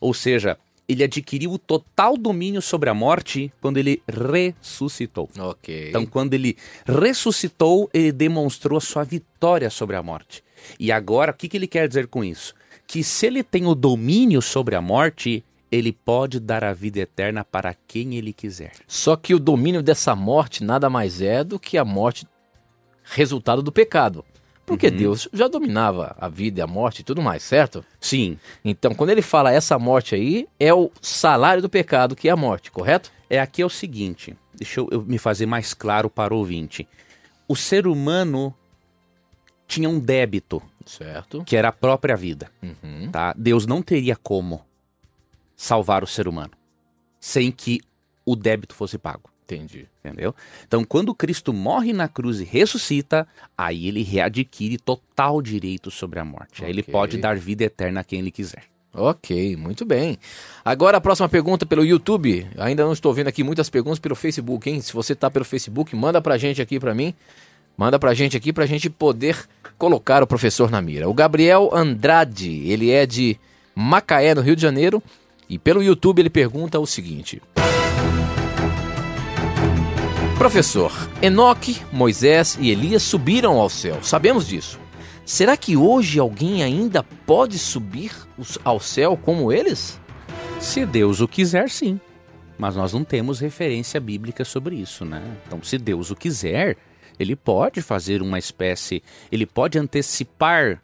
Ou 0.00 0.12
seja, 0.12 0.58
ele 0.88 1.04
adquiriu 1.04 1.52
o 1.52 1.58
total 1.58 2.16
domínio 2.16 2.60
sobre 2.60 2.90
a 2.90 2.94
morte 2.94 3.52
quando 3.60 3.76
ele 3.76 4.02
ressuscitou. 4.08 5.30
Ok. 5.38 5.90
Então, 5.90 6.04
quando 6.04 6.34
ele 6.34 6.56
ressuscitou, 6.84 7.88
ele 7.94 8.10
demonstrou 8.10 8.76
a 8.76 8.80
sua 8.80 9.04
vitória 9.04 9.70
sobre 9.70 9.94
a 9.94 10.02
morte. 10.02 10.42
E 10.80 10.90
agora, 10.90 11.30
o 11.30 11.34
que, 11.34 11.48
que 11.48 11.56
ele 11.56 11.68
quer 11.68 11.86
dizer 11.86 12.08
com 12.08 12.24
isso? 12.24 12.56
Que 12.88 13.04
se 13.04 13.24
ele 13.24 13.44
tem 13.44 13.66
o 13.66 13.74
domínio 13.74 14.42
sobre 14.42 14.74
a 14.74 14.80
morte, 14.80 15.44
ele 15.70 15.92
pode 15.92 16.40
dar 16.40 16.64
a 16.64 16.72
vida 16.72 16.98
eterna 16.98 17.44
para 17.44 17.72
quem 17.86 18.16
ele 18.16 18.32
quiser. 18.32 18.72
Só 18.88 19.14
que 19.14 19.32
o 19.32 19.38
domínio 19.38 19.80
dessa 19.80 20.16
morte 20.16 20.64
nada 20.64 20.90
mais 20.90 21.20
é 21.20 21.44
do 21.44 21.56
que 21.56 21.78
a 21.78 21.84
morte 21.84 22.26
resultado 23.14 23.62
do 23.62 23.72
pecado. 23.72 24.24
Porque 24.64 24.88
Uhum. 24.88 24.96
Deus 24.96 25.28
já 25.32 25.46
dominava 25.46 26.16
a 26.18 26.28
vida 26.28 26.58
e 26.58 26.62
a 26.62 26.66
morte 26.66 27.00
e 27.00 27.04
tudo 27.04 27.22
mais, 27.22 27.42
certo? 27.44 27.84
Sim, 28.00 28.36
Então, 28.64 28.94
quando 28.94 29.10
ele 29.10 29.22
fala 29.22 29.52
essa 29.52 29.78
morte 29.78 30.14
aí, 30.16 30.48
é 30.58 30.74
o 30.74 30.90
salário 31.00 31.62
do 31.62 31.68
pecado, 31.70 32.16
que 32.16 32.28
é 32.28 32.32
a 32.32 32.36
morte, 32.36 32.70
correto? 32.70 33.12
é 33.30 33.40
aqui 33.40 33.60
é 33.62 33.66
o 33.66 33.70
seguinte, 33.70 34.36
deixa 34.54 34.78
eu, 34.80 34.88
eu 34.90 35.02
me 35.02 35.18
fazer 35.18 35.46
mais 35.46 35.72
claro 35.74 36.08
para 36.10 36.32
o 36.34 36.38
ouvinte. 36.38 36.86
O 37.48 37.54
ser 37.56 37.86
humano 37.86 38.54
tinha 39.68 39.88
um 39.88 39.98
débito, 39.98 40.62
Certo. 40.84 41.42
que 41.44 41.56
era 41.56 41.68
a 41.68 41.72
própria 41.72 42.16
vida. 42.16 42.50
Uhum. 42.62 43.10
tá? 43.10 43.34
Deus 43.36 43.66
não 43.66 43.82
teria 43.82 44.14
como 44.16 44.64
salvar 45.56 46.04
o 46.04 46.06
ser 46.06 46.28
humano 46.28 46.52
sem 47.18 47.50
que 47.50 47.80
o 48.24 48.36
débito 48.36 48.74
fosse 48.74 48.96
pago. 48.98 49.28
Entendi. 49.46 49.86
Entendeu? 50.04 50.34
Então, 50.66 50.84
quando 50.84 51.14
Cristo 51.14 51.52
morre 51.52 51.92
na 51.92 52.08
cruz 52.08 52.40
e 52.40 52.44
ressuscita, 52.44 53.26
aí 53.56 53.86
ele 53.86 54.02
readquire 54.02 54.76
total 54.76 55.40
direito 55.40 55.90
sobre 55.90 56.18
a 56.18 56.24
morte. 56.24 56.64
Aí 56.64 56.70
ele 56.70 56.82
pode 56.82 57.16
dar 57.18 57.36
vida 57.36 57.64
eterna 57.64 58.00
a 58.00 58.04
quem 58.04 58.18
ele 58.18 58.32
quiser. 58.32 58.64
Ok, 58.92 59.56
muito 59.56 59.84
bem. 59.84 60.18
Agora 60.64 60.96
a 60.96 61.00
próxima 61.00 61.28
pergunta 61.28 61.66
pelo 61.66 61.84
YouTube. 61.84 62.46
Ainda 62.56 62.84
não 62.84 62.92
estou 62.92 63.12
vendo 63.12 63.28
aqui 63.28 63.44
muitas 63.44 63.68
perguntas 63.70 63.98
pelo 63.98 64.16
Facebook, 64.16 64.68
hein? 64.68 64.80
Se 64.80 64.92
você 64.92 65.14
tá 65.14 65.30
pelo 65.30 65.44
Facebook, 65.44 65.94
manda 65.94 66.20
pra 66.20 66.38
gente 66.38 66.60
aqui 66.62 66.80
pra 66.80 66.94
mim. 66.94 67.14
Manda 67.76 67.98
pra 67.98 68.14
gente 68.14 68.36
aqui 68.36 68.52
pra 68.52 68.64
gente 68.64 68.88
poder 68.88 69.36
colocar 69.76 70.22
o 70.22 70.26
professor 70.26 70.70
na 70.70 70.80
mira. 70.80 71.08
O 71.08 71.14
Gabriel 71.14 71.70
Andrade, 71.74 72.66
ele 72.66 72.90
é 72.90 73.04
de 73.04 73.38
Macaé, 73.74 74.34
no 74.34 74.40
Rio 74.40 74.56
de 74.56 74.62
Janeiro, 74.62 75.02
e 75.46 75.58
pelo 75.58 75.82
YouTube 75.82 76.20
ele 76.20 76.30
pergunta 76.30 76.80
o 76.80 76.86
seguinte: 76.86 77.42
Professor, 80.38 80.92
Enoque, 81.22 81.80
Moisés 81.90 82.58
e 82.60 82.70
Elias 82.70 83.02
subiram 83.02 83.58
ao 83.58 83.70
céu. 83.70 84.02
Sabemos 84.02 84.46
disso. 84.46 84.78
Será 85.24 85.56
que 85.56 85.78
hoje 85.78 86.18
alguém 86.18 86.62
ainda 86.62 87.02
pode 87.02 87.58
subir 87.58 88.12
ao 88.62 88.78
céu 88.78 89.16
como 89.16 89.50
eles? 89.50 89.98
Se 90.60 90.84
Deus 90.84 91.22
o 91.22 91.26
quiser, 91.26 91.70
sim. 91.70 91.98
Mas 92.58 92.76
nós 92.76 92.92
não 92.92 93.02
temos 93.02 93.40
referência 93.40 93.98
bíblica 93.98 94.44
sobre 94.44 94.76
isso, 94.76 95.06
né? 95.06 95.22
Então, 95.46 95.62
se 95.62 95.78
Deus 95.78 96.10
o 96.10 96.14
quiser, 96.14 96.76
ele 97.18 97.34
pode 97.34 97.80
fazer 97.80 98.20
uma 98.20 98.38
espécie, 98.38 99.02
ele 99.32 99.46
pode 99.46 99.78
antecipar 99.78 100.82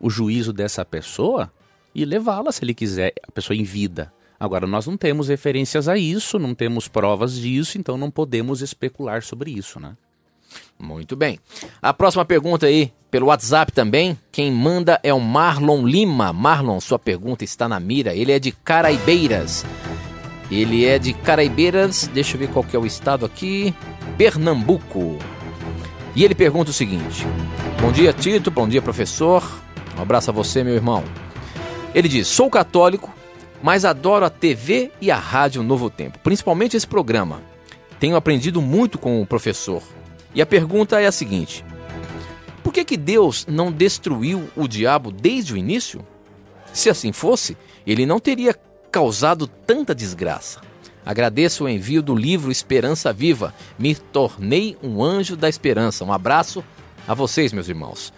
o 0.00 0.08
juízo 0.08 0.54
dessa 0.54 0.86
pessoa 0.86 1.52
e 1.94 2.02
levá-la, 2.06 2.50
se 2.50 2.64
ele 2.64 2.74
quiser, 2.74 3.12
a 3.28 3.30
pessoa 3.30 3.56
em 3.56 3.62
vida. 3.62 4.10
Agora, 4.38 4.66
nós 4.66 4.86
não 4.86 4.96
temos 4.96 5.28
referências 5.28 5.88
a 5.88 5.96
isso, 5.96 6.38
não 6.38 6.54
temos 6.54 6.88
provas 6.88 7.34
disso, 7.34 7.78
então 7.78 7.96
não 7.96 8.10
podemos 8.10 8.60
especular 8.60 9.22
sobre 9.22 9.50
isso, 9.50 9.80
né? 9.80 9.96
Muito 10.78 11.16
bem. 11.16 11.38
A 11.80 11.92
próxima 11.94 12.24
pergunta 12.24 12.66
aí, 12.66 12.92
pelo 13.10 13.26
WhatsApp 13.26 13.72
também. 13.72 14.18
Quem 14.30 14.52
manda 14.52 15.00
é 15.02 15.12
o 15.12 15.20
Marlon 15.20 15.86
Lima. 15.86 16.32
Marlon, 16.32 16.78
sua 16.80 16.98
pergunta 16.98 17.44
está 17.44 17.68
na 17.68 17.80
mira. 17.80 18.14
Ele 18.14 18.32
é 18.32 18.38
de 18.38 18.52
Caraibeiras. 18.52 19.64
Ele 20.50 20.84
é 20.84 20.98
de 20.98 21.12
Caraibeiras, 21.12 22.08
deixa 22.12 22.36
eu 22.36 22.40
ver 22.40 22.48
qual 22.50 22.64
que 22.64 22.76
é 22.76 22.78
o 22.78 22.86
estado 22.86 23.24
aqui. 23.24 23.74
Pernambuco. 24.18 25.18
E 26.14 26.24
ele 26.24 26.34
pergunta 26.34 26.70
o 26.70 26.74
seguinte: 26.74 27.26
Bom 27.80 27.90
dia, 27.90 28.12
Tito. 28.12 28.50
Bom 28.50 28.68
dia, 28.68 28.82
professor. 28.82 29.42
Um 29.98 30.02
abraço 30.02 30.30
a 30.30 30.32
você, 30.32 30.62
meu 30.62 30.74
irmão. 30.74 31.02
Ele 31.94 32.08
diz: 32.08 32.28
Sou 32.28 32.50
católico, 32.50 33.12
mas 33.62 33.84
adoro 33.84 34.24
a 34.24 34.30
TV 34.30 34.90
e 35.00 35.10
a 35.10 35.16
rádio 35.16 35.62
Novo 35.62 35.90
Tempo, 35.90 36.18
principalmente 36.20 36.76
esse 36.76 36.86
programa. 36.86 37.42
Tenho 37.98 38.16
aprendido 38.16 38.60
muito 38.60 38.98
com 38.98 39.20
o 39.20 39.26
professor. 39.26 39.82
E 40.34 40.42
a 40.42 40.46
pergunta 40.46 41.00
é 41.00 41.06
a 41.06 41.12
seguinte: 41.12 41.64
Por 42.62 42.72
que, 42.72 42.84
que 42.84 42.96
Deus 42.96 43.46
não 43.48 43.72
destruiu 43.72 44.48
o 44.54 44.68
diabo 44.68 45.10
desde 45.10 45.54
o 45.54 45.56
início? 45.56 46.06
Se 46.72 46.90
assim 46.90 47.12
fosse, 47.12 47.56
ele 47.86 48.04
não 48.04 48.20
teria 48.20 48.54
causado 48.90 49.46
tanta 49.46 49.94
desgraça. 49.94 50.60
Agradeço 51.04 51.64
o 51.64 51.68
envio 51.68 52.02
do 52.02 52.14
livro 52.14 52.50
Esperança 52.50 53.12
Viva. 53.12 53.54
Me 53.78 53.94
tornei 53.94 54.76
um 54.82 55.02
anjo 55.02 55.36
da 55.36 55.48
esperança. 55.48 56.04
Um 56.04 56.12
abraço 56.12 56.64
a 57.06 57.14
vocês, 57.14 57.52
meus 57.52 57.68
irmãos. 57.68 58.12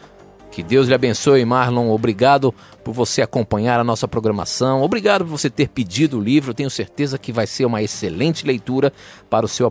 Que 0.59 0.63
Deus 0.65 0.89
lhe 0.89 0.95
abençoe, 0.95 1.45
Marlon. 1.45 1.89
Obrigado 1.89 2.53
por 2.83 2.93
você 2.93 3.23
acompanhar 3.23 3.79
a 3.79 3.85
nossa 3.85 4.09
programação. 4.09 4.83
Obrigado 4.83 5.21
por 5.25 5.31
você 5.31 5.49
ter 5.49 5.69
pedido 5.69 6.19
o 6.19 6.21
livro. 6.21 6.53
Tenho 6.53 6.69
certeza 6.69 7.17
que 7.17 7.31
vai 7.31 7.47
ser 7.47 7.65
uma 7.65 7.81
excelente 7.81 8.45
leitura 8.45 8.93
para 9.31 9.47
o 9.47 9.49
seu 9.49 9.71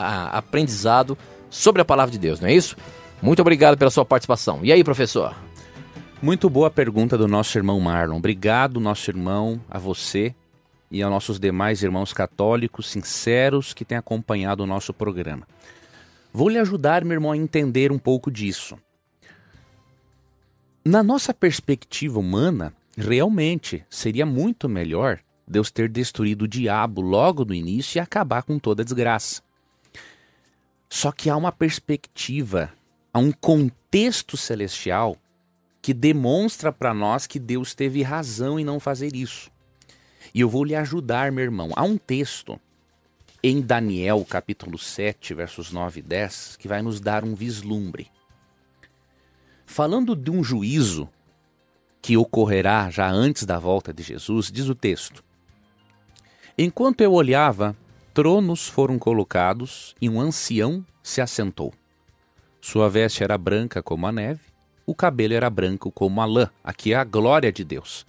aprendizado 0.00 1.16
sobre 1.48 1.80
a 1.80 1.84
palavra 1.84 2.10
de 2.10 2.18
Deus, 2.18 2.40
não 2.40 2.48
é 2.48 2.52
isso? 2.52 2.76
Muito 3.22 3.38
obrigado 3.38 3.78
pela 3.78 3.88
sua 3.88 4.04
participação. 4.04 4.58
E 4.64 4.72
aí, 4.72 4.82
professor? 4.82 5.32
Muito 6.20 6.50
boa 6.50 6.72
pergunta 6.72 7.16
do 7.16 7.28
nosso 7.28 7.56
irmão 7.56 7.78
Marlon. 7.78 8.16
Obrigado, 8.16 8.80
nosso 8.80 9.08
irmão, 9.08 9.60
a 9.70 9.78
você 9.78 10.34
e 10.90 11.04
aos 11.04 11.12
nossos 11.12 11.38
demais 11.38 11.84
irmãos 11.84 12.12
católicos 12.12 12.90
sinceros 12.90 13.72
que 13.72 13.84
têm 13.84 13.96
acompanhado 13.96 14.64
o 14.64 14.66
nosso 14.66 14.92
programa. 14.92 15.46
Vou 16.32 16.48
lhe 16.48 16.58
ajudar, 16.58 17.04
meu 17.04 17.14
irmão, 17.14 17.30
a 17.30 17.36
entender 17.36 17.92
um 17.92 17.98
pouco 17.98 18.28
disso. 18.28 18.76
Na 20.88 21.02
nossa 21.02 21.34
perspectiva 21.34 22.20
humana, 22.20 22.72
realmente 22.96 23.84
seria 23.90 24.24
muito 24.24 24.68
melhor 24.68 25.18
Deus 25.44 25.68
ter 25.68 25.88
destruído 25.88 26.42
o 26.42 26.48
diabo 26.48 27.00
logo 27.00 27.44
no 27.44 27.52
início 27.52 27.98
e 27.98 28.00
acabar 28.00 28.44
com 28.44 28.56
toda 28.56 28.82
a 28.82 28.84
desgraça. 28.84 29.42
Só 30.88 31.10
que 31.10 31.28
há 31.28 31.36
uma 31.36 31.50
perspectiva, 31.50 32.72
há 33.12 33.18
um 33.18 33.32
contexto 33.32 34.36
celestial 34.36 35.16
que 35.82 35.92
demonstra 35.92 36.70
para 36.70 36.94
nós 36.94 37.26
que 37.26 37.40
Deus 37.40 37.74
teve 37.74 38.04
razão 38.04 38.56
em 38.56 38.64
não 38.64 38.78
fazer 38.78 39.16
isso. 39.16 39.50
E 40.32 40.40
eu 40.40 40.48
vou 40.48 40.62
lhe 40.62 40.76
ajudar, 40.76 41.32
meu 41.32 41.42
irmão. 41.42 41.72
Há 41.74 41.82
um 41.82 41.98
texto 41.98 42.60
em 43.42 43.60
Daniel, 43.60 44.24
capítulo 44.24 44.78
7, 44.78 45.34
versos 45.34 45.72
9 45.72 45.98
e 45.98 46.02
10, 46.04 46.54
que 46.56 46.68
vai 46.68 46.80
nos 46.80 47.00
dar 47.00 47.24
um 47.24 47.34
vislumbre. 47.34 48.08
Falando 49.66 50.16
de 50.16 50.30
um 50.30 50.42
juízo 50.42 51.08
que 52.00 52.16
ocorrerá 52.16 52.88
já 52.88 53.10
antes 53.10 53.44
da 53.44 53.58
volta 53.58 53.92
de 53.92 54.02
Jesus, 54.02 54.50
diz 54.50 54.68
o 54.68 54.74
texto: 54.74 55.22
Enquanto 56.56 57.02
eu 57.02 57.12
olhava, 57.12 57.76
tronos 58.14 58.66
foram 58.68 58.98
colocados 58.98 59.94
e 60.00 60.08
um 60.08 60.18
ancião 60.20 60.86
se 61.02 61.20
assentou. 61.20 61.74
Sua 62.60 62.88
veste 62.88 63.22
era 63.22 63.36
branca 63.36 63.82
como 63.82 64.06
a 64.06 64.12
neve, 64.12 64.40
o 64.86 64.94
cabelo 64.94 65.34
era 65.34 65.50
branco 65.50 65.90
como 65.90 66.20
a 66.20 66.24
lã. 66.24 66.48
Aqui 66.62 66.92
é 66.92 66.96
a 66.96 67.04
glória 67.04 67.52
de 67.52 67.64
Deus. 67.64 68.06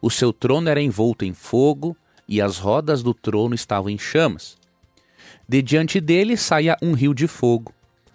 O 0.00 0.08
seu 0.08 0.32
trono 0.32 0.68
era 0.68 0.80
envolto 0.80 1.24
em 1.24 1.34
fogo 1.34 1.96
e 2.26 2.40
as 2.40 2.58
rodas 2.58 3.02
do 3.02 3.12
trono 3.12 3.54
estavam 3.54 3.90
em 3.90 3.98
chamas. 3.98 4.56
De 5.48 5.60
diante 5.60 6.00
dele 6.00 6.36
saía 6.36 6.76
um 6.80 6.92
rio 6.92 7.12
de 7.12 7.26
fogo. 7.26 7.74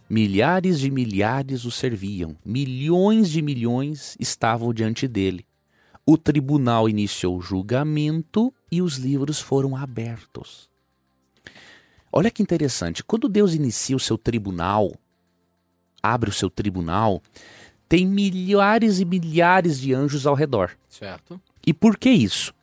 Milhares 0.10 0.80
de 0.80 0.89
milhares 0.89 1.66
o 1.66 1.72
serviam, 1.72 2.38
milhões 2.45 3.30
de 3.30 3.41
milhões 3.41 4.16
estavam 4.20 4.74
diante 4.74 5.05
dele. 5.05 5.45
O 6.05 6.18
tribunal 6.18 6.88
iniciou 6.88 7.38
o 7.38 7.41
julgamento 7.41 8.53
e 8.72 8.82
os 8.82 8.95
livros 8.95 9.41
foram 9.41 9.76
abertos. 9.76 10.70
Olha 12.10 12.32
que 12.32 12.41
interessante, 12.41 13.03
quando 13.03 13.28
Deus 13.28 13.53
inicia 13.53 13.97
o 13.97 13.99
seu 13.99 14.18
tribunal, 14.18 14.93
abre 16.01 16.30
o 16.30 16.34
seu 16.34 16.49
tribunal, 16.49 17.22
tem 17.89 18.08
milhares 18.08 18.99
e 19.01 19.05
milhares 19.05 19.78
de 19.78 19.93
anjos 19.93 20.26
ao 20.26 20.36
redor. 20.36 20.72
Certo. 20.88 21.39
E 21.66 21.74
por 21.74 21.97
que 21.97 22.10
isso? 22.10 22.53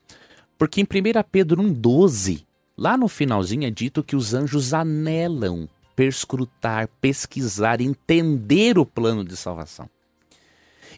Porque 0.57 0.81
em 0.81 0.85
1 0.85 0.87
Pedro 1.31 1.63
1,12, 1.63 2.47
lá 2.75 2.97
no 2.97 3.07
finalzinho 3.07 3.67
é 3.67 3.71
dito 3.71 4.03
que 4.03 4.17
os 4.17 4.33
anjos 4.33 4.73
anelam 4.73 5.69
perscrutar, 5.95 6.89
pesquisar, 7.01 7.81
entender 7.81 8.79
o 8.79 8.87
plano 8.87 9.25
de 9.25 9.37
salvação. 9.37 9.89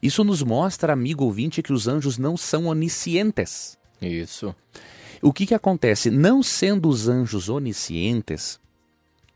Isso 0.03 0.23
nos 0.23 0.43
mostra, 0.43 0.93
amigo 0.93 1.25
ouvinte, 1.25 1.63
que 1.63 1.73
os 1.73 1.89
anjos 1.89 2.19
não 2.19 2.37
são 2.37 2.67
oniscientes. 2.67 3.79
Isso. 4.01 4.55
O 5.23 5.33
que, 5.33 5.47
que 5.47 5.55
acontece? 5.55 6.11
Não 6.11 6.43
sendo 6.43 6.89
os 6.89 7.09
anjos 7.09 7.49
oniscientes, 7.49 8.61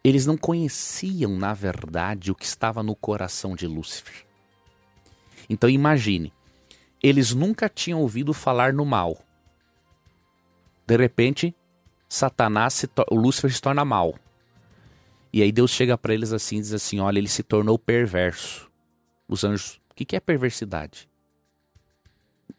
eles 0.04 0.26
não 0.26 0.36
conheciam, 0.36 1.36
na 1.36 1.54
verdade, 1.54 2.30
o 2.30 2.34
que 2.34 2.44
estava 2.44 2.82
no 2.82 2.94
coração 2.94 3.54
de 3.54 3.66
Lúcifer. 3.66 4.26
Então 5.48 5.68
imagine, 5.68 6.32
eles 7.02 7.34
nunca 7.34 7.68
tinham 7.68 8.00
ouvido 8.00 8.32
falar 8.32 8.72
no 8.72 8.84
mal. 8.84 9.18
De 10.86 10.96
repente, 10.96 11.54
Satanás, 12.08 12.74
se 12.74 12.88
o 13.10 13.14
Lúcifer 13.14 13.52
se 13.52 13.60
torna 13.60 13.84
mal. 13.84 14.14
E 15.32 15.42
aí 15.42 15.52
Deus 15.52 15.70
chega 15.70 15.96
para 15.96 16.12
eles 16.12 16.32
assim 16.32 16.56
e 16.58 16.60
diz 16.60 16.72
assim: 16.72 16.98
olha, 17.00 17.18
ele 17.18 17.28
se 17.28 17.42
tornou 17.42 17.78
perverso. 17.78 18.68
Os 19.28 19.44
anjos, 19.44 19.80
o 19.90 19.94
que, 19.94 20.04
que 20.04 20.16
é 20.16 20.20
perversidade? 20.20 21.08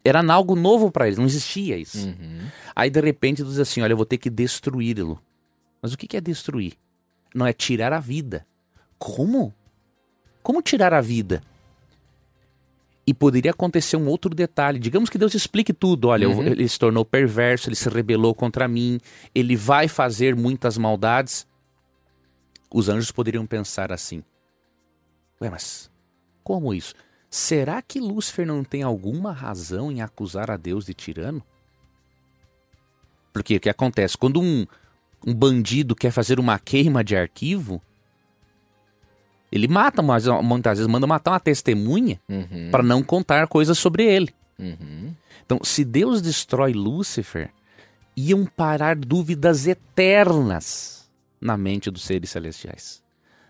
Era 0.03 0.23
algo 0.33 0.55
novo 0.55 0.89
para 0.91 1.05
eles, 1.07 1.19
não 1.19 1.25
existia 1.25 1.77
isso. 1.77 2.07
Uhum. 2.07 2.47
Aí 2.75 2.89
de 2.89 2.99
repente 3.01 3.41
Deus 3.43 3.51
diz 3.55 3.59
assim: 3.59 3.81
olha, 3.81 3.93
eu 3.93 3.97
vou 3.97 4.05
ter 4.05 4.17
que 4.17 4.29
destruí-lo. 4.29 5.21
Mas 5.81 5.93
o 5.93 5.97
que, 5.97 6.07
que 6.07 6.17
é 6.17 6.21
destruir? 6.21 6.73
Não 7.35 7.45
é 7.45 7.53
tirar 7.53 7.91
a 7.93 7.99
vida. 7.99 8.45
Como? 8.97 9.53
Como 10.43 10.61
tirar 10.61 10.93
a 10.93 11.01
vida? 11.01 11.43
E 13.05 13.13
poderia 13.13 13.51
acontecer 13.51 13.97
um 13.97 14.07
outro 14.07 14.33
detalhe. 14.33 14.79
Digamos 14.79 15.09
que 15.09 15.17
Deus 15.17 15.33
explique 15.33 15.73
tudo. 15.73 16.07
Olha, 16.07 16.29
Uhum. 16.29 16.43
ele 16.43 16.67
se 16.67 16.77
tornou 16.79 17.03
perverso, 17.03 17.67
ele 17.67 17.75
se 17.75 17.89
rebelou 17.89 18.33
contra 18.33 18.67
mim, 18.67 18.99
ele 19.33 19.55
vai 19.55 19.87
fazer 19.87 20.35
muitas 20.35 20.77
maldades. 20.77 21.45
Os 22.73 22.89
anjos 22.89 23.11
poderiam 23.11 23.45
pensar 23.45 23.91
assim: 23.91 24.23
Ué, 25.41 25.49
mas 25.49 25.91
como 26.43 26.73
isso? 26.73 26.93
Será 27.29 27.81
que 27.81 27.99
Lúcifer 27.99 28.45
não 28.45 28.63
tem 28.63 28.83
alguma 28.83 29.31
razão 29.31 29.91
em 29.91 30.01
acusar 30.01 30.51
a 30.51 30.57
Deus 30.57 30.85
de 30.85 30.93
tirano? 30.93 31.41
Porque 33.31 33.55
o 33.55 33.59
que 33.59 33.69
acontece? 33.69 34.17
Quando 34.17 34.41
um, 34.41 34.65
um 35.25 35.33
bandido 35.33 35.95
quer 35.95 36.11
fazer 36.11 36.39
uma 36.39 36.59
queima 36.59 37.03
de 37.03 37.15
arquivo, 37.15 37.81
ele 39.49 39.67
mata, 39.67 40.01
mas 40.01 40.25
muitas 40.27 40.77
vezes 40.77 40.91
manda 40.91 41.07
matar 41.07 41.31
uma 41.31 41.39
testemunha 41.39 42.19
Uhum. 42.27 42.69
para 42.71 42.83
não 42.83 43.01
contar 43.01 43.47
coisas 43.47 43.77
sobre 43.77 44.03
ele. 44.03 44.33
Uhum. 44.59 45.13
Então, 45.45 45.59
se 45.63 45.83
Deus 45.85 46.21
destrói 46.21 46.73
Lúcifer, 46.73 47.51
iam 48.15 48.45
parar 48.45 48.95
dúvidas 48.97 49.67
eternas 49.67 51.00
na 51.41 51.57
mente 51.57 51.89
dos 51.89 52.03
seres 52.03 52.29
celestiais. 52.29 53.03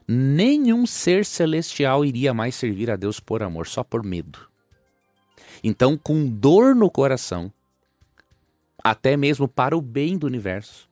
Nenhum 0.07 0.85
ser 0.85 1.25
celestial 1.25 2.03
iria 2.03 2.33
mais 2.33 2.55
servir 2.55 2.89
a 2.89 2.95
Deus 2.95 3.19
por 3.19 3.43
amor, 3.43 3.67
só 3.67 3.83
por 3.83 4.03
medo. 4.03 4.39
Então, 5.63 5.97
com 5.97 6.27
dor 6.27 6.73
no 6.73 6.89
coração, 6.89 7.51
até 8.83 9.15
mesmo 9.15 9.47
para 9.47 9.77
o 9.77 9.81
bem 9.81 10.17
do 10.17 10.25
universo, 10.25 10.89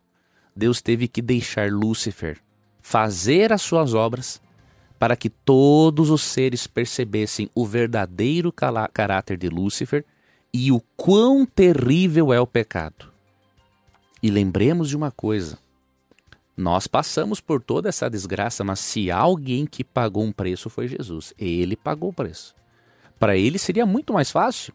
Deus 0.55 0.81
teve 0.81 1.07
que 1.07 1.21
deixar 1.21 1.71
Lúcifer 1.71 2.39
fazer 2.81 3.53
as 3.53 3.61
suas 3.61 3.93
obras 3.93 4.41
para 4.97 5.15
que 5.15 5.29
todos 5.29 6.09
os 6.09 6.21
seres 6.21 6.67
percebessem 6.67 7.49
o 7.55 7.65
verdadeiro 7.65 8.51
caráter 8.93 9.37
de 9.37 9.47
Lúcifer 9.47 10.03
e 10.53 10.71
o 10.71 10.81
quão 10.97 11.45
terrível 11.45 12.33
é 12.33 12.39
o 12.39 12.47
pecado. 12.47 13.11
E 14.21 14.29
lembremos 14.29 14.89
de 14.89 14.97
uma 14.97 15.11
coisa: 15.11 15.57
nós 16.60 16.88
passamos 16.88 17.39
por 17.39 17.62
toda 17.62 17.88
essa 17.88 18.10
desgraça, 18.10 18.66
mas 18.66 18.82
se 18.82 19.10
alguém 19.10 19.66
que 19.66 19.82
pagou 19.82 20.26
um 20.26 20.32
preço 20.32 20.70
foi 20.70 20.89
Jesus, 20.89 21.34
ele 21.39 21.74
pagou 21.74 22.10
o 22.10 22.14
preço. 22.14 22.53
Para 23.18 23.38
ele 23.38 23.57
seria 23.57 23.86
muito 23.86 24.12
mais 24.12 24.30
fácil 24.30 24.74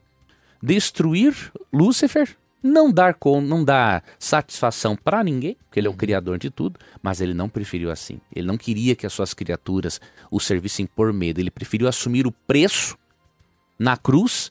destruir 0.62 1.52
Lúcifer, 1.70 2.38
não 2.62 2.90
dar 2.90 3.12
com, 3.12 3.38
não 3.38 3.62
dar 3.62 4.02
satisfação 4.18 4.96
para 4.96 5.22
ninguém, 5.22 5.58
porque 5.66 5.78
ele 5.78 5.86
é 5.86 5.90
o 5.90 5.94
criador 5.94 6.38
de 6.38 6.48
tudo, 6.48 6.80
mas 7.02 7.20
ele 7.20 7.34
não 7.34 7.50
preferiu 7.50 7.90
assim. 7.90 8.18
Ele 8.34 8.46
não 8.46 8.56
queria 8.56 8.96
que 8.96 9.04
as 9.04 9.12
suas 9.12 9.34
criaturas 9.34 10.00
o 10.30 10.40
servissem 10.40 10.86
por 10.86 11.12
medo, 11.12 11.38
ele 11.38 11.50
preferiu 11.50 11.86
assumir 11.86 12.26
o 12.26 12.32
preço 12.32 12.96
na 13.78 13.94
cruz 13.94 14.50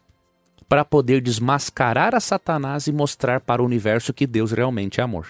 para 0.67 0.83
poder 0.85 1.21
desmascarar 1.21 2.15
a 2.15 2.19
Satanás 2.19 2.87
e 2.87 2.91
mostrar 2.91 3.39
para 3.41 3.61
o 3.61 3.65
universo 3.65 4.13
que 4.13 4.25
Deus 4.27 4.51
realmente 4.51 4.99
é 4.99 5.03
amor. 5.03 5.27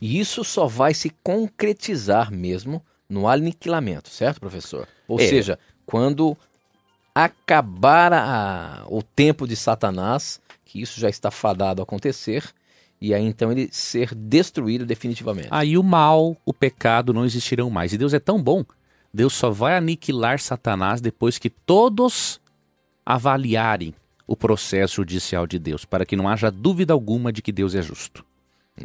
E 0.00 0.18
isso 0.18 0.42
só 0.44 0.66
vai 0.66 0.94
se 0.94 1.10
concretizar 1.22 2.32
mesmo 2.32 2.82
no 3.08 3.28
aniquilamento, 3.28 4.08
certo, 4.08 4.40
professor? 4.40 4.88
Ou 5.06 5.20
É. 5.20 5.26
seja, 5.28 5.58
quando 5.84 6.36
acabar 7.14 8.12
a- 8.12 8.84
o 8.88 9.02
tempo 9.02 9.46
de 9.46 9.56
Satanás, 9.56 10.40
que 10.64 10.80
isso 10.82 11.00
já 11.00 11.08
está 11.08 11.30
fadado 11.30 11.80
a 11.80 11.84
acontecer, 11.84 12.44
e 13.00 13.14
aí 13.14 13.24
então 13.24 13.50
ele 13.52 13.68
ser 13.72 14.14
destruído 14.14 14.84
definitivamente. 14.84 15.48
Aí 15.50 15.78
o 15.78 15.82
mal, 15.82 16.36
o 16.44 16.52
pecado 16.52 17.12
não 17.12 17.24
existirão 17.24 17.70
mais. 17.70 17.92
E 17.92 17.98
Deus 17.98 18.12
é 18.12 18.18
tão 18.18 18.42
bom, 18.42 18.64
Deus 19.12 19.32
só 19.34 19.50
vai 19.50 19.76
aniquilar 19.76 20.38
Satanás 20.40 21.00
depois 21.00 21.38
que 21.38 21.48
todos 21.48 22.40
avaliarem 23.04 23.94
o 24.26 24.34
processo 24.36 24.96
judicial 24.96 25.46
de 25.46 25.58
Deus, 25.58 25.84
para 25.84 26.04
que 26.04 26.16
não 26.16 26.28
haja 26.28 26.50
dúvida 26.50 26.92
alguma 26.92 27.32
de 27.32 27.40
que 27.42 27.52
Deus 27.52 27.74
é 27.74 27.82
justo. 27.82 28.24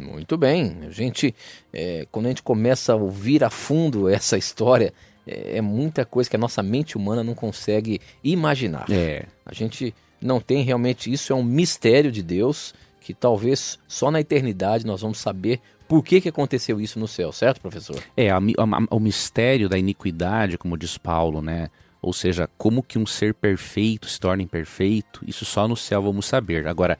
Muito 0.00 0.36
bem. 0.38 0.78
A 0.86 0.90
gente, 0.90 1.34
é, 1.72 2.06
quando 2.10 2.26
a 2.26 2.28
gente 2.30 2.42
começa 2.42 2.92
a 2.92 2.96
ouvir 2.96 3.44
a 3.44 3.50
fundo 3.50 4.08
essa 4.08 4.38
história, 4.38 4.92
é, 5.26 5.58
é 5.58 5.60
muita 5.60 6.04
coisa 6.06 6.30
que 6.30 6.36
a 6.36 6.38
nossa 6.38 6.62
mente 6.62 6.96
humana 6.96 7.22
não 7.22 7.34
consegue 7.34 8.00
imaginar. 8.24 8.86
É. 8.90 9.26
A 9.44 9.52
gente 9.52 9.94
não 10.20 10.40
tem 10.40 10.62
realmente 10.62 11.12
isso, 11.12 11.32
é 11.32 11.36
um 11.36 11.42
mistério 11.42 12.10
de 12.10 12.22
Deus 12.22 12.72
que 13.00 13.12
talvez 13.12 13.78
só 13.88 14.10
na 14.12 14.20
eternidade 14.20 14.86
nós 14.86 15.00
vamos 15.02 15.18
saber 15.18 15.60
por 15.88 16.02
que, 16.04 16.20
que 16.20 16.28
aconteceu 16.28 16.80
isso 16.80 16.98
no 16.98 17.08
céu, 17.08 17.32
certo, 17.32 17.60
professor? 17.60 18.00
É, 18.16 18.30
a 18.30 18.36
a- 18.38 18.86
o 18.96 19.00
mistério 19.00 19.68
da 19.68 19.76
iniquidade, 19.76 20.56
como 20.56 20.78
diz 20.78 20.96
Paulo, 20.96 21.42
né? 21.42 21.68
Ou 22.02 22.12
seja, 22.12 22.50
como 22.58 22.82
que 22.82 22.98
um 22.98 23.06
ser 23.06 23.32
perfeito 23.32 24.08
se 24.08 24.18
torna 24.18 24.42
imperfeito, 24.42 25.22
isso 25.24 25.44
só 25.44 25.68
no 25.68 25.76
céu 25.76 26.02
vamos 26.02 26.26
saber. 26.26 26.66
Agora, 26.66 26.98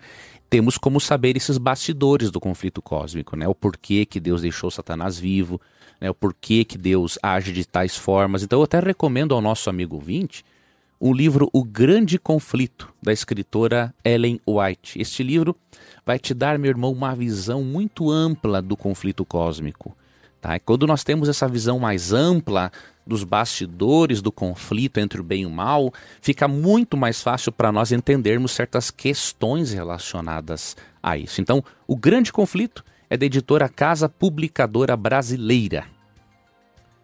temos 0.49 0.79
como 0.79 1.01
saber 1.01 1.37
esses 1.37 1.59
bastidores 1.59 2.31
do 2.31 2.39
conflito 2.39 2.81
cósmico, 2.81 3.35
né? 3.35 3.49
O 3.49 3.55
porquê 3.55 4.07
que 4.07 4.21
Deus 4.21 4.43
deixou 4.43 4.71
Satanás 4.71 5.19
vivo, 5.19 5.61
né? 6.01 6.09
o 6.09 6.15
porquê 6.15 6.65
que 6.65 6.79
Deus 6.79 7.19
age 7.21 7.53
de 7.53 7.65
tais 7.67 7.97
formas. 7.97 8.43
Então, 8.43 8.61
eu 8.61 8.65
até 8.65 8.79
recomendo 8.79 9.35
ao 9.35 9.41
nosso 9.41 9.69
amigo 9.69 9.97
ouvinte 9.97 10.45
o 11.01 11.13
livro 11.13 11.51
O 11.53 11.65
Grande 11.65 12.17
Conflito, 12.17 12.89
da 13.03 13.13
escritora 13.13 13.93
Ellen 14.05 14.41
White. 14.47 15.01
Este 15.01 15.25
livro 15.25 15.57
vai 16.07 16.17
te 16.17 16.33
dar, 16.33 16.57
meu 16.61 16.69
irmão, 16.69 16.93
uma 16.93 17.13
visão 17.13 17.65
muito 17.65 18.09
ampla 18.09 18.63
do 18.63 18.77
conflito 18.77 19.25
cósmico. 19.25 19.97
Tá? 20.41 20.55
E 20.55 20.61
quando 20.61 20.87
nós 20.87 21.03
temos 21.03 21.29
essa 21.29 21.49
visão 21.49 21.81
mais 21.81 22.13
ampla 22.13 22.71
dos 23.07 23.25
bastidores 23.25 24.23
do 24.23 24.31
conflito 24.31 24.99
entre 24.99 25.21
o 25.21 25.25
bem 25.25 25.43
e 25.43 25.47
o 25.47 25.51
mal, 25.51 25.93
fica 26.21 26.47
muito 26.47 26.97
mais 26.97 27.23
fácil 27.23 27.53
para 27.53 27.73
nós 27.73 27.93
entendermos 27.93 28.53
certas 28.53 28.91
questões 28.91 29.73
relacionadas 29.73 30.77
a 31.03 31.17
isso. 31.17 31.41
Então, 31.41 31.65
o 31.87 31.97
grande 31.97 32.33
conflito 32.33 32.85
é 33.11 33.17
da 33.17 33.27
editora 33.27 33.69
Casa 33.69 34.09
Publicadora 34.09 34.97
Brasileira. 34.97 35.85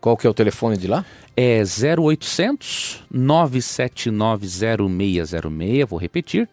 Qual 0.01 0.17
que 0.17 0.27
é 0.27 0.31
o 0.31 0.35
telefone 0.35 0.77
de 0.77 0.87
lá? 0.87 1.05
É 1.37 1.61
0800 1.63 3.05
979 3.11 4.47
0606, 4.47 5.89
vou 5.89 5.99
repetir. 5.99 6.49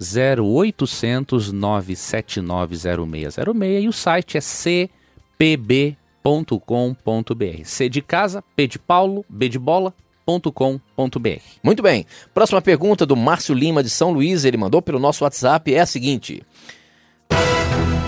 0800 0.00 1.52
979 1.52 2.76
0606 2.76 3.84
e 3.84 3.88
o 3.88 3.92
site 3.92 4.38
é 4.38 4.40
cpb.com.br. 6.26 7.64
C 7.64 7.88
de 7.88 8.02
casa, 8.02 8.42
P 8.54 8.66
de 8.66 8.78
Paulo, 8.78 9.24
B 9.28 9.48
de 9.48 9.58
bola, 9.58 9.94
.com.br. 10.26 11.40
Muito 11.62 11.82
bem. 11.82 12.04
Próxima 12.34 12.60
pergunta 12.60 13.06
do 13.06 13.14
Márcio 13.14 13.54
Lima 13.54 13.82
de 13.82 13.88
São 13.88 14.10
Luís, 14.10 14.44
ele 14.44 14.56
mandou 14.56 14.82
pelo 14.82 14.98
nosso 14.98 15.22
WhatsApp, 15.22 15.72
é 15.72 15.80
a 15.80 15.86
seguinte: 15.86 16.42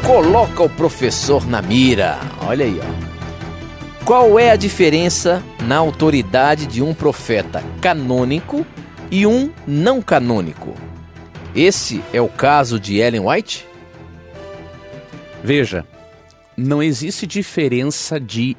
Coloca 0.04 0.64
o 0.64 0.68
professor 0.68 1.46
na 1.46 1.62
mira. 1.62 2.18
Olha 2.44 2.64
aí, 2.64 2.80
ó. 2.80 3.08
Qual 4.04 4.38
é 4.38 4.50
a 4.50 4.56
diferença 4.56 5.42
na 5.64 5.76
autoridade 5.76 6.66
de 6.66 6.82
um 6.82 6.94
profeta 6.94 7.62
canônico 7.80 8.66
e 9.10 9.26
um 9.26 9.52
não 9.66 10.02
canônico? 10.02 10.74
Esse 11.54 12.02
é 12.12 12.20
o 12.20 12.28
caso 12.28 12.80
de 12.80 12.96
Ellen 12.96 13.28
White? 13.28 13.66
Veja, 15.44 15.86
não 16.58 16.82
existe 16.82 17.24
diferença 17.24 18.18
de, 18.18 18.56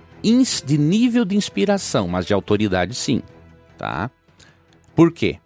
de 0.65 0.77
nível 0.77 1.25
de 1.25 1.35
inspiração, 1.35 2.07
mas 2.07 2.25
de 2.25 2.33
autoridade 2.33 2.95
sim, 2.95 3.21
tá? 3.77 4.09
Por 4.95 5.11
quê? 5.11 5.37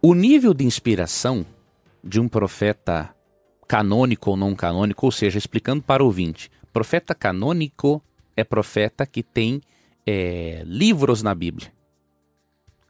O 0.00 0.14
nível 0.14 0.54
de 0.54 0.64
inspiração 0.64 1.44
de 2.02 2.18
um 2.18 2.26
profeta 2.26 3.14
canônico 3.68 4.30
ou 4.30 4.38
não 4.38 4.54
canônico, 4.54 5.04
ou 5.04 5.12
seja, 5.12 5.36
explicando 5.36 5.82
para 5.82 6.02
o 6.02 6.06
ouvinte, 6.06 6.50
profeta 6.72 7.14
canônico 7.14 8.02
é 8.34 8.42
profeta 8.42 9.04
que 9.04 9.22
tem 9.22 9.60
é, 10.06 10.62
livros 10.64 11.22
na 11.22 11.34
Bíblia. 11.34 11.70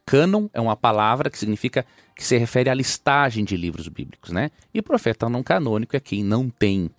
Cânon 0.05 0.47
é 0.53 0.61
uma 0.61 0.77
palavra 0.77 1.29
que 1.29 1.37
significa 1.37 1.85
que 2.15 2.23
se 2.23 2.37
refere 2.37 2.69
à 2.69 2.73
listagem 2.73 3.43
de 3.43 3.57
livros 3.57 3.89
bíblicos, 3.89 4.31
né? 4.31 4.49
E 4.73 4.81
profeta 4.81 5.27
não 5.27 5.43
canônico 5.43 5.95
é 5.95 5.99
quem 5.99 6.23
não 6.23 6.49
tem 6.49 6.89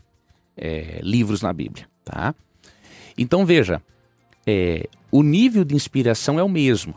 é, 0.63 1.01
livros 1.03 1.43
na 1.43 1.53
Bíblia, 1.53 1.89
tá? 2.05 2.33
Então 3.19 3.45
veja, 3.45 3.83
é, 4.47 4.89
o 5.11 5.25
nível 5.25 5.65
de 5.65 5.75
inspiração 5.75 6.39
é 6.39 6.43
o 6.43 6.49
mesmo. 6.49 6.95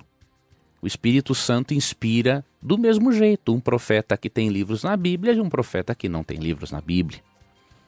O 0.84 0.86
Espírito 0.86 1.34
Santo 1.34 1.74
inspira 1.74 2.46
do 2.62 2.78
mesmo 2.78 3.12
jeito 3.12 3.56
um 3.56 3.60
profeta 3.60 4.16
que 4.16 4.30
tem 4.30 4.50
livros 4.50 4.84
na 4.84 4.96
Bíblia 4.96 5.34
e 5.34 5.42
um 5.42 5.50
profeta 5.50 5.96
que 5.96 6.08
não 6.08 6.24
tem 6.24 6.38
livros 6.38 6.72
na 6.72 6.80
Bíblia. 6.80 7.20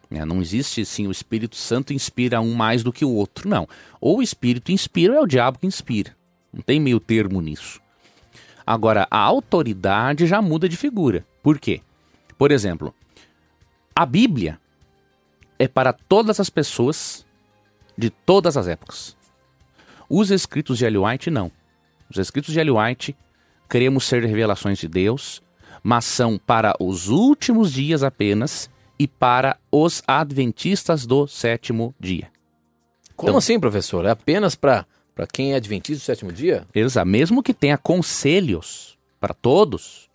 Né? 0.10 0.26
Não 0.26 0.42
existe 0.42 0.82
assim, 0.82 1.06
o 1.06 1.12
Espírito 1.12 1.56
Santo 1.56 1.94
inspira 1.94 2.42
um 2.42 2.56
mais 2.56 2.82
do 2.82 2.92
que 2.92 3.06
o 3.06 3.14
outro, 3.14 3.48
não. 3.48 3.68
Ou 4.02 4.18
o 4.18 4.24
Espírito 4.24 4.72
inspira 4.72 5.14
ou 5.14 5.20
é 5.20 5.22
o 5.22 5.28
diabo 5.28 5.60
que 5.60 5.68
inspira. 5.68 6.16
Não 6.52 6.62
tem 6.64 6.80
meio 6.80 7.00
termo 7.00 7.40
nisso. 7.40 7.80
Agora, 8.66 9.08
a 9.12 9.20
autoridade 9.20 10.26
já 10.26 10.42
muda 10.42 10.68
de 10.68 10.76
figura. 10.76 11.24
Por 11.44 11.60
quê? 11.60 11.82
Por 12.36 12.52
exemplo, 12.52 12.94
a 13.96 14.06
Bíblia 14.06 14.60
é 15.60 15.68
para 15.68 15.94
todas 15.94 16.40
as 16.40 16.50
pessoas 16.50 17.26
de 17.98 18.10
todas 18.10 18.58
as 18.58 18.68
épocas. 18.68 19.16
Os 20.10 20.32
escritos 20.32 20.78
de 20.78 20.86
Ellen 20.86 21.06
White, 21.06 21.30
não. 21.30 21.52
Os 22.10 22.18
escritos 22.18 22.54
de 22.54 22.60
Ellen 22.60 22.78
White, 22.78 23.16
queremos 23.70 24.06
ser 24.06 24.24
revelações 24.24 24.78
de 24.78 24.88
Deus, 24.88 25.42
mas 25.84 26.06
são 26.06 26.38
para 26.38 26.76
os 26.80 27.10
últimos 27.10 27.74
dias 27.74 28.04
apenas 28.04 28.70
e 29.00 29.08
para 29.08 29.58
os 29.72 30.02
adventistas 30.08 31.06
do 31.06 31.28
sétimo 31.28 31.94
dia. 32.00 32.30
Como 33.16 33.30
então, 33.30 33.38
assim, 33.38 33.60
professor? 33.60 34.06
É 34.06 34.12
apenas 34.12 34.56
para 34.56 34.86
quem 35.34 35.54
é 35.54 35.56
adventista 35.56 36.04
do 36.04 36.06
sétimo 36.06 36.32
dia? 36.32 36.66
Exato. 36.74 37.08
Mesmo 37.08 37.44
que 37.44 37.54
tenha 37.54 37.78
conselhos 37.78 38.98
para 39.20 39.34
todos, 39.34 40.08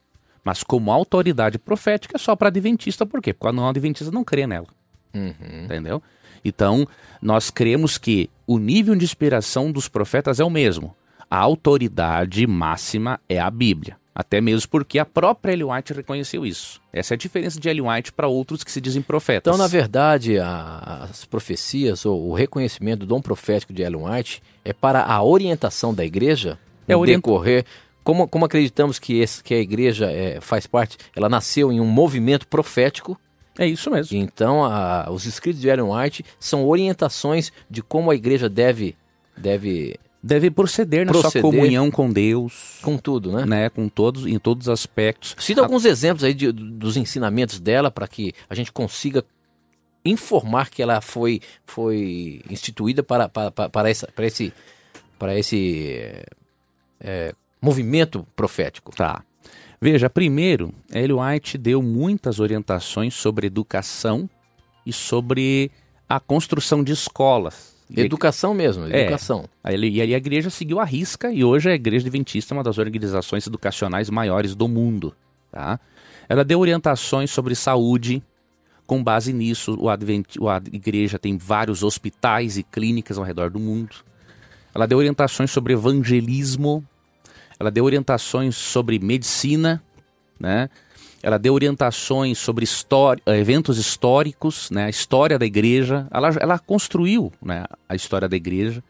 mas 0.44 0.62
como 0.62 0.92
autoridade 0.92 1.58
profética 1.58 2.16
é 2.16 2.18
só 2.18 2.34
para 2.36 2.48
adventista, 2.48 3.04
por 3.04 3.20
quê? 3.20 3.32
Porque 3.32 3.48
o 3.48 3.52
não 3.52 3.68
adventista 3.68 4.12
não 4.12 4.24
crê 4.24 4.46
nela. 4.46 4.68
Uhum. 5.14 5.64
Entendeu? 5.64 6.02
Então, 6.44 6.86
nós 7.20 7.50
cremos 7.50 7.98
que 7.98 8.28
o 8.46 8.58
nível 8.58 8.94
de 8.94 9.04
inspiração 9.04 9.70
dos 9.70 9.88
profetas 9.88 10.40
é 10.40 10.44
o 10.44 10.50
mesmo. 10.50 10.94
A 11.30 11.38
autoridade 11.38 12.46
máxima 12.46 13.20
é 13.28 13.38
a 13.38 13.50
Bíblia. 13.50 13.96
Até 14.14 14.42
mesmo 14.42 14.68
porque 14.68 14.98
a 14.98 15.06
própria 15.06 15.52
Ellen 15.52 15.72
White 15.72 15.94
reconheceu 15.94 16.44
isso. 16.44 16.80
Essa 16.92 17.14
é 17.14 17.16
a 17.16 17.18
diferença 17.18 17.58
de 17.58 17.66
Ellen 17.68 17.88
White 17.88 18.12
para 18.12 18.28
outros 18.28 18.62
que 18.62 18.70
se 18.70 18.80
dizem 18.80 19.00
profetas. 19.00 19.50
Então, 19.50 19.56
na 19.56 19.66
verdade, 19.66 20.38
a, 20.38 21.06
as 21.10 21.24
profecias 21.24 22.04
ou 22.04 22.28
o 22.28 22.34
reconhecimento 22.34 23.00
do 23.00 23.06
dom 23.06 23.22
profético 23.22 23.72
de 23.72 23.82
Ellen 23.82 24.04
White 24.04 24.42
é 24.62 24.74
para 24.74 25.02
a 25.02 25.22
orientação 25.22 25.94
da 25.94 26.04
igreja 26.04 26.58
é 26.86 26.94
orient... 26.94 27.16
decorrer. 27.16 27.64
Como, 28.04 28.28
como 28.28 28.44
acreditamos 28.44 28.98
que, 28.98 29.20
esse, 29.20 29.42
que 29.42 29.54
a 29.54 29.58
igreja 29.58 30.10
é, 30.10 30.40
faz 30.40 30.66
parte, 30.66 30.98
ela 31.16 31.28
nasceu 31.28 31.72
em 31.72 31.80
um 31.80 31.86
movimento 31.86 32.46
profético. 32.48 33.18
É 33.58 33.66
isso 33.66 33.90
mesmo. 33.90 34.16
Então, 34.16 34.64
a, 34.64 35.10
os 35.10 35.26
escritos 35.26 35.60
de 35.60 35.68
Ellen 35.68 35.90
White 35.90 36.24
são 36.38 36.66
orientações 36.66 37.52
de 37.68 37.82
como 37.82 38.10
a 38.10 38.14
igreja 38.14 38.48
deve, 38.48 38.96
deve 39.36 39.98
deve 40.22 40.50
proceder 40.50 41.04
na 41.04 41.12
proceder, 41.12 41.42
sua 41.42 41.50
comunhão 41.50 41.90
com 41.90 42.10
Deus. 42.10 42.78
Com 42.80 42.96
tudo, 42.96 43.32
né? 43.32 43.44
né? 43.44 43.68
Com 43.68 43.88
todos, 43.88 44.26
em 44.26 44.38
todos 44.38 44.68
os 44.68 44.72
aspectos. 44.72 45.34
Cita 45.38 45.60
a... 45.60 45.64
alguns 45.64 45.84
exemplos 45.84 46.22
aí 46.22 46.32
de, 46.32 46.52
dos 46.52 46.96
ensinamentos 46.96 47.58
dela 47.58 47.90
para 47.90 48.06
que 48.06 48.32
a 48.48 48.54
gente 48.54 48.70
consiga 48.70 49.24
informar 50.04 50.70
que 50.70 50.82
ela 50.82 51.00
foi, 51.00 51.40
foi 51.66 52.42
instituída 52.48 53.02
para, 53.02 53.28
para, 53.28 53.50
para, 53.50 53.90
essa, 53.90 54.08
para 54.14 54.26
esse, 54.26 54.52
para 55.18 55.38
esse 55.38 56.24
é, 57.00 57.34
movimento 57.60 58.26
profético. 58.34 58.94
Tá. 58.94 59.24
Veja, 59.82 60.08
primeiro, 60.08 60.72
Ellen 60.94 61.18
White 61.18 61.58
deu 61.58 61.82
muitas 61.82 62.38
orientações 62.38 63.14
sobre 63.14 63.48
educação 63.48 64.30
e 64.86 64.92
sobre 64.92 65.70
a 66.08 66.20
construção 66.20 66.84
de 66.84 66.92
escolas 66.92 67.72
Educação 68.00 68.54
mesmo, 68.54 68.86
é. 68.86 69.02
educação. 69.02 69.44
É, 69.62 69.76
e 69.76 70.00
aí 70.00 70.14
a 70.14 70.16
igreja 70.16 70.48
seguiu 70.48 70.80
a 70.80 70.84
risca 70.84 71.30
e 71.30 71.44
hoje 71.44 71.70
a 71.70 71.74
Igreja 71.74 72.06
Adventista 72.06 72.54
é 72.54 72.56
uma 72.56 72.64
das 72.64 72.78
organizações 72.78 73.46
educacionais 73.46 74.08
maiores 74.08 74.54
do 74.54 74.66
mundo. 74.66 75.14
Tá? 75.50 75.78
Ela 76.28 76.44
deu 76.44 76.58
orientações 76.60 77.30
sobre 77.30 77.54
saúde. 77.54 78.22
Com 78.86 79.02
base 79.02 79.32
nisso, 79.32 79.76
o 79.78 79.88
Advent, 79.88 80.36
a 80.38 80.56
igreja 80.72 81.18
tem 81.18 81.36
vários 81.36 81.82
hospitais 81.82 82.56
e 82.56 82.62
clínicas 82.62 83.18
ao 83.18 83.24
redor 83.24 83.50
do 83.50 83.58
mundo. 83.58 83.96
Ela 84.74 84.86
deu 84.86 84.98
orientações 84.98 85.50
sobre 85.50 85.74
evangelismo. 85.74 86.84
Ela 87.62 87.70
deu 87.70 87.84
orientações 87.84 88.56
sobre 88.56 88.98
medicina, 88.98 89.80
né? 90.38 90.68
ela 91.22 91.38
deu 91.38 91.54
orientações 91.54 92.36
sobre 92.36 92.64
história, 92.64 93.22
eh, 93.24 93.38
eventos 93.38 93.78
históricos, 93.78 94.68
né, 94.68 94.86
a 94.86 94.90
história 94.90 95.38
da 95.38 95.46
igreja, 95.46 96.08
ela, 96.10 96.30
ela 96.40 96.58
construiu 96.58 97.32
né, 97.40 97.64
a 97.88 97.94
história 97.94 98.28
da 98.28 98.34
igreja, 98.34 98.82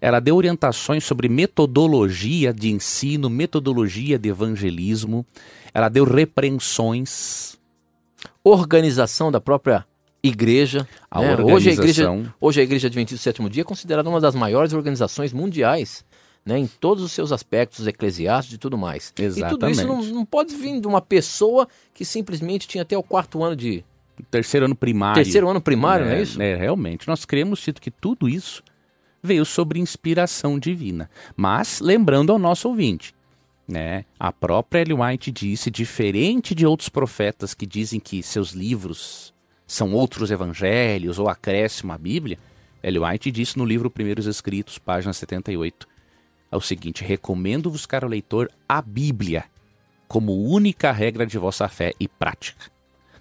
ela 0.00 0.20
deu 0.20 0.36
orientações 0.36 1.04
sobre 1.04 1.28
metodologia 1.28 2.50
de 2.50 2.70
ensino, 2.70 3.28
metodologia 3.28 4.18
de 4.18 4.30
evangelismo, 4.30 5.26
ela 5.74 5.90
deu 5.90 6.04
repreensões. 6.04 7.58
Organização 8.42 9.30
da 9.30 9.40
própria 9.40 9.84
igreja. 10.22 10.88
Né? 11.14 11.36
Hoje, 11.42 11.68
a 11.68 11.72
igreja 11.74 12.10
hoje 12.40 12.60
a 12.60 12.64
Igreja 12.64 12.86
Adventista 12.86 13.20
do 13.20 13.22
Sétimo 13.22 13.50
Dia 13.50 13.60
é 13.60 13.64
considerada 13.64 14.08
uma 14.08 14.20
das 14.20 14.34
maiores 14.34 14.72
organizações 14.72 15.32
mundiais 15.34 16.04
né, 16.44 16.58
em 16.58 16.66
todos 16.66 17.04
os 17.04 17.12
seus 17.12 17.32
aspectos 17.32 17.86
eclesiásticos 17.86 18.54
e 18.54 18.58
tudo 18.58 18.78
mais. 18.78 19.12
Exatamente. 19.18 19.46
E 19.46 19.50
tudo 19.50 19.70
isso 19.70 19.86
não, 19.86 20.02
não, 20.02 20.24
pode 20.24 20.54
vir 20.54 20.80
de 20.80 20.86
uma 20.86 21.00
pessoa 21.00 21.68
que 21.92 22.04
simplesmente 22.04 22.66
tinha 22.66 22.82
até 22.82 22.96
o 22.96 23.02
quarto 23.02 23.42
ano 23.42 23.54
de. 23.54 23.84
Terceiro 24.30 24.66
ano 24.66 24.74
primário. 24.74 25.22
Terceiro 25.22 25.48
ano 25.48 25.60
primário, 25.60 26.06
é, 26.06 26.08
não 26.08 26.16
é 26.16 26.22
isso? 26.22 26.42
É, 26.42 26.56
realmente. 26.56 27.06
Nós 27.06 27.24
cremos, 27.24 27.60
Tito, 27.60 27.80
que 27.80 27.90
tudo 27.90 28.28
isso 28.28 28.62
veio 29.22 29.44
sobre 29.44 29.78
inspiração 29.78 30.58
divina. 30.58 31.10
Mas, 31.36 31.80
lembrando 31.80 32.32
ao 32.32 32.38
nosso 32.38 32.68
ouvinte, 32.68 33.14
né, 33.66 34.04
a 34.18 34.32
própria 34.32 34.80
Ellen 34.80 35.00
White 35.00 35.30
disse, 35.30 35.70
diferente 35.70 36.54
de 36.54 36.66
outros 36.66 36.88
profetas 36.88 37.54
que 37.54 37.66
dizem 37.66 38.00
que 38.00 38.22
seus 38.22 38.52
livros 38.52 39.34
são 39.66 39.92
outros 39.92 40.30
evangelhos 40.30 41.18
ou 41.18 41.28
acréscimo 41.28 41.92
à 41.92 41.98
Bíblia, 41.98 42.38
Ellen 42.82 43.04
White 43.04 43.30
disse 43.30 43.58
no 43.58 43.64
livro 43.64 43.90
Primeiros 43.90 44.26
Escritos, 44.26 44.78
página 44.78 45.12
78, 45.12 45.87
é 46.50 46.56
o 46.56 46.60
seguinte: 46.60 47.04
recomendo-vos, 47.04 47.86
caro 47.86 48.08
leitor, 48.08 48.50
a 48.68 48.82
Bíblia 48.82 49.44
como 50.08 50.34
única 50.34 50.90
regra 50.90 51.26
de 51.26 51.36
vossa 51.38 51.68
fé 51.68 51.92
e 52.00 52.08
prática. 52.08 52.70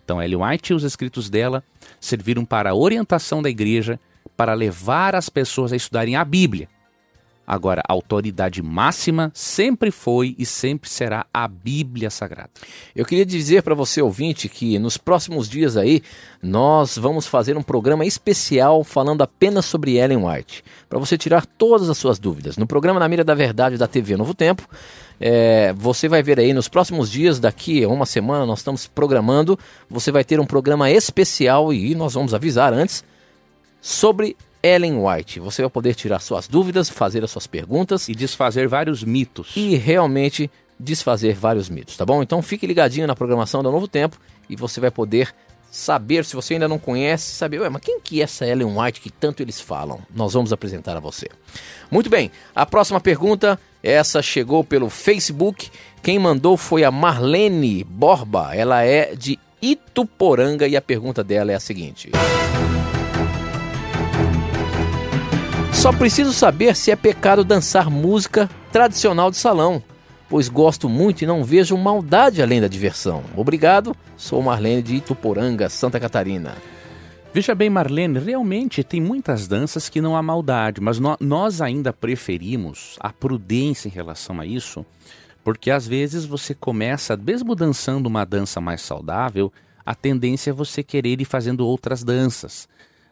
Então, 0.04 0.24
Ellen 0.24 0.42
White 0.42 0.72
e 0.72 0.76
os 0.76 0.84
escritos 0.84 1.30
dela 1.30 1.62
serviram 2.00 2.46
para 2.46 2.70
a 2.70 2.76
orientação 2.76 3.42
da 3.42 3.50
igreja, 3.50 4.00
para 4.38 4.54
levar 4.54 5.14
as 5.14 5.28
pessoas 5.28 5.74
a 5.74 5.76
estudarem 5.76 6.16
a 6.16 6.24
Bíblia, 6.24 6.70
Agora, 7.48 7.82
a 7.88 7.94
autoridade 7.94 8.62
máxima 8.62 9.32
sempre 9.34 9.90
foi 9.90 10.36
e 10.38 10.46
sempre 10.46 10.90
será 10.90 11.26
a 11.34 11.48
Bíblia 11.48 12.10
Sagrada. 12.10 12.50
Eu 12.94 13.06
queria 13.06 13.26
dizer 13.26 13.64
para 13.64 13.74
você, 13.74 14.02
ouvinte, 14.02 14.50
que 14.50 14.78
nos 14.78 14.98
próximos 14.98 15.48
dias 15.48 15.78
aí 15.78 16.04
nós 16.44 16.98
vamos 16.98 17.26
fazer 17.26 17.56
um 17.56 17.64
programa 17.64 18.06
especial 18.06 18.84
falando 18.84 19.22
apenas 19.22 19.64
sobre 19.64 19.96
Ellen 19.96 20.26
White, 20.26 20.62
para 20.90 21.00
você 21.00 21.18
tirar 21.18 21.46
todas 21.46 21.90
as 21.90 21.98
suas 21.98 22.20
dúvidas. 22.20 22.58
No 22.58 22.68
programa 22.68 23.00
Na 23.00 23.08
Mira 23.08 23.24
da 23.24 23.34
Verdade 23.34 23.78
da 23.78 23.88
TV 23.88 24.18
Novo 24.18 24.34
Tempo, 24.34 24.68
é, 25.18 25.72
você 25.72 26.10
vai 26.10 26.22
ver 26.22 26.42
aí 26.42 26.52
nos 26.54 26.68
próximos 26.68 27.10
dias, 27.10 27.40
daqui 27.40 27.82
a 27.82 27.88
uma 27.88 28.06
semana, 28.06 28.46
nós 28.46 28.60
estamos 28.60 28.88
programando. 28.88 29.58
Você 29.90 30.12
vai 30.12 30.26
ter 30.26 30.38
um 30.38 30.46
programa 30.46 30.92
especial 30.92 31.72
e 31.72 31.96
nós 31.96 32.14
vamos 32.14 32.34
avisar 32.34 32.74
antes 32.74 33.06
sobre 33.82 34.36
Ellen 34.62 34.98
White. 35.04 35.40
Você 35.40 35.62
vai 35.62 35.70
poder 35.70 35.96
tirar 35.96 36.20
suas 36.20 36.48
dúvidas, 36.48 36.90
fazer 36.90 37.24
as 37.24 37.32
suas 37.32 37.48
perguntas 37.48 38.10
e 38.10 38.14
desfazer 38.14 38.68
vários 38.68 39.04
mitos. 39.04 39.52
E 39.56 39.76
realmente 39.76 40.50
desfazer 40.80 41.34
vários 41.34 41.70
mitos, 41.70 41.98
tá 41.98 42.06
bom? 42.06 42.22
Então 42.22 42.42
fique 42.42 42.68
ligadinho 42.68 43.08
na 43.08 43.16
programação 43.16 43.64
do 43.64 43.72
Novo 43.72 43.88
Tempo 43.88 44.18
e 44.50 44.56
você 44.56 44.80
vai 44.80 44.92
poder 44.92 45.34
saber, 45.72 46.24
se 46.24 46.36
você 46.36 46.54
ainda 46.54 46.68
não 46.68 46.80
conhece, 46.80 47.36
saber, 47.36 47.60
ué, 47.60 47.70
mas 47.70 47.82
quem 47.82 48.00
que 48.00 48.22
é 48.22 48.24
essa 48.24 48.46
Ellen 48.46 48.78
White 48.80 49.02
que 49.02 49.12
tanto 49.12 49.42
eles 49.42 49.60
falam? 49.60 50.00
Nós 50.14 50.34
vamos 50.34 50.54
apresentar 50.54 50.96
a 50.96 51.00
você. 51.00 51.28
Muito 51.92 52.10
bem, 52.10 52.32
a 52.56 52.66
próxima 52.66 53.00
pergunta, 53.00 53.60
essa 53.84 54.22
chegou 54.22 54.64
pelo 54.64 54.90
Facebook. 54.90 55.70
Quem 56.02 56.20
mandou 56.20 56.58
foi 56.58 56.84
a 56.84 56.92
Marlene 56.92 57.84
Borba. 57.84 58.56
Ela 58.56 58.84
é 58.84 59.16
de 59.16 59.40
Ituporanga 59.62 60.68
e 60.68 60.78
a 60.78 60.82
pergunta 60.82 61.24
dela 61.24 61.52
é 61.52 61.56
a 61.56 61.60
seguinte: 61.60 62.12
Só 65.74 65.92
preciso 65.94 66.34
saber 66.34 66.76
se 66.76 66.92
é 66.92 66.96
pecado 66.96 67.44
dançar 67.44 67.90
música 67.90 68.50
tradicional 68.72 69.30
de 69.30 69.38
salão, 69.38 69.82
pois 70.30 70.50
gosto 70.50 70.90
muito 70.90 71.22
e 71.22 71.28
não 71.28 71.44
vejo 71.44 71.78
maldade 71.78 72.42
além 72.42 72.60
da 72.60 72.68
diversão. 72.68 73.24
Obrigado, 73.36 73.96
sou 74.16 74.42
Marlene 74.42 74.82
de 74.82 74.96
Ituporanga, 74.96 75.70
Santa 75.70 76.00
Catarina. 76.00 76.56
Veja 77.34 77.54
bem, 77.54 77.70
Marlene, 77.70 78.20
realmente 78.20 78.84
tem 78.84 79.00
muitas 79.00 79.48
danças 79.48 79.90
que 79.90 80.02
não 80.02 80.18
há 80.18 80.24
maldade, 80.24 80.82
mas 80.82 80.98
no, 80.98 81.16
nós 81.20 81.62
ainda 81.62 81.94
preferimos 81.94 82.98
a 83.00 83.14
prudência 83.14 83.88
em 83.88 83.92
relação 83.92 84.40
a 84.40 84.46
isso, 84.46 84.86
porque 85.44 85.70
às 85.70 85.88
vezes 85.88 86.26
você 86.26 86.54
começa, 86.54 87.16
mesmo 87.16 87.54
dançando 87.54 88.08
uma 88.08 88.26
dança 88.26 88.60
mais 88.60 88.82
saudável, 88.82 89.54
a 89.86 89.94
tendência 89.96 90.50
é 90.50 90.54
você 90.54 90.84
querer 90.84 91.22
ir 91.22 91.26
fazendo 91.26 91.66
outras 91.66 92.04
danças. 92.04 92.68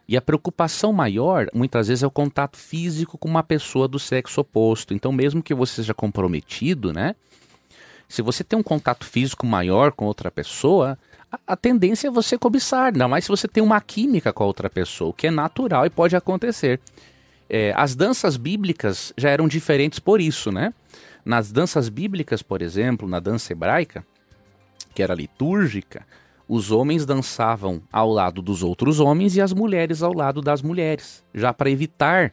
E 0.08 0.16
a 0.16 0.22
preocupação 0.22 0.92
maior, 0.92 1.46
muitas 1.52 1.88
vezes, 1.88 2.02
é 2.02 2.06
o 2.06 2.10
contato 2.10 2.56
físico 2.56 3.18
com 3.18 3.28
uma 3.28 3.42
pessoa 3.42 3.88
do 3.88 3.98
sexo 3.98 4.40
oposto. 4.40 4.94
Então, 4.94 5.10
mesmo 5.10 5.42
que 5.42 5.54
você 5.54 5.76
seja 5.76 5.92
comprometido, 5.92 6.92
né? 6.92 7.16
Se 8.08 8.22
você 8.22 8.44
tem 8.44 8.56
um 8.56 8.62
contato 8.62 9.04
físico 9.04 9.44
maior 9.44 9.90
com 9.90 10.04
outra 10.04 10.30
pessoa, 10.30 10.96
a, 11.30 11.38
a 11.48 11.56
tendência 11.56 12.06
é 12.06 12.10
você 12.10 12.38
cobiçar, 12.38 12.92
ainda 12.92 13.08
mais 13.08 13.24
se 13.24 13.30
você 13.30 13.48
tem 13.48 13.62
uma 13.62 13.80
química 13.80 14.32
com 14.32 14.44
a 14.44 14.46
outra 14.46 14.70
pessoa, 14.70 15.10
o 15.10 15.12
que 15.12 15.26
é 15.26 15.30
natural 15.30 15.84
e 15.86 15.90
pode 15.90 16.14
acontecer. 16.14 16.80
É, 17.48 17.72
as 17.76 17.96
danças 17.96 18.36
bíblicas 18.36 19.12
já 19.16 19.30
eram 19.30 19.48
diferentes 19.48 19.98
por 19.98 20.20
isso, 20.20 20.52
né? 20.52 20.72
Nas 21.24 21.50
danças 21.50 21.88
bíblicas, 21.88 22.42
por 22.42 22.62
exemplo, 22.62 23.08
na 23.08 23.18
dança 23.18 23.52
hebraica, 23.52 24.06
que 24.94 25.02
era 25.02 25.14
litúrgica, 25.14 26.06
os 26.48 26.70
homens 26.70 27.04
dançavam 27.04 27.82
ao 27.92 28.10
lado 28.10 28.40
dos 28.40 28.62
outros 28.62 29.00
homens 29.00 29.36
e 29.36 29.40
as 29.40 29.52
mulheres 29.52 30.02
ao 30.02 30.12
lado 30.12 30.40
das 30.40 30.62
mulheres, 30.62 31.24
já 31.34 31.52
para 31.52 31.70
evitar 31.70 32.32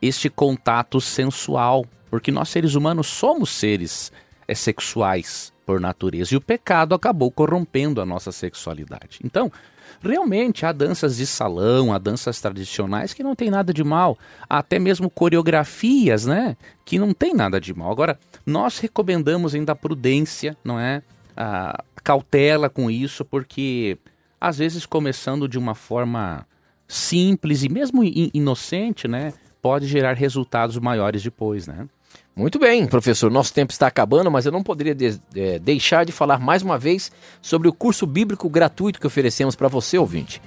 este 0.00 0.30
contato 0.30 1.00
sensual, 1.00 1.84
porque 2.10 2.30
nós 2.30 2.48
seres 2.48 2.74
humanos 2.74 3.08
somos 3.08 3.50
seres 3.50 4.12
é, 4.46 4.54
sexuais 4.54 5.52
por 5.66 5.80
natureza 5.80 6.32
e 6.32 6.36
o 6.36 6.40
pecado 6.40 6.94
acabou 6.94 7.30
corrompendo 7.30 8.00
a 8.00 8.06
nossa 8.06 8.32
sexualidade. 8.32 9.18
Então, 9.24 9.52
realmente 10.00 10.64
há 10.64 10.72
danças 10.72 11.16
de 11.16 11.26
salão, 11.26 11.92
há 11.92 11.98
danças 11.98 12.40
tradicionais 12.40 13.12
que 13.12 13.22
não 13.22 13.34
tem 13.34 13.50
nada 13.50 13.72
de 13.74 13.82
mal, 13.82 14.16
há 14.48 14.58
até 14.58 14.78
mesmo 14.78 15.10
coreografias, 15.10 16.24
né, 16.24 16.56
que 16.84 16.98
não 16.98 17.12
tem 17.12 17.34
nada 17.34 17.60
de 17.60 17.74
mal. 17.74 17.90
Agora, 17.90 18.18
nós 18.46 18.78
recomendamos 18.78 19.54
ainda 19.54 19.72
a 19.72 19.76
prudência, 19.76 20.56
não 20.64 20.78
é? 20.78 21.02
A 21.36 21.84
cautela 21.98 22.68
com 22.68 22.90
isso, 22.90 23.24
porque 23.24 23.98
às 24.40 24.58
vezes 24.58 24.86
começando 24.86 25.48
de 25.48 25.58
uma 25.58 25.74
forma 25.74 26.46
simples 26.86 27.62
e 27.62 27.68
mesmo 27.68 28.02
inocente, 28.04 29.06
né, 29.06 29.34
pode 29.60 29.86
gerar 29.86 30.14
resultados 30.14 30.78
maiores 30.78 31.22
depois, 31.22 31.66
né? 31.66 31.86
Muito 32.34 32.56
bem, 32.56 32.86
professor. 32.86 33.30
Nosso 33.32 33.52
tempo 33.52 33.72
está 33.72 33.88
acabando, 33.88 34.30
mas 34.30 34.46
eu 34.46 34.52
não 34.52 34.62
poderia 34.62 34.94
de, 34.94 35.20
é, 35.34 35.58
deixar 35.58 36.04
de 36.04 36.12
falar 36.12 36.38
mais 36.38 36.62
uma 36.62 36.78
vez 36.78 37.10
sobre 37.42 37.66
o 37.66 37.72
curso 37.72 38.06
bíblico 38.06 38.48
gratuito 38.48 39.00
que 39.00 39.06
oferecemos 39.06 39.56
para 39.56 39.66
você, 39.66 39.98
ouvinte. 39.98 40.40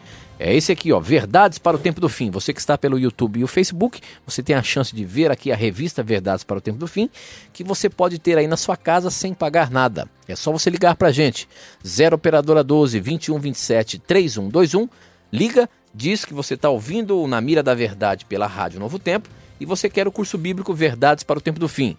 É 0.44 0.56
esse 0.56 0.72
aqui, 0.72 0.92
ó, 0.92 1.00
Verdades 1.00 1.60
para 1.60 1.78
o 1.78 1.80
Tempo 1.80 2.02
do 2.02 2.10
Fim. 2.10 2.32
Você 2.32 2.52
que 2.52 2.60
está 2.60 2.76
pelo 2.76 2.98
YouTube 2.98 3.40
e 3.40 3.44
o 3.44 3.48
Facebook, 3.48 4.02
você 4.26 4.42
tem 4.42 4.56
a 4.56 4.64
chance 4.64 4.96
de 4.96 5.06
ver 5.06 5.30
aqui 5.30 5.52
a 5.52 5.56
revista 5.56 6.02
Verdades 6.02 6.44
para 6.44 6.58
o 6.58 6.62
Tempo 6.62 6.80
do 6.80 6.88
Fim, 6.88 7.12
que 7.54 7.64
você 7.64 7.88
pode 7.88 8.18
ter 8.18 8.40
aí 8.40 8.48
na 8.48 8.58
sua 8.58 8.76
casa 8.76 9.12
sem 9.12 9.36
pagar 9.36 9.70
nada. 9.70 10.10
É 10.28 10.36
só 10.36 10.52
você 10.52 10.72
ligar 10.72 10.96
para 10.96 11.10
a 11.10 11.12
gente. 11.12 11.48
0 11.86 12.16
operadora 12.16 12.64
12 12.64 13.00
21 13.00 13.38
27 13.38 14.00
3121. 14.00 14.90
Liga, 15.32 15.70
diz 15.94 16.26
que 16.26 16.34
você 16.34 16.56
está 16.56 16.72
ouvindo 16.72 17.28
na 17.28 17.40
Mira 17.40 17.62
da 17.62 17.76
Verdade 17.76 18.26
pela 18.26 18.48
Rádio 18.48 18.80
Novo 18.80 18.98
Tempo 18.98 19.30
e 19.60 19.66
você 19.66 19.88
quer 19.92 20.08
o 20.08 20.12
curso 20.12 20.40
bíblico 20.40 20.74
Verdades 20.74 21.24
para 21.24 21.38
o 21.38 21.42
Tempo 21.42 21.60
do 21.60 21.68
Fim, 21.68 21.96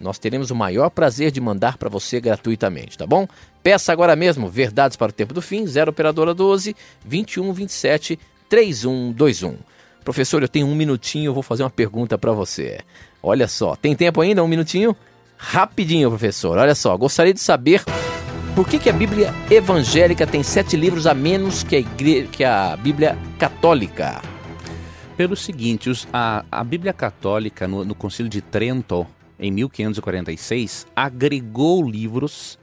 nós 0.00 0.18
teremos 0.18 0.50
o 0.50 0.54
maior 0.54 0.90
prazer 0.90 1.30
de 1.30 1.40
mandar 1.40 1.78
para 1.78 1.88
você 1.88 2.20
gratuitamente, 2.20 2.98
tá 2.98 3.06
bom? 3.06 3.26
Peça 3.62 3.92
agora 3.92 4.14
mesmo 4.14 4.48
Verdades 4.48 4.96
para 4.96 5.10
o 5.10 5.12
Tempo 5.12 5.32
do 5.32 5.40
Fim, 5.40 5.66
0 5.66 5.90
Operadora 5.90 6.34
12 6.34 6.74
21 7.04 7.52
27 7.52 8.18
3121. 8.48 9.56
Professor, 10.04 10.42
eu 10.42 10.48
tenho 10.48 10.66
um 10.66 10.74
minutinho, 10.74 11.30
eu 11.30 11.34
vou 11.34 11.42
fazer 11.42 11.62
uma 11.62 11.70
pergunta 11.70 12.18
para 12.18 12.32
você. 12.32 12.80
Olha 13.22 13.48
só, 13.48 13.74
tem 13.74 13.94
tempo 13.94 14.20
ainda? 14.20 14.44
Um 14.44 14.48
minutinho? 14.48 14.94
Rapidinho, 15.36 16.10
professor. 16.10 16.58
Olha 16.58 16.74
só, 16.74 16.96
gostaria 16.96 17.32
de 17.32 17.40
saber 17.40 17.82
por 18.54 18.68
que, 18.68 18.78
que 18.78 18.90
a 18.90 18.92
Bíblia 18.92 19.34
evangélica 19.50 20.26
tem 20.26 20.42
sete 20.42 20.76
livros 20.76 21.06
a 21.06 21.14
menos 21.14 21.62
que 21.62 21.76
a, 21.76 21.78
igre... 21.78 22.28
que 22.30 22.44
a 22.44 22.76
Bíblia 22.76 23.16
católica 23.38 24.20
pelo 25.16 25.36
seguinte, 25.36 25.88
os, 25.88 26.06
a, 26.12 26.44
a 26.50 26.64
Bíblia 26.64 26.92
Católica, 26.92 27.68
no, 27.68 27.84
no 27.84 27.94
Concílio 27.94 28.28
de 28.28 28.40
Trento, 28.40 29.06
em 29.44 29.50
1546, 29.50 30.86
agregou 30.96 31.86
livros 31.86 32.58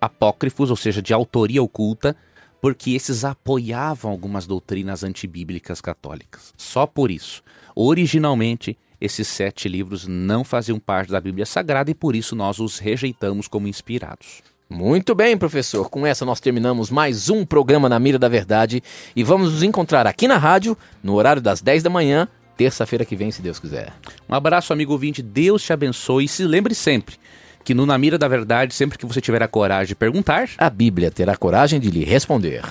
apócrifos, 0.00 0.70
ou 0.70 0.76
seja, 0.76 1.02
de 1.02 1.12
autoria 1.12 1.62
oculta, 1.62 2.16
porque 2.62 2.92
esses 2.92 3.24
apoiavam 3.24 4.10
algumas 4.10 4.46
doutrinas 4.46 5.04
antibíblicas 5.04 5.80
católicas. 5.80 6.54
Só 6.56 6.86
por 6.86 7.10
isso. 7.10 7.42
Originalmente, 7.74 8.78
esses 8.98 9.28
sete 9.28 9.68
livros 9.68 10.06
não 10.06 10.44
faziam 10.44 10.78
parte 10.78 11.12
da 11.12 11.20
Bíblia 11.20 11.44
Sagrada 11.44 11.90
e 11.90 11.94
por 11.94 12.16
isso 12.16 12.34
nós 12.34 12.58
os 12.58 12.78
rejeitamos 12.78 13.46
como 13.46 13.68
inspirados. 13.68 14.42
Muito 14.70 15.14
bem, 15.14 15.36
professor. 15.36 15.90
Com 15.90 16.06
essa 16.06 16.24
nós 16.24 16.40
terminamos 16.40 16.90
mais 16.90 17.28
um 17.28 17.44
programa 17.44 17.88
na 17.88 18.00
Mira 18.00 18.18
da 18.18 18.28
Verdade 18.28 18.82
e 19.14 19.22
vamos 19.22 19.52
nos 19.52 19.62
encontrar 19.62 20.06
aqui 20.06 20.26
na 20.26 20.38
rádio 20.38 20.76
no 21.02 21.14
horário 21.14 21.42
das 21.42 21.60
10 21.60 21.82
da 21.82 21.90
manhã, 21.90 22.26
terça-feira 22.56 23.04
que 23.04 23.14
vem, 23.16 23.30
se 23.30 23.42
Deus 23.42 23.58
quiser. 23.58 23.92
Um 24.28 24.34
abraço, 24.34 24.72
amigo 24.72 24.92
ouvinte. 24.92 25.22
Deus 25.22 25.62
te 25.62 25.72
abençoe 25.72 26.24
e 26.24 26.28
se 26.28 26.44
lembre 26.44 26.74
sempre 26.74 27.16
que 27.64 27.74
no 27.74 27.84
Na 27.84 27.98
Mira 27.98 28.16
da 28.16 28.28
Verdade, 28.28 28.72
sempre 28.74 28.96
que 28.96 29.04
você 29.04 29.20
tiver 29.20 29.42
a 29.42 29.48
coragem 29.48 29.88
de 29.88 29.94
perguntar, 29.96 30.48
a 30.56 30.70
Bíblia 30.70 31.10
terá 31.10 31.36
coragem 31.36 31.80
de 31.80 31.90
lhe 31.90 32.04
responder. 32.04 32.62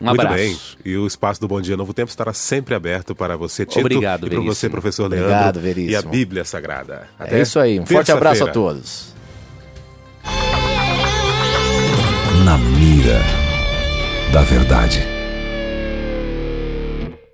Um 0.00 0.06
Muito 0.06 0.20
abraço. 0.22 0.36
bem. 0.36 0.56
E 0.84 0.96
o 0.96 1.06
espaço 1.06 1.40
do 1.40 1.46
Bom 1.46 1.60
Dia 1.60 1.76
Novo 1.76 1.92
Tempo 1.94 2.08
estará 2.10 2.32
sempre 2.32 2.74
aberto 2.74 3.14
para 3.14 3.36
você, 3.36 3.64
Tito. 3.66 3.78
Obrigado, 3.80 4.26
E 4.26 4.30
para 4.30 4.40
você, 4.40 4.68
professor 4.68 5.06
Leandro. 5.08 5.28
Obrigado, 5.30 5.60
Veríssimo. 5.60 5.92
E 5.92 5.96
a 5.96 6.02
Bíblia 6.02 6.44
Sagrada. 6.44 7.06
É 7.20 7.24
Até 7.24 7.38
é 7.38 7.42
isso 7.42 7.58
aí. 7.60 7.78
Um 7.78 7.86
forte 7.86 8.10
abraço 8.10 8.44
a 8.44 8.48
todos. 8.48 9.12
na 12.44 12.58
mira 12.58 13.20
da 14.32 14.42
verdade. 14.42 15.11